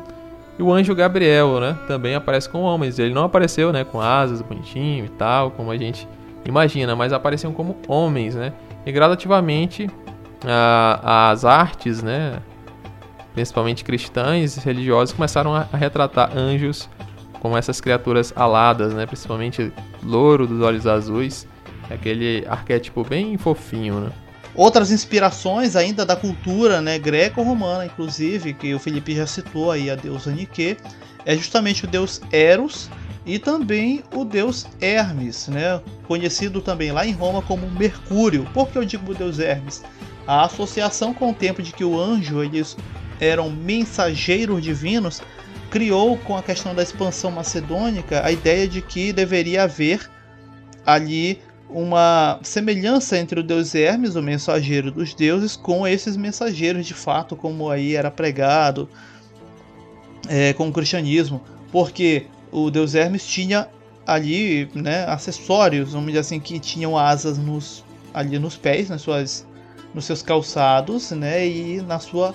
e 0.59 0.63
o 0.63 0.73
anjo 0.73 0.95
Gabriel, 0.95 1.61
né, 1.61 1.77
também 1.89 2.15
aparece 2.15 2.49
com 2.49 2.61
homens. 2.61 2.99
Ele 2.99 3.15
não 3.15 3.25
apareceu, 3.25 3.73
né, 3.73 3.85
com 3.85 4.01
asas 4.01 4.43
bonitinho 4.43 5.05
e 5.05 5.09
tal, 5.09 5.51
como 5.51 5.71
a 5.71 5.77
gente 5.77 6.07
imagina, 6.45 6.95
mas 6.95 7.13
apareciam 7.13 7.53
como 7.53 7.77
homens, 7.89 8.35
né? 8.35 8.53
E 8.85 8.93
gradativamente 8.93 9.89
a, 10.45 11.31
as 11.31 11.45
artes, 11.45 12.03
né, 12.03 12.41
principalmente 13.35 13.85
cristãs 13.85 14.57
e 14.57 14.61
religiosas, 14.61 15.15
começaram 15.15 15.55
a, 15.55 15.67
a 15.73 15.77
retratar 15.77 16.37
anjos 16.37 16.89
como 17.41 17.57
essas 17.57 17.81
criaturas 17.81 18.33
aladas, 18.37 18.95
né, 18.95 19.05
principalmente 19.07 19.73
louro 20.03 20.47
dos 20.47 20.61
olhos 20.61 20.87
azuis, 20.87 21.47
aquele 21.91 22.45
arquétipo 22.49 23.05
bem 23.05 23.37
fofinho, 23.37 24.01
né? 24.01 24.11
Outras 24.55 24.91
inspirações 24.91 25.77
ainda 25.77 26.05
da 26.05 26.15
cultura 26.15 26.81
né, 26.81 26.99
greco-romana, 26.99 27.87
inclusive, 27.87 28.53
que 28.53 28.75
o 28.75 28.79
Felipe 28.79 29.15
já 29.15 29.27
citou 29.27 29.71
aí, 29.71 29.91
a 29.91 29.95
deusa 29.95 30.31
Nike, 30.31 30.77
é 31.25 31.35
justamente 31.35 31.85
o 31.85 31.89
deus 31.89 32.21
Eros 32.31 32.91
e 33.25 33.39
também 33.39 34.03
o 34.15 34.25
deus 34.25 34.67
Hermes, 34.81 35.49
né, 35.49 35.81
conhecido 36.07 36.61
também 36.61 36.93
lá 36.93 37.07
em 37.07 37.13
Roma 37.13 37.41
como 37.41 37.69
Mercúrio. 37.71 38.47
Por 38.53 38.69
que 38.69 38.77
eu 38.77 38.85
digo 38.85 39.11
o 39.11 39.15
deus 39.15 39.39
Hermes? 39.39 39.83
A 40.27 40.45
associação 40.45 41.13
com 41.13 41.31
o 41.31 41.35
tempo 41.35 41.63
de 41.63 41.73
que 41.73 41.85
o 41.85 41.99
anjo 41.99 42.43
eles 42.43 42.77
eram 43.21 43.51
mensageiros 43.51 44.63
divinos 44.63 45.23
criou 45.71 46.19
com 46.19 46.37
a 46.37 46.43
questão 46.43 46.75
da 46.75 46.83
expansão 46.83 47.31
macedônica 47.31 48.25
a 48.25 48.31
ideia 48.31 48.69
de 48.69 48.83
que 48.83 49.13
deveria 49.13 49.65
haver 49.65 50.11
ali 50.85 51.41
uma 51.69 52.39
semelhança 52.43 53.17
entre 53.17 53.41
o 53.41 53.43
deus 53.43 53.75
Hermes, 53.75 54.15
o 54.15 54.23
mensageiro 54.23 54.91
dos 54.91 55.15
deuses, 55.15 55.57
com 55.57 55.87
esses 55.87 56.17
mensageiros 56.17 56.87
de 56.87 56.93
fato, 56.93 57.35
como 57.35 57.71
aí 57.71 57.97
era 57.97 58.11
pregado 58.11 58.89
é, 60.29 60.53
com 60.53 60.69
o 60.69 60.73
cristianismo, 60.73 61.41
porque 61.71 62.27
o 62.51 62.71
deus 62.71 62.95
Hermes 62.95 63.27
tinha 63.27 63.69
ali 64.07 64.69
né, 64.75 65.05
acessórios, 65.07 65.93
vamos 65.93 66.09
dizer 66.09 66.19
assim, 66.19 66.39
que 66.39 66.59
tinham 66.59 66.99
asas 66.99 67.39
nos, 67.39 67.85
ali 68.13 68.39
nos 68.39 68.57
pés, 68.57 68.91
nas 68.91 69.01
suas, 69.01 69.47
nos 69.95 70.05
seus 70.05 70.23
calçados, 70.23 71.11
né, 71.11 71.47
e 71.47 71.81
na 71.83 71.99
sua 71.99 72.35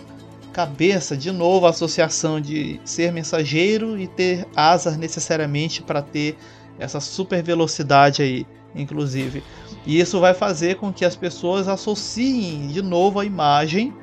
cabeça, 0.53 1.15
de 1.15 1.31
novo 1.31 1.65
a 1.65 1.69
associação 1.69 2.41
de 2.41 2.79
ser 2.83 3.11
mensageiro 3.11 3.99
e 3.99 4.07
ter 4.07 4.47
asas 4.55 4.97
necessariamente 4.97 5.83
para 5.83 6.01
ter 6.01 6.37
essa 6.79 6.99
super 6.99 7.43
velocidade 7.43 8.21
aí 8.21 8.45
inclusive. 8.75 9.43
E 9.85 9.99
isso 9.99 10.19
vai 10.19 10.33
fazer 10.33 10.75
com 10.75 10.91
que 10.91 11.05
as 11.05 11.15
pessoas 11.15 11.67
associem 11.67 12.67
de 12.67 12.81
novo 12.81 13.19
a 13.19 13.25
imagem 13.25 13.93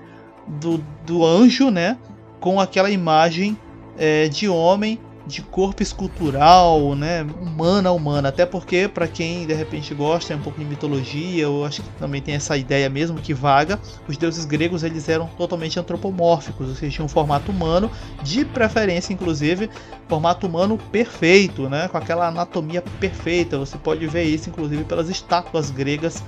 do, 0.46 0.84
do 1.06 1.24
anjo, 1.24 1.70
né, 1.70 1.98
com 2.40 2.60
aquela 2.60 2.90
imagem 2.90 3.56
é, 3.96 4.28
de 4.28 4.48
homem 4.48 4.98
de 5.26 5.40
corpo 5.40 5.82
escultural, 5.82 6.94
né, 6.94 7.22
humana 7.40 7.90
humana, 7.92 8.28
até 8.28 8.44
porque 8.44 8.88
para 8.88 9.08
quem 9.08 9.46
de 9.46 9.54
repente 9.54 9.94
gosta 9.94 10.36
um 10.36 10.40
pouco 10.40 10.58
de 10.58 10.66
mitologia, 10.66 11.44
eu 11.44 11.64
acho 11.64 11.82
que 11.82 11.88
também 11.98 12.20
tem 12.20 12.34
essa 12.34 12.56
ideia 12.58 12.90
mesmo 12.90 13.18
que 13.18 13.32
vaga, 13.32 13.80
os 14.06 14.18
deuses 14.18 14.44
gregos 14.44 14.82
eles 14.82 15.08
eram 15.08 15.26
totalmente 15.26 15.80
antropomórficos, 15.80 16.68
ou 16.68 16.74
seja, 16.74 16.92
tinham 16.92 17.06
um 17.06 17.08
formato 17.08 17.50
humano, 17.50 17.90
de 18.22 18.44
preferência 18.44 19.14
inclusive 19.14 19.70
formato 20.08 20.46
humano 20.46 20.76
perfeito, 20.92 21.70
né, 21.70 21.88
com 21.88 21.96
aquela 21.96 22.28
anatomia 22.28 22.82
perfeita. 23.00 23.58
Você 23.58 23.78
pode 23.78 24.06
ver 24.06 24.24
isso 24.24 24.50
inclusive 24.50 24.84
pelas 24.84 25.08
estátuas 25.08 25.70
gregas 25.70 26.22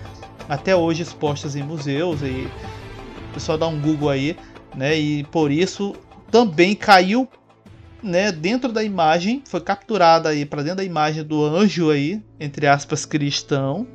até 0.49 0.75
hoje 0.75 1.03
expostas 1.03 1.55
em 1.55 1.63
museus 1.63 2.23
e 2.23 2.49
o 3.31 3.35
pessoal 3.35 3.59
dá 3.59 3.67
um 3.67 3.79
Google 3.79 4.09
aí, 4.09 4.37
né, 4.75 4.97
e 4.97 5.25
por 5.25 5.51
isso 5.51 5.95
também 6.31 6.75
caiu 6.75 7.29
né, 8.07 8.31
dentro 8.31 8.73
da 8.73 8.83
imagem, 8.83 9.43
foi 9.45 9.61
capturada 9.61 10.29
aí 10.29 10.47
para 10.47 10.63
dentro 10.63 10.79
da 10.79 10.85
imagem 10.85 11.25
do 11.25 11.45
anjo 11.45 11.91
aí, 11.91 12.23
entre 12.39 12.67
aspas, 12.67 13.05
cristão. 13.05 13.87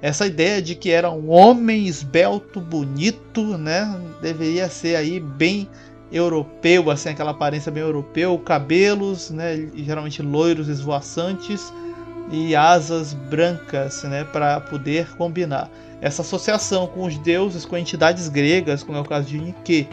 Essa 0.00 0.26
ideia 0.26 0.60
de 0.60 0.74
que 0.74 0.90
era 0.90 1.10
um 1.10 1.30
homem 1.30 1.86
esbelto, 1.86 2.60
bonito, 2.60 3.56
né, 3.56 4.00
deveria 4.20 4.68
ser 4.68 4.96
aí 4.96 5.20
bem 5.20 5.68
europeu, 6.10 6.90
assim, 6.90 7.10
aquela 7.10 7.30
aparência 7.30 7.70
bem 7.70 7.82
europeu, 7.82 8.36
cabelos, 8.38 9.30
né, 9.30 9.68
geralmente 9.76 10.20
loiros, 10.20 10.68
esvoaçantes 10.68 11.72
e 12.30 12.56
asas 12.56 13.14
brancas, 13.14 14.02
né, 14.04 14.24
para 14.24 14.60
poder 14.60 15.14
combinar. 15.16 15.70
Essa 16.00 16.22
associação 16.22 16.86
com 16.86 17.04
os 17.04 17.16
deuses, 17.18 17.64
com 17.64 17.76
entidades 17.76 18.28
gregas, 18.28 18.82
como 18.82 18.98
é 18.98 19.00
o 19.00 19.04
caso 19.04 19.28
de 19.28 19.38
Nike, 19.38 19.88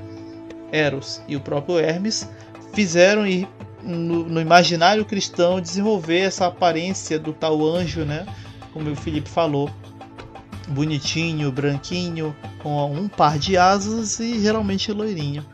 Eros 0.71 1.21
e 1.27 1.35
o 1.35 1.39
próprio 1.39 1.77
Hermes, 1.77 2.27
fizeram 2.73 3.25
ir 3.25 3.47
no, 3.81 4.27
no, 4.27 4.41
imaginário 4.41 5.05
cristão 5.05 5.61
desenvolver 5.61 6.19
essa 6.19 6.47
aparência 6.47 7.17
do 7.19 7.33
tal 7.33 7.65
anjo, 7.65 8.03
né? 8.03 8.25
Como 8.73 8.89
o 8.91 8.95
Felipe 8.95 9.29
falou, 9.29 9.69
bonitinho, 10.67 11.51
branquinho, 11.51 12.35
com 12.61 12.91
um 12.91 13.07
par 13.07 13.39
de 13.39 13.57
asas 13.57 14.19
e 14.19 14.39
geralmente 14.39 14.91
loirinho, 14.91 15.45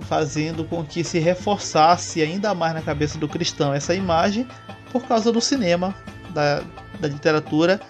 fazendo 0.00 0.64
com 0.64 0.84
que 0.84 1.04
se 1.04 1.18
reforçasse 1.18 2.22
ainda 2.22 2.54
mais 2.54 2.74
na 2.74 2.82
cabeça 2.82 3.18
do 3.18 3.28
cristão 3.28 3.74
essa 3.74 3.94
imagem 3.94 4.46
por 4.90 5.04
causa 5.04 5.30
do 5.32 5.40
cinema, 5.40 5.94
da, 6.30 6.62
da 7.00 7.08
literatura 7.08 7.80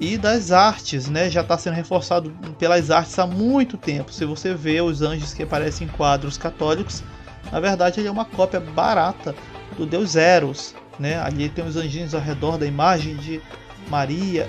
e 0.00 0.18
das 0.18 0.50
artes, 0.50 1.08
né? 1.08 1.30
Já 1.30 1.42
está 1.42 1.56
sendo 1.56 1.74
reforçado 1.74 2.30
pelas 2.58 2.90
artes 2.90 3.16
há 3.18 3.26
muito 3.26 3.76
tempo. 3.76 4.12
Se 4.12 4.24
você 4.24 4.54
vê 4.54 4.80
os 4.80 5.02
anjos 5.02 5.32
que 5.32 5.42
aparecem 5.42 5.86
em 5.86 5.90
quadros 5.90 6.36
católicos, 6.36 7.02
na 7.50 7.60
verdade 7.60 8.00
ele 8.00 8.08
é 8.08 8.10
uma 8.10 8.24
cópia 8.24 8.60
barata 8.60 9.34
do 9.76 9.86
deus 9.86 10.16
Eros, 10.16 10.74
né? 10.98 11.18
Ali 11.18 11.48
tem 11.48 11.66
os 11.66 11.76
anjinhos 11.76 12.14
ao 12.14 12.20
redor 12.20 12.58
da 12.58 12.66
imagem 12.66 13.16
de 13.16 13.40
Maria. 13.88 14.48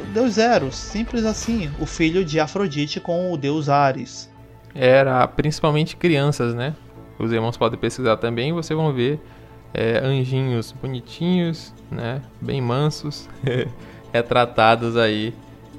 O 0.00 0.06
deus 0.12 0.38
Eros, 0.38 0.74
simples 0.74 1.24
assim, 1.24 1.70
o 1.78 1.86
filho 1.86 2.24
de 2.24 2.40
Afrodite 2.40 3.00
com 3.00 3.32
o 3.32 3.36
deus 3.36 3.68
Ares. 3.68 4.30
Era 4.74 5.26
principalmente 5.28 5.96
crianças, 5.96 6.54
né? 6.54 6.74
Os 7.18 7.30
irmãos 7.32 7.56
podem 7.56 7.78
pesquisar 7.78 8.16
também 8.16 8.52
vocês 8.52 8.76
vão 8.76 8.92
ver 8.92 9.20
é, 9.74 9.98
anjinhos 9.98 10.72
bonitinhos, 10.72 11.74
né? 11.90 12.22
Bem 12.40 12.60
mansos. 12.60 13.28
retratados 14.12 14.96
aí, 14.96 15.34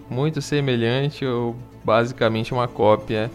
muito 0.10 0.42
semelhante 0.42 1.26
ou 1.26 1.56
basicamente 1.84 2.54
uma 2.54 2.68
cópia 2.68 3.30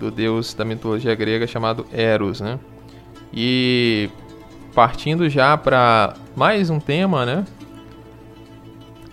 do 0.00 0.10
deus 0.10 0.54
da 0.54 0.64
mitologia 0.64 1.14
grega 1.14 1.46
chamado 1.46 1.86
Eros, 1.92 2.40
né? 2.40 2.58
E 3.32 4.08
partindo 4.74 5.28
já 5.28 5.56
para 5.56 6.14
mais 6.34 6.70
um 6.70 6.80
tema, 6.80 7.26
né? 7.26 7.44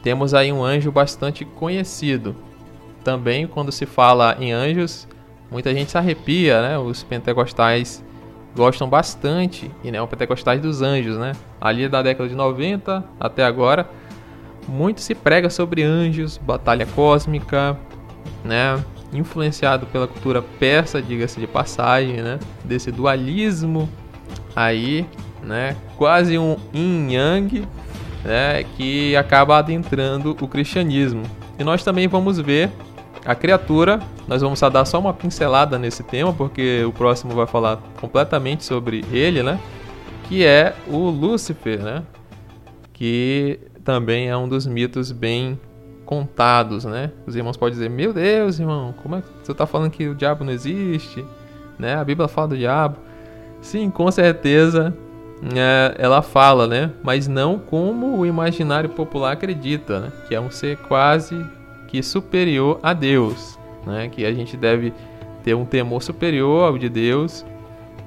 Temos 0.02 0.34
aí 0.34 0.52
um 0.52 0.64
anjo 0.64 0.90
bastante 0.92 1.44
conhecido. 1.44 2.36
Também 3.04 3.46
quando 3.46 3.72
se 3.72 3.86
fala 3.86 4.38
em 4.40 4.54
anjos, 4.54 5.08
muita 5.52 5.74
gente 5.74 5.92
se 5.92 5.98
arrepia, 5.98 6.62
né? 6.62 6.78
Os 6.78 7.04
pentecostais 7.04 8.04
gostam 8.56 8.90
bastante, 8.90 9.70
e 9.84 9.92
né, 9.92 10.02
o 10.02 10.08
pentecostais 10.08 10.60
dos 10.60 10.82
anjos, 10.82 11.18
né? 11.18 11.34
Ali 11.62 11.88
da 11.88 12.02
década 12.02 12.28
de 12.28 12.36
90 12.36 13.04
até 13.20 13.44
agora, 13.44 13.88
muito 14.68 15.02
se 15.02 15.14
prega 15.14 15.50
sobre 15.50 15.84
anjos, 15.84 16.38
batalha 16.38 16.86
cósmica, 16.86 17.78
né? 18.44 18.84
Influenciado 19.14 19.86
pela 19.86 20.08
cultura 20.08 20.42
persa, 20.42 21.02
diga-se 21.02 21.40
de 21.40 21.48
passagem, 21.48 22.18
né? 22.18 22.40
Desse 22.64 22.92
dualismo 22.92 23.90
aí, 24.56 25.06
né? 25.42 25.76
Quase 25.98 26.38
um 26.38 26.58
yin 26.74 27.14
yang, 27.14 27.68
né? 28.24 28.64
Que 28.76 29.16
acaba 29.16 29.58
adentrando 29.58 30.36
o 30.42 30.48
cristianismo. 30.48 31.24
E 31.58 31.64
nós 31.64 31.84
também 31.84 32.08
vamos 32.08 32.40
ver 32.40 32.70
a 33.26 33.34
criatura. 33.34 34.00
Nós 34.28 34.42
vamos 34.42 34.60
dar 34.60 34.86
só 34.86 35.00
uma 35.00 35.14
pincelada 35.14 35.78
nesse 35.80 36.04
tema, 36.04 36.34
porque 36.34 36.84
o 36.86 36.92
próximo 36.92 37.34
vai 37.34 37.48
falar 37.48 37.78
completamente 38.00 38.66
sobre 38.66 39.06
ele, 39.12 39.42
né? 39.42 39.60
Que 40.28 40.46
é 40.46 40.76
o 40.88 41.10
Lúcifer, 41.10 41.80
né? 41.82 42.04
Que 42.92 43.60
também 43.86 44.28
é 44.28 44.36
um 44.36 44.50
dos 44.50 44.68
mitos 44.68 45.14
bem 45.14 45.58
contados, 46.08 46.86
né? 46.86 47.12
Os 47.28 47.36
irmãos 47.36 47.58
podem 47.58 47.74
dizer: 47.74 47.90
Meu 47.90 48.14
Deus, 48.14 48.60
irmão, 48.60 48.96
como 49.04 49.18
é 49.18 49.22
que 49.22 49.28
você 49.44 49.52
está 49.52 49.68
falando 49.68 49.92
que 49.92 50.08
o 50.08 50.16
diabo 50.16 50.44
não 50.44 50.52
existe? 50.52 51.24
Né? 51.78 51.96
A 51.96 52.04
Bíblia 52.04 52.28
fala 52.28 52.48
do 52.48 52.58
diabo. 52.58 52.98
Sim, 53.62 53.92
com 53.92 54.10
certeza 54.10 54.96
é, 55.54 55.96
ela 56.00 56.22
fala, 56.22 56.66
né? 56.66 56.92
Mas 57.04 57.28
não 57.28 57.60
como 57.60 58.18
o 58.18 58.26
imaginário 58.26 58.90
popular 58.90 59.34
acredita, 59.34 60.00
né? 60.00 60.12
Que 60.28 60.34
é 60.34 60.42
um 60.42 60.50
ser 60.50 60.78
quase 60.78 61.46
que 61.88 62.02
superior 62.02 62.80
a 62.82 62.94
Deus, 62.94 63.60
né? 63.86 64.08
Que 64.08 64.26
a 64.26 64.34
gente 64.34 64.56
deve 64.56 64.94
ter 65.44 65.54
um 65.54 65.66
temor 65.66 66.02
superior 66.02 66.70
ao 66.70 66.78
de 66.78 66.88
Deus, 66.88 67.46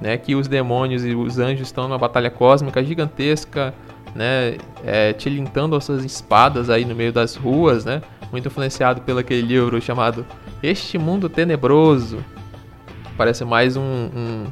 né? 0.01 0.17
Que 0.17 0.33
os 0.33 0.47
demônios 0.47 1.05
e 1.05 1.13
os 1.13 1.37
anjos 1.37 1.67
estão 1.67 1.87
numa 1.87 1.99
batalha 1.99 2.31
cósmica 2.31 2.83
gigantesca 2.83 3.73
né, 4.15 4.57
é, 4.83 5.13
tilintando 5.13 5.75
as 5.75 5.83
suas 5.83 6.03
espadas 6.03 6.69
aí 6.69 6.85
no 6.85 6.95
meio 6.95 7.13
das 7.13 7.35
ruas, 7.35 7.85
né, 7.85 8.01
muito 8.31 8.47
influenciado 8.47 9.01
pelo 9.01 9.19
aquele 9.19 9.41
livro 9.41 9.81
chamado 9.81 10.25
Este 10.61 10.97
Mundo 10.97 11.29
Tenebroso. 11.29 12.23
Parece 13.17 13.43
mais 13.43 13.75
um, 13.75 13.81
um, 13.81 14.45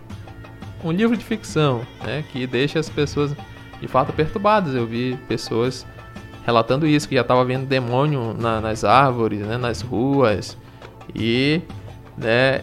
um 0.84 0.91
livro 0.91 1.16
de 1.16 1.24
ficção, 1.24 1.82
né, 2.03 2.24
que 2.32 2.45
deixa 2.45 2.80
as 2.80 2.89
pessoas 2.89 3.36
de 3.82 3.88
fato 3.88 4.14
perturbadas. 4.14 4.76
Eu 4.76 4.86
vi 4.86 5.18
pessoas 5.28 5.86
relatando 6.45 6.88
isso, 6.88 7.07
que 7.07 7.16
já 7.16 7.22
estava 7.22 7.43
vendo 7.45 7.66
demônio 7.66 8.34
na, 8.34 8.60
nas 8.60 8.84
árvores, 8.84 9.39
né, 9.39 9.57
nas 9.57 9.82
ruas, 9.82 10.57
e 11.14 11.62
né, 12.18 12.62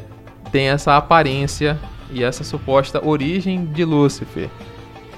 tem 0.51 0.69
essa 0.69 0.97
aparência 0.97 1.79
e 2.11 2.23
essa 2.23 2.45
suposta 2.45 3.05
origem 3.05 3.65
de 3.67 3.85
Lúcifer, 3.85 4.49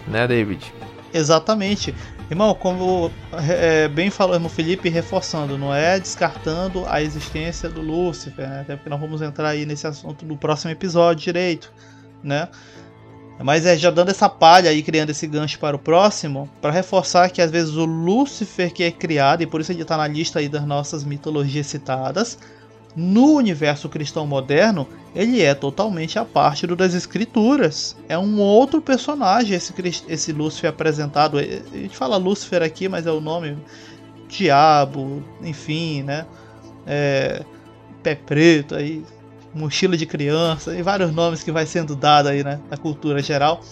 né, 0.07 0.27
David? 0.27 0.78
Exatamente. 1.13 1.95
Irmão, 2.31 2.55
como 2.55 3.11
é, 3.49 3.89
bem 3.89 4.11
falou 4.11 4.35
o 4.35 4.37
irmão 4.37 4.51
Felipe, 4.51 4.89
reforçando, 4.91 5.57
não 5.57 5.75
é 5.75 5.99
descartando 5.99 6.85
a 6.87 7.01
existência 7.01 7.71
do 7.71 7.81
Lúcifer, 7.81 8.49
né? 8.49 8.61
até 8.61 8.77
porque 8.77 8.91
nós 8.91 9.01
vamos 9.01 9.23
entrar 9.23 9.49
aí 9.49 9.65
nesse 9.65 9.87
assunto 9.87 10.27
no 10.27 10.37
próximo 10.37 10.71
episódio 10.71 11.25
direito, 11.25 11.73
né? 12.23 12.49
Mas 13.41 13.65
é 13.65 13.77
já 13.77 13.91
dando 13.91 14.11
essa 14.11 14.29
palha 14.29 14.69
aí, 14.69 14.83
criando 14.83 15.11
esse 15.11 15.27
gancho 15.27 15.59
para 15.61 15.77
o 15.77 15.79
próximo, 15.79 16.51
para 16.61 16.73
reforçar 16.73 17.31
que 17.31 17.41
às 17.41 17.51
vezes 17.51 17.75
o 17.75 17.85
Lúcifer 17.85 18.73
que 18.73 18.83
é 18.83 18.91
criado, 18.91 19.43
e 19.43 19.47
por 19.47 19.61
isso 19.61 19.71
ele 19.71 19.83
está 19.83 19.97
na 19.97 20.09
lista 20.09 20.41
aí 20.41 20.49
das 20.49 20.67
nossas 20.67 21.05
mitologias 21.05 21.67
citadas, 21.69 22.37
no 22.97 23.35
universo 23.35 23.89
cristão 23.89 24.27
moderno, 24.27 24.89
ele 25.15 25.43
é 25.43 25.55
totalmente 25.55 26.19
a 26.19 26.25
parte 26.25 26.67
do 26.67 26.77
das 26.77 26.95
escrituras. 26.95 27.97
É 28.09 28.19
um 28.19 28.39
outro 28.41 28.81
personagem 28.81 29.57
esse, 29.57 29.75
esse 30.09 30.33
Lúcifer 30.33 30.71
apresentado. 30.71 31.39
A 31.39 31.43
gente 31.43 31.97
fala 31.97 32.17
Lúcifer 32.17 32.63
aqui, 32.63 32.89
mas 32.89 33.07
é 33.07 33.11
o 33.11 33.21
nome 33.21 33.57
diabo, 34.29 35.23
enfim, 35.43 36.03
né? 36.03 36.27
É, 36.87 37.43
pé 38.03 38.15
preto 38.15 38.75
aí, 38.75 39.03
mochila 39.55 39.97
de 39.97 40.07
criança 40.07 40.75
e 40.75 40.83
vários 40.83 41.13
nomes 41.13 41.43
que 41.43 41.51
vai 41.51 41.67
sendo 41.67 41.97
dado 41.97 42.29
aí 42.29 42.45
né, 42.45 42.61
na 42.71 42.77
cultura 42.77 43.23
geral. 43.23 43.63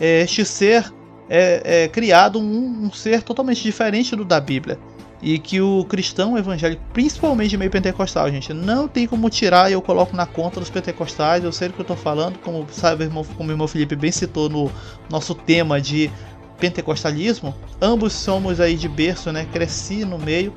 É, 0.00 0.22
este 0.22 0.44
ser 0.44 0.92
é, 1.28 1.84
é 1.84 1.88
criado 1.88 2.38
um, 2.38 2.86
um 2.86 2.92
ser 2.92 3.22
totalmente 3.22 3.62
diferente 3.62 4.16
do 4.16 4.24
da 4.24 4.40
Bíblia 4.40 4.78
e 5.22 5.38
que 5.38 5.60
o 5.60 5.84
cristão 5.84 6.36
evangélico, 6.36 6.82
principalmente 6.92 7.56
meio 7.56 7.70
pentecostal, 7.70 8.30
gente, 8.30 8.54
não 8.54 8.88
tem 8.88 9.06
como 9.06 9.28
tirar 9.28 9.70
e 9.70 9.74
eu 9.74 9.82
coloco 9.82 10.16
na 10.16 10.26
conta 10.26 10.60
dos 10.60 10.70
pentecostais, 10.70 11.44
eu 11.44 11.52
sei 11.52 11.68
do 11.68 11.74
que 11.74 11.80
eu 11.80 11.84
estou 11.84 11.96
falando, 11.96 12.38
como 12.38 12.66
sabe, 12.70 13.04
irmão, 13.04 13.24
como 13.36 13.50
o 13.50 13.52
irmão 13.52 13.68
Felipe 13.68 13.94
bem 13.94 14.10
citou 14.10 14.48
no 14.48 14.70
nosso 15.10 15.34
tema 15.34 15.80
de 15.80 16.10
pentecostalismo, 16.58 17.54
ambos 17.80 18.12
somos 18.12 18.60
aí 18.60 18.76
de 18.76 18.88
berço, 18.88 19.30
né? 19.32 19.46
Cresci 19.52 20.04
no 20.04 20.18
meio, 20.18 20.54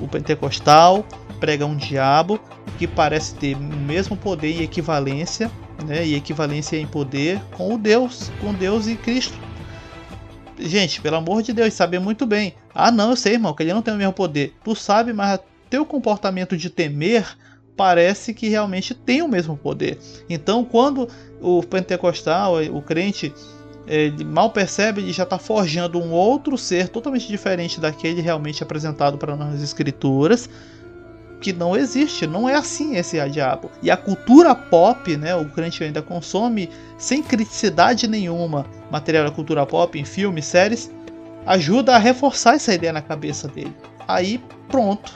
o 0.00 0.08
pentecostal 0.08 1.04
prega 1.38 1.66
um 1.66 1.76
diabo 1.76 2.40
que 2.78 2.86
parece 2.86 3.34
ter 3.34 3.56
o 3.56 3.60
mesmo 3.60 4.16
poder 4.16 4.52
e 4.52 4.62
equivalência, 4.62 5.50
né? 5.86 6.04
E 6.04 6.14
equivalência 6.14 6.76
em 6.76 6.86
poder 6.86 7.40
com 7.56 7.74
o 7.74 7.78
Deus, 7.78 8.30
com 8.40 8.52
Deus 8.52 8.86
e 8.86 8.96
Cristo 8.96 9.51
gente, 10.64 11.00
pelo 11.00 11.16
amor 11.16 11.42
de 11.42 11.52
Deus, 11.52 11.74
sabe 11.74 11.98
muito 11.98 12.26
bem. 12.26 12.54
Ah, 12.74 12.90
não, 12.90 13.10
eu 13.10 13.16
sei, 13.16 13.34
irmão, 13.34 13.54
que 13.54 13.62
ele 13.62 13.72
não 13.72 13.82
tem 13.82 13.94
o 13.94 13.96
mesmo 13.96 14.12
poder. 14.12 14.54
Tu 14.64 14.74
sabe, 14.74 15.12
mas 15.12 15.40
teu 15.68 15.84
comportamento 15.86 16.56
de 16.56 16.68
temer 16.68 17.36
parece 17.76 18.34
que 18.34 18.48
realmente 18.48 18.94
tem 18.94 19.22
o 19.22 19.28
mesmo 19.28 19.56
poder. 19.56 19.98
Então, 20.28 20.64
quando 20.64 21.08
o 21.40 21.62
pentecostal, 21.62 22.62
o 22.64 22.82
crente, 22.82 23.32
ele 23.86 24.24
mal 24.24 24.50
percebe, 24.50 25.00
ele 25.00 25.12
já 25.12 25.24
está 25.24 25.38
forjando 25.38 25.98
um 25.98 26.12
outro 26.12 26.56
ser 26.56 26.88
totalmente 26.88 27.26
diferente 27.26 27.80
daquele 27.80 28.20
realmente 28.20 28.62
apresentado 28.62 29.18
para 29.18 29.36
nós 29.36 29.52
nas 29.52 29.62
escrituras, 29.62 30.48
que 31.42 31.52
não 31.52 31.76
existe, 31.76 32.26
não 32.26 32.48
é 32.48 32.54
assim 32.54 32.96
esse 32.96 33.20
diabo. 33.28 33.70
E 33.82 33.90
a 33.90 33.96
cultura 33.96 34.54
pop, 34.54 35.16
né, 35.16 35.34
o 35.34 35.44
crente 35.46 35.82
ainda 35.82 36.00
consome 36.00 36.70
sem 36.96 37.20
criticidade 37.22 38.06
nenhuma 38.06 38.64
material 38.90 39.24
da 39.24 39.30
cultura 39.32 39.66
pop 39.66 39.98
em 39.98 40.04
filmes, 40.04 40.44
séries, 40.46 40.90
ajuda 41.44 41.96
a 41.96 41.98
reforçar 41.98 42.54
essa 42.54 42.72
ideia 42.72 42.92
na 42.92 43.02
cabeça 43.02 43.48
dele. 43.48 43.74
Aí 44.06 44.40
pronto, 44.68 45.12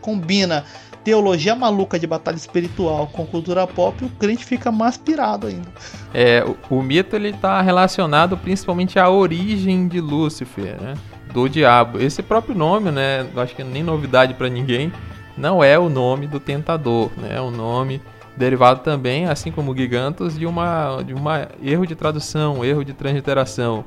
combina 0.00 0.64
teologia 1.02 1.54
maluca 1.54 1.98
de 1.98 2.06
batalha 2.06 2.36
espiritual 2.36 3.08
com 3.08 3.26
cultura 3.26 3.66
pop, 3.66 4.02
o 4.04 4.08
crente 4.08 4.44
fica 4.44 4.72
mais 4.72 4.96
pirado 4.96 5.48
ainda. 5.48 5.68
É, 6.14 6.42
o, 6.70 6.76
o 6.76 6.82
mito 6.82 7.14
ele 7.14 7.28
está 7.28 7.60
relacionado 7.60 8.38
principalmente 8.38 8.98
à 8.98 9.10
origem 9.10 9.86
de 9.86 10.00
Lúcifer, 10.00 10.80
né? 10.80 10.94
Do 11.32 11.48
diabo. 11.48 12.00
Esse 12.00 12.22
próprio 12.22 12.54
nome, 12.54 12.90
né? 12.90 13.26
Acho 13.36 13.54
que 13.56 13.64
nem 13.64 13.82
novidade 13.82 14.34
para 14.34 14.48
ninguém. 14.48 14.92
Não 15.36 15.62
é 15.62 15.78
o 15.78 15.88
nome 15.88 16.26
do 16.26 16.38
tentador, 16.38 17.10
né? 17.16 17.36
É 17.36 17.40
um 17.40 17.50
nome 17.50 18.00
derivado 18.36 18.80
também, 18.80 19.26
assim 19.26 19.50
como 19.50 19.76
Gigantos, 19.76 20.38
de 20.38 20.46
uma 20.46 21.02
de 21.02 21.14
uma 21.14 21.48
erro 21.62 21.86
de 21.86 21.94
tradução, 21.94 22.64
erro 22.64 22.84
de 22.84 22.92
transliteração, 22.92 23.84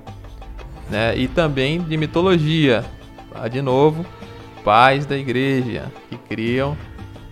né? 0.90 1.18
E 1.18 1.28
também 1.28 1.82
de 1.82 1.98
mitologia. 1.98 2.84
Ah, 3.34 3.48
de 3.48 3.62
novo, 3.62 4.06
pais 4.64 5.06
da 5.06 5.16
igreja 5.16 5.92
que 6.10 6.18
criam 6.18 6.76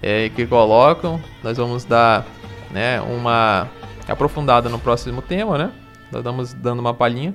é, 0.01 0.30
que 0.30 0.45
colocam. 0.45 1.20
Nós 1.43 1.57
vamos 1.57 1.84
dar 1.84 2.26
né, 2.72 3.01
uma 3.01 3.68
aprofundada 4.07 4.70
no 4.70 4.78
próximo 4.78 5.22
tema, 5.22 5.57
né? 5.57 5.72
Nós 6.11 6.20
estamos 6.20 6.53
dando 6.53 6.80
uma 6.80 6.93
palhinha. 6.93 7.34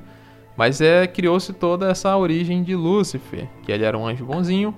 Mas 0.57 0.81
é 0.81 1.07
criou-se 1.07 1.53
toda 1.53 1.91
essa 1.91 2.17
origem 2.17 2.63
de 2.63 2.77
Lúcifer, 2.77 3.49
que 3.63 3.73
ele 3.73 3.85
era 3.85 3.97
um 3.97 4.07
anjo 4.07 4.25
bonzinho, 4.25 4.75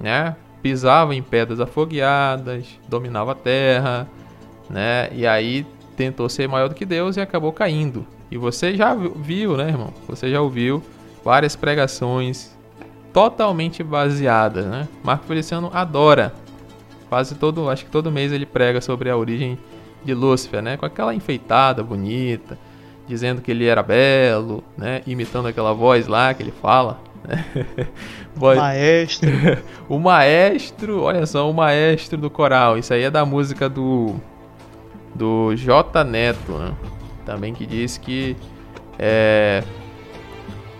né? 0.00 0.34
Pisava 0.62 1.14
em 1.14 1.22
pedras 1.22 1.60
afogueadas, 1.60 2.66
dominava 2.88 3.32
a 3.32 3.34
terra, 3.34 4.08
né? 4.68 5.08
E 5.12 5.26
aí 5.26 5.66
tentou 5.96 6.28
ser 6.28 6.48
maior 6.48 6.68
do 6.68 6.74
que 6.74 6.84
Deus 6.84 7.16
e 7.16 7.20
acabou 7.20 7.52
caindo. 7.52 8.06
E 8.30 8.36
você 8.36 8.74
já 8.74 8.94
viu, 8.94 9.56
né, 9.56 9.68
irmão? 9.68 9.92
Você 10.08 10.30
já 10.30 10.40
ouviu 10.40 10.82
várias 11.24 11.56
pregações 11.56 12.56
totalmente 13.12 13.82
baseadas, 13.82 14.66
né? 14.66 14.88
Marco 15.02 15.26
Feliciano 15.26 15.70
adora 15.72 16.34
Quase 17.08 17.34
todo, 17.36 17.70
acho 17.70 17.86
que 17.86 17.90
todo 17.90 18.12
mês 18.12 18.32
ele 18.32 18.44
prega 18.44 18.80
sobre 18.80 19.08
a 19.08 19.16
origem 19.16 19.58
de 20.04 20.12
Lúcifer, 20.12 20.62
né? 20.62 20.76
Com 20.76 20.84
aquela 20.84 21.14
enfeitada 21.14 21.82
bonita, 21.82 22.58
dizendo 23.06 23.40
que 23.40 23.50
ele 23.50 23.64
era 23.64 23.82
belo, 23.82 24.62
né? 24.76 25.02
Imitando 25.06 25.48
aquela 25.48 25.72
voz 25.72 26.06
lá 26.06 26.34
que 26.34 26.42
ele 26.42 26.52
fala. 26.52 27.00
Né? 27.26 27.44
voz... 28.38 28.58
Maestro. 28.58 29.30
o 29.88 29.98
maestro, 29.98 31.02
olha 31.02 31.26
só, 31.26 31.50
o 31.50 31.54
maestro 31.54 32.16
do 32.18 32.30
coral. 32.30 32.78
Isso 32.78 32.94
aí 32.94 33.02
é 33.02 33.10
da 33.10 33.24
música 33.24 33.68
do 33.68 34.14
do 35.14 35.54
J 35.56 36.04
Neto, 36.04 36.52
né? 36.52 36.72
Também 37.26 37.52
que 37.52 37.66
diz 37.66 37.98
que 37.98 38.36
é, 38.98 39.62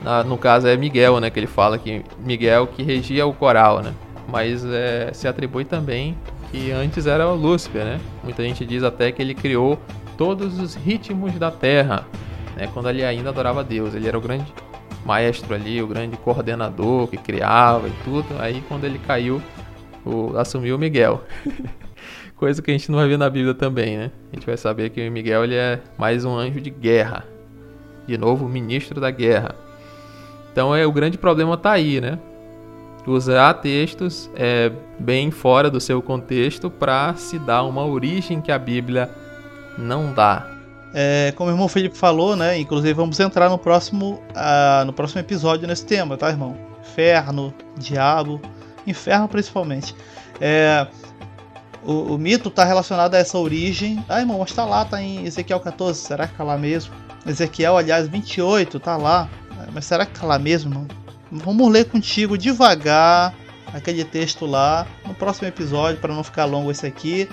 na, 0.03 0.23
no 0.23 0.39
caso 0.39 0.69
é 0.69 0.77
Miguel, 0.77 1.19
né? 1.19 1.29
Que 1.29 1.41
ele 1.41 1.47
fala 1.47 1.77
que 1.77 2.05
Miguel 2.21 2.67
que 2.69 2.83
regia 2.83 3.27
o 3.27 3.33
coral, 3.33 3.81
né? 3.83 3.93
mas 4.29 4.65
é, 4.65 5.11
se 5.13 5.27
atribui 5.27 5.65
também 5.65 6.17
que 6.51 6.71
antes 6.71 7.07
era 7.07 7.27
o 7.29 7.35
Lúcifer, 7.35 7.85
né? 7.85 8.01
Muita 8.23 8.43
gente 8.43 8.65
diz 8.65 8.83
até 8.83 9.11
que 9.11 9.21
ele 9.21 9.35
criou 9.35 9.79
todos 10.17 10.59
os 10.59 10.75
ritmos 10.75 11.35
da 11.35 11.51
Terra, 11.51 12.07
né? 12.57 12.69
Quando 12.73 12.89
ele 12.91 13.05
ainda 13.05 13.31
adorava 13.31 13.65
Deus, 13.65 13.95
ele 13.95 14.07
era 14.07 14.17
o 14.17 14.21
grande 14.21 14.53
maestro 15.05 15.55
ali, 15.55 15.82
o 15.82 15.86
grande 15.86 16.16
coordenador 16.16 17.09
que 17.09 17.16
criava 17.16 17.88
e 17.88 17.92
tudo. 18.05 18.26
Aí 18.38 18.62
quando 18.68 18.84
ele 18.84 18.99
caiu, 18.99 19.42
o, 20.05 20.36
assumiu 20.36 20.76
o 20.76 20.78
Miguel. 20.78 21.22
Coisa 22.36 22.62
que 22.62 22.70
a 22.70 22.74
gente 22.74 22.90
não 22.90 22.99
vai 22.99 23.09
ver 23.09 23.18
na 23.18 23.28
Bíblia 23.28 23.55
também, 23.55 23.96
né? 23.96 24.11
A 24.32 24.36
gente 24.36 24.46
vai 24.46 24.57
saber 24.57 24.90
que 24.90 25.07
o 25.07 25.12
Miguel 25.12 25.44
ele 25.44 25.57
é 25.57 25.80
mais 25.96 26.24
um 26.24 26.36
anjo 26.36 26.61
de 26.61 26.70
guerra. 26.70 27.24
De 28.07 28.16
novo, 28.16 28.49
ministro 28.49 29.01
da 29.01 29.11
guerra. 29.11 29.55
Então 30.53 30.74
é 30.74 30.86
o 30.86 30.92
grande 30.92 31.18
problema 31.18 31.57
tá 31.57 31.72
aí, 31.72 32.01
né? 32.01 32.18
usar 33.11 33.55
textos 33.55 34.30
é, 34.34 34.70
bem 34.99 35.30
fora 35.30 35.70
do 35.70 35.80
seu 35.80 36.03
contexto 36.03 36.70
para 36.70 37.14
se 37.14 37.38
dar 37.38 37.64
uma 37.64 37.84
origem 37.84 38.40
que 38.40 38.53
a 38.53 38.59
Bíblia 38.59 39.11
não 39.76 40.12
dá. 40.12 40.58
É, 40.95 41.32
como 41.36 41.51
o 41.51 41.53
irmão 41.53 41.68
Felipe 41.68 41.97
falou, 41.97 42.34
né? 42.34 42.59
Inclusive 42.59 42.95
vamos 42.95 43.18
entrar 43.20 43.49
no 43.49 43.59
próximo, 43.59 44.22
uh, 44.30 44.84
no 44.84 44.93
próximo 44.93 45.20
episódio 45.20 45.66
nesse 45.66 45.84
tema, 45.84 46.16
tá, 46.16 46.28
irmão? 46.30 46.57
Inferno, 46.80 47.53
diabo, 47.76 48.41
inferno 48.86 49.28
principalmente. 49.28 49.95
É, 50.41 50.86
o, 51.84 52.14
o, 52.14 52.18
mito 52.18 52.49
está 52.49 52.64
relacionado 52.64 53.14
a 53.14 53.18
essa 53.18 53.39
origem. 53.39 54.03
Ah, 54.09 54.20
irmão, 54.20 54.39
mas 54.39 54.53
tá 54.53 54.64
lá, 54.64 54.84
tá 54.84 55.01
em 55.01 55.24
Ezequiel 55.24 55.61
14. 55.61 56.01
Será 56.01 56.26
que 56.26 56.34
tá 56.34 56.45
lá 56.45 56.57
mesmo? 56.57 56.95
Ezequiel, 57.26 57.76
aliás, 57.76 58.09
28, 58.09 58.80
tá 58.80 58.97
lá. 58.97 59.28
Mas 59.72 59.84
será 59.84 60.07
que 60.07 60.18
tá 60.18 60.26
lá 60.26 60.39
mesmo, 60.39 60.70
irmão? 60.70 60.89
Vamos 61.30 61.70
ler 61.70 61.84
contigo 61.84 62.39
devagar 62.39 63.34
aquele 63.72 64.05
texto 64.05 64.47
lá 64.47 64.86
no 65.07 65.14
próximo 65.14 65.49
episódio 65.49 66.01
para 66.01 66.14
não 66.14 66.24
ficar 66.24 66.47
longo 66.47 66.70
esse 66.70 66.86
aqui, 66.86 67.28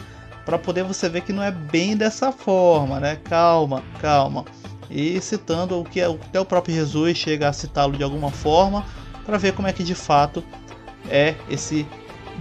para 0.46 0.60
poder 0.60 0.84
você 0.84 1.10
ver 1.10 1.22
que 1.22 1.34
não 1.34 1.42
é 1.42 1.52
bem 1.52 1.98
dessa 1.98 2.32
forma, 2.32 3.00
né? 3.00 3.18
Calma, 3.24 3.84
calma. 4.00 4.46
E 4.90 5.20
citando 5.20 5.80
o 5.80 5.84
que 5.84 6.00
até 6.00 6.40
o 6.40 6.46
próprio 6.46 6.76
Jesus 6.76 7.18
chega 7.18 7.50
a 7.50 7.54
citá-lo 7.54 7.98
de 7.98 8.04
alguma 8.04 8.30
forma 8.30 8.86
para 9.26 9.38
ver 9.38 9.54
como 9.54 9.68
é 9.68 9.74
que 9.74 9.84
de 9.84 9.96
fato 9.96 10.44
é 11.10 11.34
esse 11.50 11.88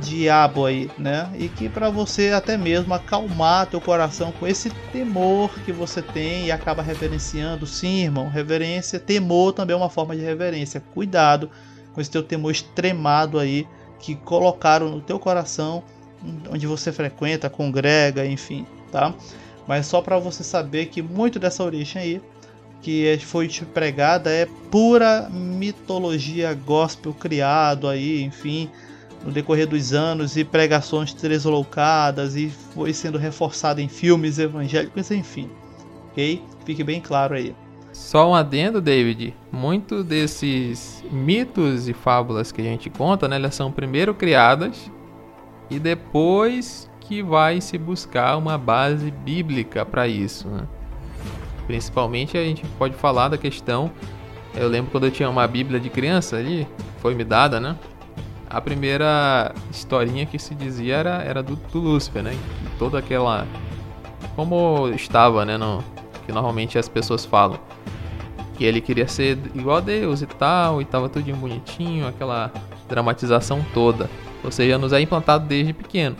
diabo 0.01 0.67
aí, 0.67 0.91
né? 0.99 1.31
E 1.39 1.49
que 1.49 1.69
para 1.69 1.89
você 1.89 2.31
até 2.31 2.57
mesmo 2.57 2.93
acalmar 2.93 3.67
teu 3.67 3.81
coração 3.81 4.33
com 4.33 4.47
esse 4.47 4.69
temor 4.93 5.51
que 5.65 5.73
você 5.73 6.03
tem 6.03 6.47
e 6.47 6.53
acaba 6.53 6.83
reverenciando, 6.83 7.67
sim, 7.67 8.03
irmão, 8.03 8.29
reverência, 8.29 8.99
temor 8.99 9.53
também 9.53 9.75
é 9.75 9.77
uma 9.77 9.89
forma 9.89 10.15
de 10.15 10.23
reverência. 10.23 10.83
Cuidado 10.93 11.51
com 11.93 12.01
esse 12.01 12.11
teu 12.11 12.23
temor 12.23 12.51
extremado 12.51 13.39
aí 13.39 13.67
que 13.99 14.15
colocaram 14.15 14.91
no 14.91 15.01
teu 15.01 15.19
coração 15.19 15.83
onde 16.51 16.67
você 16.67 16.93
frequenta, 16.93 17.51
congrega, 17.51 18.27
enfim, 18.27 18.67
tá? 18.91 19.15
Mas 19.67 19.87
só 19.87 20.01
para 20.01 20.19
você 20.19 20.45
saber 20.45 20.87
que 20.87 21.03
muito 21.03 21.39
dessa 21.39 21.65
origem 21.65 22.03
aí 22.03 22.23
que 22.85 23.19
foi 23.23 23.49
te 23.49 23.65
pregada 23.65 24.31
é 24.31 24.47
pura 24.71 25.31
mitologia 25.31 26.53
gospel 26.53 27.15
criado 27.15 27.89
aí, 27.89 28.23
enfim, 28.23 28.69
no 29.25 29.33
decorrer 29.33 29.67
dos 29.67 29.95
anos 29.95 30.37
e 30.37 30.45
pregações 30.45 31.15
tresloucadas 31.15 32.37
e 32.37 32.51
foi 32.75 32.93
sendo 32.93 33.17
reforçado 33.17 33.81
em 33.81 33.89
filmes 33.89 34.39
evangélicos, 34.39 35.11
enfim. 35.11 35.49
Ok? 36.11 36.43
Fique 36.67 36.85
bem 36.85 37.01
claro 37.01 37.35
aí. 37.35 37.55
Só 37.91 38.31
um 38.31 38.35
adendo, 38.35 38.83
David. 38.83 39.35
Muitos 39.51 40.05
desses 40.05 41.03
mitos 41.11 41.89
e 41.89 41.95
fábulas 41.95 42.53
que 42.53 42.61
a 42.61 42.65
gente 42.65 42.91
conta, 42.91 43.27
né, 43.27 43.37
elas 43.37 43.55
são 43.55 43.73
primeiro 43.73 44.15
criadas 44.15 44.91
e 45.71 45.79
depois 45.79 46.91
que 47.01 47.23
vai 47.23 47.61
se 47.61 47.77
buscar 47.77 48.37
uma 48.37 48.57
base 48.57 49.11
bíblica 49.11 49.85
para 49.85 50.09
isso. 50.09 50.49
Né? 50.49 50.67
Principalmente 51.67 52.37
a 52.37 52.45
gente 52.45 52.65
pode 52.79 52.95
falar 52.95 53.29
da 53.29 53.39
questão. 53.39 53.91
Eu 54.55 54.69
lembro 54.69 54.91
quando 54.91 55.05
eu 55.05 55.11
tinha 55.11 55.29
uma 55.29 55.47
Bíblia 55.47 55.81
de 55.81 55.91
criança 55.91 56.37
ali, 56.37 56.67
foi 57.01 57.15
me 57.15 57.25
dada, 57.25 57.61
né? 57.61 57.77
a 58.55 58.61
primeira 58.61 59.53
historinha 59.69 60.25
que 60.25 60.39
se 60.39 60.55
dizia 60.55 60.95
era, 60.95 61.23
era 61.23 61.43
do, 61.43 61.57
do 61.57 61.81
Lúcifer, 61.81 62.23
né? 62.23 62.39
toda 62.79 63.01
aquela. 63.01 63.49
Como 64.37 64.89
estava, 64.91 65.45
né? 65.45 65.59
No, 65.59 65.83
que 66.25 66.31
normalmente 66.31 66.79
as 66.79 66.89
pessoas 66.89 67.25
falam. 67.25 67.59
Que 68.57 68.65
ele 68.65 68.81
queria 68.81 69.09
ser 69.09 69.37
igual 69.57 69.79
a 69.79 69.81
Deus 69.81 70.23
e 70.23 70.27
tal, 70.27 70.81
e 70.81 70.85
tava 70.85 71.09
tudo 71.09 71.35
bonitinho, 71.35 72.07
aquela 72.07 72.53
dramatização 72.89 73.65
toda. 73.75 74.09
Ou 74.45 74.51
seja, 74.51 74.79
nos 74.79 74.93
é 74.93 75.01
implantado 75.01 75.47
desde 75.47 75.73
pequeno. 75.73 76.17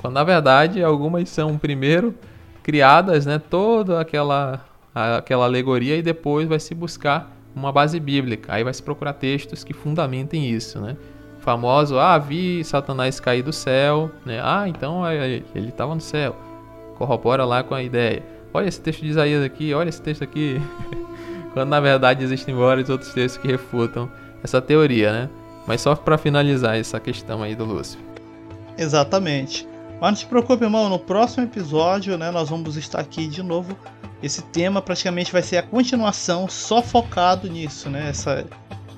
Quando 0.00 0.14
na 0.14 0.24
verdade 0.24 0.82
algumas 0.82 1.28
são 1.28 1.56
primeiro 1.56 2.14
criadas, 2.62 3.24
né? 3.26 3.38
Toda 3.38 4.00
aquela, 4.00 4.64
aquela 4.94 5.44
alegoria 5.44 5.96
e 5.96 6.02
depois 6.02 6.48
vai 6.48 6.60
se 6.60 6.74
buscar 6.74 7.34
uma 7.54 7.72
base 7.72 7.98
bíblica. 7.98 8.52
Aí 8.54 8.62
vai 8.62 8.72
se 8.72 8.82
procurar 8.82 9.14
textos 9.14 9.64
que 9.64 9.72
fundamentem 9.72 10.48
isso, 10.48 10.80
né? 10.80 10.96
famoso, 11.42 11.98
ah, 11.98 12.16
vi 12.18 12.64
Satanás 12.64 13.18
cair 13.18 13.42
do 13.42 13.52
céu, 13.52 14.10
né? 14.24 14.40
Ah, 14.42 14.68
então 14.68 15.06
é, 15.06 15.36
é, 15.36 15.42
ele 15.54 15.68
estava 15.68 15.94
no 15.94 16.00
céu. 16.00 16.36
Corrobora 16.96 17.44
lá 17.44 17.62
com 17.62 17.74
a 17.74 17.82
ideia. 17.82 18.22
Olha 18.54 18.68
esse 18.68 18.80
texto 18.80 19.00
de 19.00 19.08
Isaías 19.08 19.44
aqui, 19.44 19.74
olha 19.74 19.88
esse 19.88 20.00
texto 20.00 20.22
aqui. 20.22 20.60
Quando 21.52 21.68
na 21.68 21.80
verdade 21.80 22.24
existem 22.24 22.54
vários 22.54 22.88
outros 22.88 23.12
textos 23.12 23.42
que 23.42 23.48
refutam 23.48 24.10
essa 24.42 24.62
teoria, 24.62 25.12
né? 25.12 25.28
Mas 25.66 25.80
só 25.80 25.94
para 25.94 26.18
finalizar 26.18 26.76
essa 26.76 26.98
questão 26.98 27.42
aí 27.42 27.54
do 27.54 27.64
Lúcifer. 27.64 28.04
Exatamente. 28.76 29.66
Mas 30.00 30.10
não 30.10 30.16
se 30.16 30.26
preocupe, 30.26 30.64
irmão, 30.64 30.88
no 30.88 30.98
próximo 30.98 31.44
episódio, 31.44 32.18
né, 32.18 32.30
nós 32.30 32.48
vamos 32.48 32.76
estar 32.76 33.00
aqui 33.00 33.26
de 33.28 33.42
novo. 33.42 33.76
Esse 34.22 34.42
tema 34.42 34.82
praticamente 34.82 35.32
vai 35.32 35.42
ser 35.42 35.58
a 35.58 35.62
continuação, 35.62 36.48
só 36.48 36.82
focado 36.82 37.48
nisso, 37.48 37.88
né? 37.88 38.08
Essa, 38.08 38.44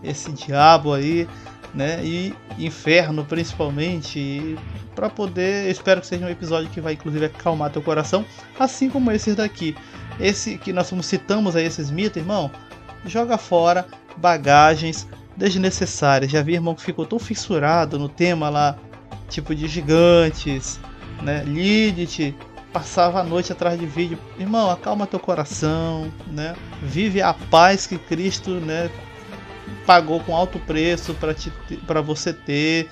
esse 0.03 0.33
diabo 0.33 0.93
aí, 0.93 1.29
né? 1.75 2.03
E 2.05 2.35
inferno 2.59 3.25
principalmente, 3.25 4.59
para 4.95 5.11
poder, 5.11 5.71
espero 5.71 6.01
que 6.01 6.07
seja 6.07 6.25
um 6.25 6.29
episódio 6.29 6.71
que 6.71 6.81
vai 6.81 6.93
inclusive 6.95 7.27
acalmar 7.27 7.71
teu 7.71 7.83
coração, 7.83 8.25
assim 8.59 8.89
como 8.89 9.11
esses 9.11 9.35
daqui. 9.35 9.75
Esse 10.21 10.57
que 10.57 10.73
nós 10.73 10.91
citamos 11.03 11.57
aí 11.57 11.65
esses 11.65 11.91
mitos, 11.91 12.19
irmão, 12.19 12.51
joga 13.05 13.37
fora 13.37 13.87
bagagens 14.17 15.09
desnecessárias. 15.37 16.31
Já 16.31 16.43
vi 16.43 16.55
irmão 16.55 16.75
que 16.75 16.83
ficou 16.83 17.07
tão 17.07 17.19
fissurado 17.19 17.99
no 17.99 18.09
tema 18.09 18.49
lá, 18.49 18.77
tipo 19.29 19.55
de 19.55 19.67
gigantes, 19.67 20.79
né? 21.23 21.45
Lilith, 21.45 22.35
passava 22.73 23.21
a 23.21 23.25
noite 23.25 23.53
atrás 23.53 23.79
de 23.79 23.87
vídeo. 23.87 24.19
Irmão, 24.39 24.71
acalma 24.71 25.07
teu 25.07 25.21
coração, 25.21 26.13
né? 26.27 26.55
Vive 26.83 27.23
a 27.23 27.35
paz 27.35 27.87
que 27.87 27.99
Cristo, 27.99 28.53
né, 28.53 28.91
pagou 29.87 30.21
com 30.21 30.37
alto 30.37 30.59
preço 30.59 31.17
para 31.87 32.01
você 32.01 32.33
ter. 32.33 32.89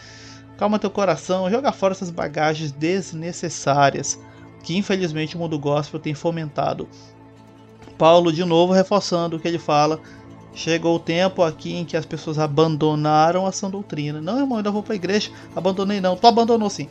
Calma 0.57 0.79
teu 0.79 0.91
coração, 0.91 1.51
joga 1.51 1.73
fora 1.73 1.93
essas 1.93 2.11
bagagens 2.11 2.71
desnecessárias 2.71 4.19
que 4.63 4.77
infelizmente 4.77 5.37
o 5.37 5.39
mundo 5.39 5.59
gospel 5.59 6.01
tem 6.01 6.15
fomentado. 6.15 6.89
Paulo 7.99 8.33
de 8.33 8.45
novo 8.45 8.73
reforçando 8.73 9.37
o 9.37 9.41
que 9.41 9.49
ele 9.49 9.59
fala. 9.59 10.01
Chegou 10.55 10.97
o 10.97 11.01
tempo 11.01 11.43
aqui 11.43 11.75
em 11.75 11.85
que 11.85 11.97
as 11.97 12.05
pessoas 12.05 12.39
abandonaram 12.39 13.47
a 13.47 13.53
sã 13.53 13.71
doutrina. 13.71 14.21
Não, 14.21 14.39
irmão, 14.39 14.59
ainda 14.59 14.71
vou 14.71 14.83
para 14.83 14.93
a 14.93 14.97
igreja. 14.97 15.31
Abandonei 15.57 16.01
não. 16.01 16.17
Tu 16.17 16.27
abandonou 16.27 16.69
sim. 16.69 16.89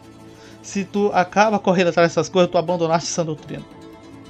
Se 0.64 0.84
tu 0.84 1.12
acaba 1.14 1.60
correndo 1.60 1.90
atrás 1.90 2.10
dessas 2.10 2.28
coisas, 2.28 2.50
tu 2.52 2.58
abandonaste 2.58 3.10
a 3.10 3.14
sã 3.14 3.26
doutrina. 3.26 3.64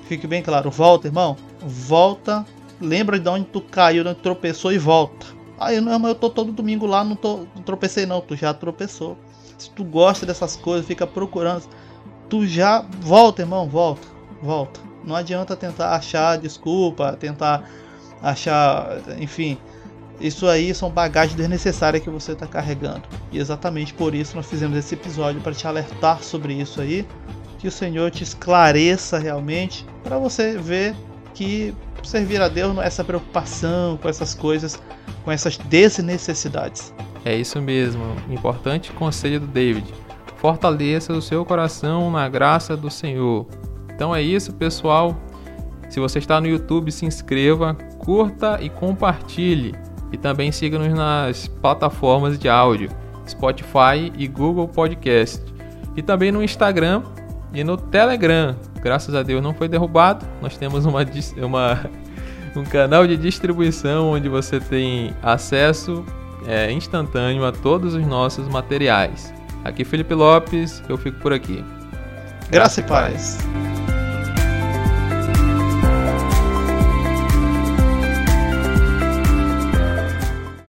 Fique 0.08 0.28
bem 0.28 0.44
claro. 0.44 0.70
Volta, 0.70 1.08
irmão. 1.08 1.38
Volta. 1.62 2.46
Lembra 2.80 3.20
de 3.20 3.30
onde 3.30 3.46
tu 3.46 3.62
caiu, 3.62 4.04
de 4.04 4.10
onde 4.10 4.20
tu 4.20 4.24
tropeçou 4.24 4.74
e 4.74 4.78
volta. 4.78 5.26
Aí, 5.60 5.78
ah, 5.78 5.82
não, 5.82 6.08
eu 6.08 6.16
tô 6.16 6.30
todo 6.30 6.52
domingo 6.52 6.88
lá, 6.88 7.04
não, 7.04 7.16
tô, 7.16 7.46
não 7.56 7.62
tropecei 7.64 8.06
não. 8.06 8.20
Tu 8.20 8.36
já 8.36 8.54
tropeçou. 8.54 9.18
Se 9.58 9.70
tu 9.70 9.84
gosta 9.84 10.26
dessas 10.26 10.56
coisas, 10.56 10.88
fica 10.88 11.06
procurando. 11.06 11.64
Tu 12.28 12.48
já 12.48 12.84
volta, 13.00 13.44
irmão, 13.44 13.70
volta, 13.70 14.08
volta. 14.42 14.80
Não 15.06 15.16
adianta 15.16 15.56
tentar 15.56 15.96
achar 15.96 16.38
desculpa, 16.38 17.14
tentar 17.14 17.70
achar, 18.22 18.98
enfim, 19.20 19.58
isso 20.20 20.48
aí 20.48 20.74
são 20.74 20.90
bagagens 20.90 21.36
desnecessárias 21.36 22.04
que 22.04 22.10
você 22.10 22.34
está 22.34 22.46
carregando. 22.46 23.04
E 23.32 23.40
exatamente 23.40 23.94
por 23.94 24.14
isso 24.14 24.36
nós 24.36 24.46
fizemos 24.46 24.78
esse 24.78 24.94
episódio 24.94 25.42
para 25.42 25.54
te 25.54 25.66
alertar 25.68 26.22
sobre 26.22 26.54
isso 26.54 26.80
aí, 26.80 27.08
que 27.58 27.68
o 27.68 27.72
Senhor 27.72 28.12
te 28.12 28.24
esclareça 28.24 29.18
realmente, 29.18 29.86
para 30.04 30.18
você 30.18 30.58
ver 30.58 30.96
que 31.34 31.74
servir 32.04 32.42
a 32.42 32.48
Deus 32.48 32.74
não 32.74 32.82
é 32.82 32.88
essa 32.88 33.04
preocupação 33.04 33.98
com 33.98 34.10
essas 34.10 34.34
coisas, 34.34 34.82
com 35.24 35.32
essas 35.32 35.58
desnecessidades. 35.58 36.94
É 37.24 37.36
isso 37.36 37.62
mesmo, 37.62 38.04
importante 38.30 38.92
conselho 38.92 39.40
do 39.40 39.48
David. 39.48 39.86
Fortaleça 40.38 41.14
o 41.14 41.22
seu 41.22 41.46
coração 41.46 42.10
na 42.10 42.28
graça 42.28 42.76
do 42.76 42.90
Senhor. 42.90 43.46
Então 43.94 44.16
é 44.16 44.22
isso, 44.24 44.54
pessoal. 44.54 45.16
Se 45.88 46.00
você 46.00 46.18
está 46.18 46.42
no 46.42 46.48
YouTube, 46.48 46.92
se 46.92 47.06
inscreva, 47.06 47.78
curta 48.04 48.58
e 48.62 48.70
compartilhe. 48.70 49.76
E 50.12 50.18
também 50.18 50.52
siga-nos 50.52 50.94
nas 50.94 51.48
plataformas 51.48 52.38
de 52.38 52.50
áudio, 52.50 52.90
Spotify 53.28 54.12
e 54.18 54.28
Google 54.28 54.68
Podcast. 54.68 55.42
E 55.96 56.02
também 56.02 56.32
no 56.32 56.44
Instagram 56.44 57.04
e 57.54 57.64
no 57.64 57.78
Telegram. 57.78 58.56
Graças 58.82 59.14
a 59.16 59.24
Deus 59.24 59.42
não 59.42 59.54
foi 59.54 59.68
derrubado. 59.68 60.26
Nós 60.42 60.58
temos 60.58 60.86
uma, 60.86 61.02
uma 61.38 61.90
um 62.56 62.64
canal 62.64 63.08
de 63.08 63.16
distribuição 63.16 64.12
onde 64.12 64.28
você 64.28 64.60
tem 64.60 65.14
acesso 65.22 66.04
é, 66.46 66.72
instantâneo 66.72 67.46
a 67.46 67.52
todos 67.52 67.94
os 67.94 68.06
nossos 68.06 68.48
materiais. 68.48 69.34
Aqui 69.64 69.86
Felipe 69.86 70.14
Lopes, 70.14 70.84
eu 70.90 70.98
fico 70.98 71.20
por 71.20 71.32
aqui. 71.32 71.64
Graça, 72.50 72.50
Graça 72.50 72.80
e 72.82 72.84
paz. 72.84 73.38
paz. 73.44 73.71